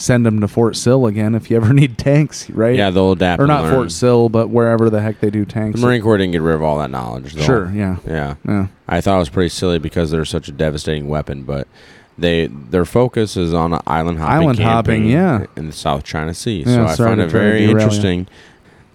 send 0.00 0.24
them 0.24 0.40
to 0.40 0.48
Fort 0.48 0.76
Sill 0.76 1.06
again 1.06 1.34
if 1.34 1.50
you 1.50 1.56
ever 1.56 1.72
need 1.74 1.98
tanks, 1.98 2.48
right? 2.50 2.76
Yeah, 2.76 2.90
they'll 2.90 3.12
adapt 3.12 3.40
or 3.40 3.46
not 3.46 3.64
learn. 3.64 3.74
Fort 3.74 3.92
Sill, 3.92 4.28
but 4.28 4.48
wherever 4.48 4.90
the 4.90 5.00
heck 5.00 5.20
they 5.20 5.30
do 5.30 5.44
tanks. 5.44 5.78
The. 5.78 5.86
Marine 5.86 6.02
Corps 6.02 6.16
didn't 6.16 6.32
get 6.32 6.42
rid 6.42 6.54
of 6.54 6.62
all 6.62 6.78
that 6.78 6.90
knowledge. 6.90 7.34
Though. 7.34 7.42
Sure, 7.42 7.70
yeah. 7.72 7.98
yeah, 8.06 8.34
Yeah. 8.46 8.66
I 8.88 9.00
thought 9.00 9.16
it 9.16 9.20
was 9.20 9.28
pretty 9.28 9.50
silly 9.50 9.78
because 9.78 10.10
they're 10.10 10.24
such 10.24 10.48
a 10.48 10.52
devastating 10.52 11.08
weapon, 11.08 11.44
but 11.44 11.68
they 12.18 12.46
their 12.46 12.84
focus 12.84 13.36
is 13.36 13.54
on 13.54 13.78
island 13.86 14.18
hopping. 14.18 14.42
Island 14.42 14.58
hopping, 14.58 15.06
yeah. 15.06 15.46
in 15.56 15.66
the 15.66 15.72
South 15.72 16.04
China 16.04 16.34
Sea. 16.34 16.64
Yeah, 16.66 16.86
so 16.86 17.04
I 17.04 17.08
find 17.08 17.20
it 17.20 17.30
very 17.30 17.64
interesting. 17.64 18.26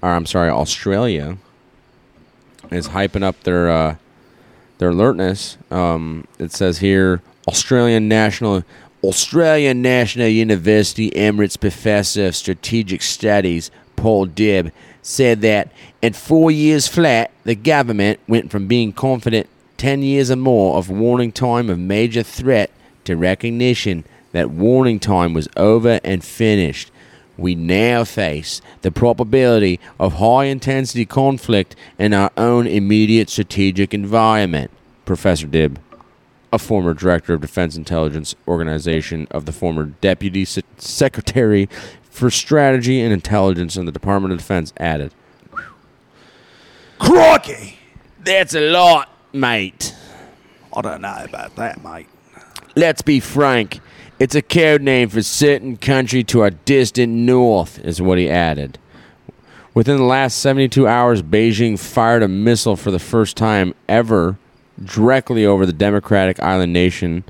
Or 0.02 0.10
I'm 0.10 0.26
sorry, 0.26 0.50
Australia 0.50 1.38
is 2.72 2.90
hyping 2.90 3.24
up 3.24 3.42
their 3.44 3.70
uh, 3.70 3.96
their 4.80 4.90
alertness. 4.90 5.58
Um, 5.72 6.28
it 6.40 6.52
says 6.52 6.80
here 6.80 7.22
Australian 7.48 8.08
National 8.08 8.64
Australian 9.08 9.84
National 9.84 10.28
University 10.28 11.12
Emeritus 11.16 11.58
Professor 11.58 12.26
of 12.26 12.36
Strategic 12.36 13.04
Studies 13.04 13.70
Paul 13.96 14.26
Dibb 14.26 14.72
said 15.04 15.42
that 15.42 15.72
in 16.02 16.14
four 16.14 16.50
years 16.50 16.88
flat, 16.88 17.30
the 17.44 17.54
government 17.54 18.20
went 18.28 18.50
from 18.50 18.66
being 18.66 18.92
confident 18.92 19.48
10 19.78 20.02
years 20.02 20.32
or 20.32 20.38
more 20.38 20.78
of 20.78 20.90
warning 20.90 21.32
time 21.32 21.70
of 21.70 21.78
major 21.78 22.24
threat 22.24 22.72
to 23.04 23.16
recognition 23.16 24.06
that 24.32 24.50
warning 24.50 25.00
time 25.00 25.36
was 25.36 25.48
over 25.56 26.00
and 26.04 26.24
finished. 26.24 26.90
We 27.38 27.54
now 27.54 28.06
face 28.06 28.60
the 28.82 28.90
probability 28.90 29.80
of 30.00 30.14
high 30.14 30.46
intensity 30.46 31.06
conflict 31.06 31.76
in 32.00 32.12
our 32.12 32.32
own 32.38 32.66
immediate 32.66 33.30
strategic 33.30 33.94
environment, 33.94 34.72
Professor 35.06 35.46
Dibb, 35.46 35.78
a 36.56 36.60
former 36.60 36.94
director 36.94 37.34
of 37.34 37.42
Defense 37.42 37.76
Intelligence 37.76 38.34
Organization 38.48 39.28
of 39.30 39.46
the 39.46 39.52
former 39.52 39.84
Deputy 39.84 40.46
Se- 40.46 40.64
Secretary 40.78 41.68
for 42.10 42.32
Strategy 42.32 43.02
and 43.02 43.12
Intelligence 43.12 43.76
in 43.76 43.86
the 43.86 43.92
Department 43.92 44.32
of 44.32 44.40
Defense, 44.40 44.74
added. 44.78 45.14
Crikey! 46.98 47.78
That's 48.24 48.56
a 48.56 48.72
lot, 48.72 49.10
mate. 49.34 49.94
I 50.74 50.82
don't 50.82 51.02
know 51.02 51.24
about 51.24 51.58
that, 51.58 51.84
mate. 51.84 52.08
Let's 52.76 53.02
be 53.02 53.20
frank. 53.20 53.82
It's 54.18 54.34
a 54.34 54.42
code 54.42 54.82
name 54.82 55.10
for 55.10 55.22
certain 55.22 55.76
country 55.76 56.24
to 56.24 56.40
our 56.40 56.52
distant 56.52 57.12
north, 57.12 57.80
is 57.80 58.02
what 58.02 58.18
he 58.18 58.30
added. 58.30 58.80
Within 59.74 59.98
the 59.98 60.04
last 60.04 60.38
72 60.40 60.88
hours, 60.88 61.22
Beijing 61.22 61.78
fired 61.78 62.24
a 62.24 62.30
missile 62.30 62.78
for 62.78 62.92
the 62.92 63.00
first 63.00 63.36
time 63.36 63.76
ever 63.90 64.38
directly 64.84 65.46
over 65.46 65.66
the 65.66 65.74
democratic 65.74 66.40
island 66.42 66.74
nation 66.74 67.24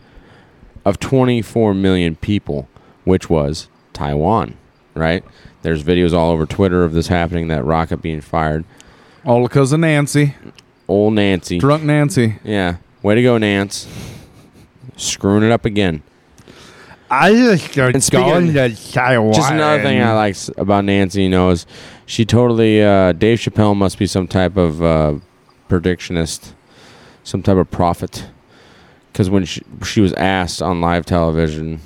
of 0.84 1.00
24 1.00 1.74
million 1.74 2.16
people, 2.16 2.68
which 3.04 3.30
was 3.30 3.68
Taiwan, 3.94 4.58
right? 4.94 5.24
There's 5.62 5.84
videos 5.84 6.14
all 6.14 6.32
over 6.32 6.46
Twitter 6.46 6.84
of 6.84 6.94
this 6.94 7.08
happening, 7.08 7.48
that 7.48 7.66
rocket 7.66 7.98
being 7.98 8.22
fired. 8.22 8.66
All 9.26 9.42
because 9.44 9.72
of 9.72 9.80
Nancy, 9.80 10.36
Old 10.88 11.14
Nancy. 11.14 11.58
drunk 11.58 11.84
Nancy. 11.84 12.36
Yeah. 12.44 12.78
Way 13.02 13.16
to 13.16 13.24
go, 13.24 13.38
Nance. 13.38 13.88
Screwing 14.98 15.44
it 15.44 15.52
up 15.52 15.66
again. 15.66 16.04
I 17.10 17.34
just 17.34 17.76
got 17.76 17.94
And 17.94 18.04
speaking 18.04 18.28
going 18.28 18.54
to 18.54 18.92
Taiwan. 18.92 19.34
Just 19.34 19.52
another 19.52 19.82
thing 19.84 20.02
I 20.02 20.14
like 20.14 20.36
about 20.58 20.86
Nancy, 20.86 21.24
you 21.24 21.30
know, 21.30 21.52
is 21.52 21.66
she 22.06 22.26
totally 22.26 22.84
uh, 22.84 23.12
Dave 23.14 23.40
Chappelle 23.40 23.76
must 23.76 24.00
be 24.00 24.08
some 24.08 24.28
type 24.28 24.58
of 24.58 24.82
uh, 24.82 25.16
predictionist 25.70 26.54
some 27.26 27.44
type 27.44 27.58
of 27.58 27.70
prophet. 27.70 28.26
Because 29.12 29.30
when 29.30 29.44
she, 29.44 29.62
she 29.84 30.00
was 30.00 30.14
asked 30.14 30.62
on 30.62 30.80
live 30.80 31.06
television, 31.06 31.82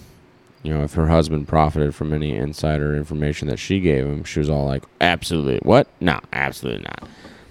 you 0.61 0.73
know, 0.73 0.83
if 0.83 0.93
her 0.93 1.07
husband 1.07 1.47
profited 1.47 1.95
from 1.95 2.13
any 2.13 2.35
insider 2.35 2.95
information 2.95 3.47
that 3.47 3.57
she 3.57 3.79
gave 3.79 4.05
him, 4.05 4.23
she 4.23 4.39
was 4.39 4.49
all 4.49 4.65
like, 4.65 4.83
"Absolutely, 5.01 5.59
what? 5.63 5.87
No, 5.99 6.19
absolutely 6.33 6.83
not." 6.83 7.07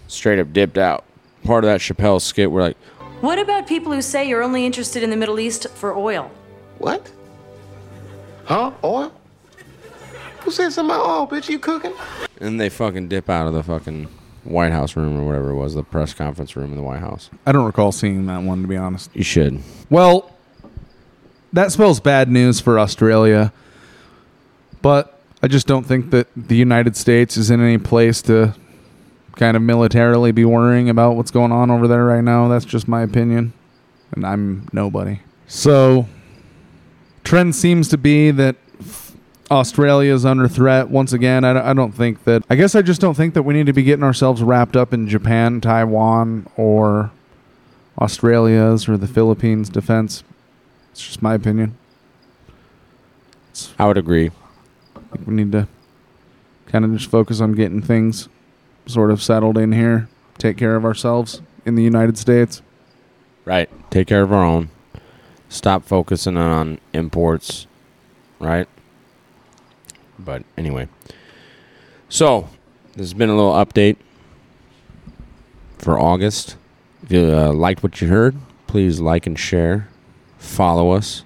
Straight 0.07 0.39
up 0.39 0.53
dipped 0.53 0.79
out. 0.79 1.05
Part 1.45 1.65
of 1.65 1.69
that 1.69 1.81
Chappelle 1.81 2.21
skit, 2.21 2.51
we're 2.51 2.63
like, 2.63 2.77
What 3.21 3.39
about 3.39 3.67
people 3.67 3.93
who 3.93 4.03
say 4.03 4.29
you're 4.29 4.43
only 4.43 4.67
interested 4.67 5.03
in 5.03 5.11
the 5.11 5.17
Middle 5.17 5.39
East 5.41 5.69
for 5.71 5.97
oil? 5.97 6.31
What? 6.79 7.11
Huh? 8.45 8.73
Oil? 8.83 9.13
Who 10.41 10.51
said 10.51 10.73
something 10.73 10.95
about 10.95 11.07
oil, 11.07 11.27
bitch? 11.29 11.49
You 11.49 11.59
cooking? 11.59 11.93
and 12.41 12.61
they 12.61 12.69
fucking 12.69 13.09
dip 13.09 13.31
out 13.31 13.47
of 13.47 13.55
the 13.55 13.63
fucking 13.63 14.09
White 14.49 14.73
House 14.73 14.97
room 14.97 15.19
or 15.19 15.25
whatever 15.25 15.51
it 15.51 15.57
was, 15.57 15.75
the 15.75 15.83
press 15.83 16.15
conference 16.15 16.57
room 16.57 16.71
in 16.71 16.77
the 16.77 16.83
White 16.83 17.01
House. 17.01 17.31
I 17.47 17.53
don't 17.53 17.67
recall 17.67 17.93
seeing 17.93 18.27
that 18.27 18.43
one, 18.43 18.63
to 18.63 18.69
be 18.69 18.77
honest. 18.77 19.11
You 19.15 19.23
should. 19.23 19.61
Well, 19.91 20.35
that 21.53 21.73
spells 21.73 22.01
bad 22.01 22.31
news 22.31 22.61
for 22.61 22.79
Australia, 22.79 23.53
but 24.83 25.21
I 25.43 25.49
just 25.49 25.67
don't 25.67 25.85
think 25.85 26.11
that 26.11 26.29
the 26.37 26.57
United 26.57 26.97
States 26.97 27.37
is 27.37 27.51
in 27.51 27.61
any 27.61 27.79
place 27.79 28.23
to 28.23 28.55
kind 29.37 29.57
of 29.57 29.63
militarily 29.63 30.33
be 30.33 30.45
worrying 30.45 30.89
about 30.89 31.15
what's 31.15 31.31
going 31.31 31.53
on 31.53 31.71
over 31.71 31.87
there 31.87 32.05
right 32.05 32.25
now. 32.25 32.49
That's 32.49 32.65
just 32.65 32.89
my 32.89 33.03
opinion, 33.03 33.53
and 34.13 34.27
I'm 34.27 34.69
nobody. 34.73 35.21
So, 35.47 36.07
trend 37.25 37.55
seems 37.55 37.89
to 37.89 37.99
be 37.99 38.31
that 38.33 38.57
Australia 39.51 40.13
is 40.13 40.25
under 40.25 40.47
threat 40.49 40.89
once 40.91 41.13
again. 41.13 41.45
I, 41.45 41.53
don't- 41.53 41.65
I 41.67 41.73
don't 41.73 41.93
think 41.93 42.25
that. 42.25 42.45
I 42.51 42.55
guess 42.57 42.75
I 42.75 42.83
just 42.83 43.01
don't 43.01 43.15
think 43.15 43.35
that 43.35 43.43
we 43.45 43.55
need 43.55 43.67
to 43.67 43.73
be 43.73 43.83
getting 43.83 44.03
ourselves 44.05 44.43
wrapped 44.43 44.77
up 44.77 44.93
in 44.93 45.09
Japan, 45.09 45.61
Taiwan, 45.61 46.47
or 46.57 47.11
Australia's 47.99 48.89
or 48.89 48.97
the 48.97 49.07
Philippines 49.07 49.69
defense. 49.69 50.23
It's 50.93 51.05
just 51.07 51.23
my 51.23 51.35
opinion. 51.35 51.77
I 53.79 53.87
would 53.87 53.99
agree. 53.99 54.31
I 54.97 55.17
think 55.17 55.27
we 55.27 55.35
need 55.35 55.53
to 55.53 55.67
kind 56.67 56.85
of 56.85 56.93
just 56.97 57.11
focus 57.11 57.41
on 57.41 57.53
getting 57.53 57.81
things 57.83 58.29
sort 58.87 59.11
of 59.11 59.23
settled 59.23 59.57
in 59.59 59.73
here, 59.73 60.09
take 60.39 60.57
care 60.57 60.77
of 60.77 60.85
ourselves 60.85 61.41
in 61.65 61.75
the 61.75 61.83
United 61.83 62.17
States. 62.19 62.63
Right. 63.45 63.69
Take 63.91 64.07
care 64.07 64.23
of 64.23 64.33
our 64.33 64.45
own. 64.45 64.69
Stop 65.49 65.85
focusing 65.85 66.37
on 66.37 66.79
imports. 66.93 67.67
Right. 68.39 68.69
But 70.19 70.43
anyway. 70.57 70.89
So, 72.09 72.49
this 72.93 73.07
has 73.07 73.15
been 73.15 73.29
a 73.29 73.37
little 73.37 73.53
update 73.53 73.97
for 75.79 75.99
August. 75.99 76.57
If 77.03 77.13
you 77.13 77.33
uh, 77.33 77.53
liked 77.53 77.83
what 77.83 78.01
you 78.01 78.09
heard, 78.09 78.37
please 78.67 79.01
like 79.01 79.27
and 79.27 79.39
share. 79.39 79.89
Follow 80.39 80.91
us. 80.93 81.25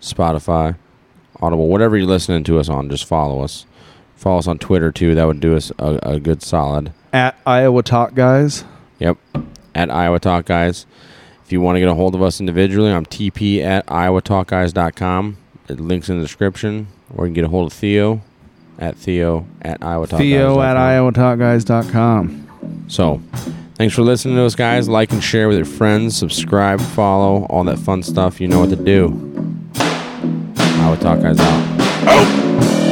Spotify, 0.00 0.76
Audible, 1.40 1.68
whatever 1.68 1.96
you're 1.96 2.06
listening 2.06 2.44
to 2.44 2.58
us 2.58 2.68
on, 2.68 2.90
just 2.90 3.06
follow 3.06 3.40
us. 3.42 3.64
Follow 4.16 4.38
us 4.38 4.46
on 4.46 4.58
Twitter 4.58 4.92
too. 4.92 5.14
That 5.14 5.24
would 5.26 5.40
do 5.40 5.56
us 5.56 5.72
a, 5.78 5.98
a 6.02 6.20
good 6.20 6.42
solid. 6.42 6.92
At 7.12 7.38
Iowa 7.46 7.82
Talk 7.82 8.14
Guys. 8.14 8.64
Yep. 8.98 9.18
At 9.74 9.90
Iowa 9.90 10.20
Talk 10.20 10.44
Guys. 10.44 10.86
If 11.44 11.52
you 11.52 11.60
want 11.60 11.76
to 11.76 11.80
get 11.80 11.88
a 11.88 11.94
hold 11.94 12.14
of 12.14 12.22
us 12.22 12.40
individually, 12.40 12.90
I'm 12.90 13.04
TP 13.04 13.60
at 13.62 13.84
IowaTalkGuys.com. 13.86 15.36
It 15.68 15.80
links 15.80 16.08
in 16.08 16.18
the 16.18 16.24
description. 16.24 16.88
Or 17.16 17.26
you 17.26 17.30
can 17.30 17.34
get 17.34 17.44
a 17.44 17.48
hold 17.48 17.70
of 17.70 17.72
Theo 17.72 18.20
at 18.78 18.96
Theo 18.96 19.46
at 19.62 19.80
IowaTalkGuys. 19.80 20.18
Theo 20.18 20.60
at 20.60 20.76
IowaTalkGuys.com. 20.76 22.84
So, 22.88 23.22
thanks 23.76 23.94
for 23.94 24.02
listening 24.02 24.36
to 24.36 24.44
us, 24.44 24.54
guys. 24.54 24.88
Like 24.88 25.12
and 25.12 25.22
share 25.22 25.48
with 25.48 25.56
your 25.56 25.66
friends. 25.66 26.16
Subscribe, 26.16 26.80
follow, 26.80 27.44
all 27.44 27.64
that 27.64 27.78
fun 27.78 28.02
stuff. 28.02 28.40
You 28.40 28.48
know 28.48 28.60
what 28.60 28.70
to 28.70 28.76
do. 28.76 29.32
Iowa 30.84 30.98
Talk 30.98 31.20
Guys 31.20 31.40
out. 31.40 31.64
Oh! 32.06 32.83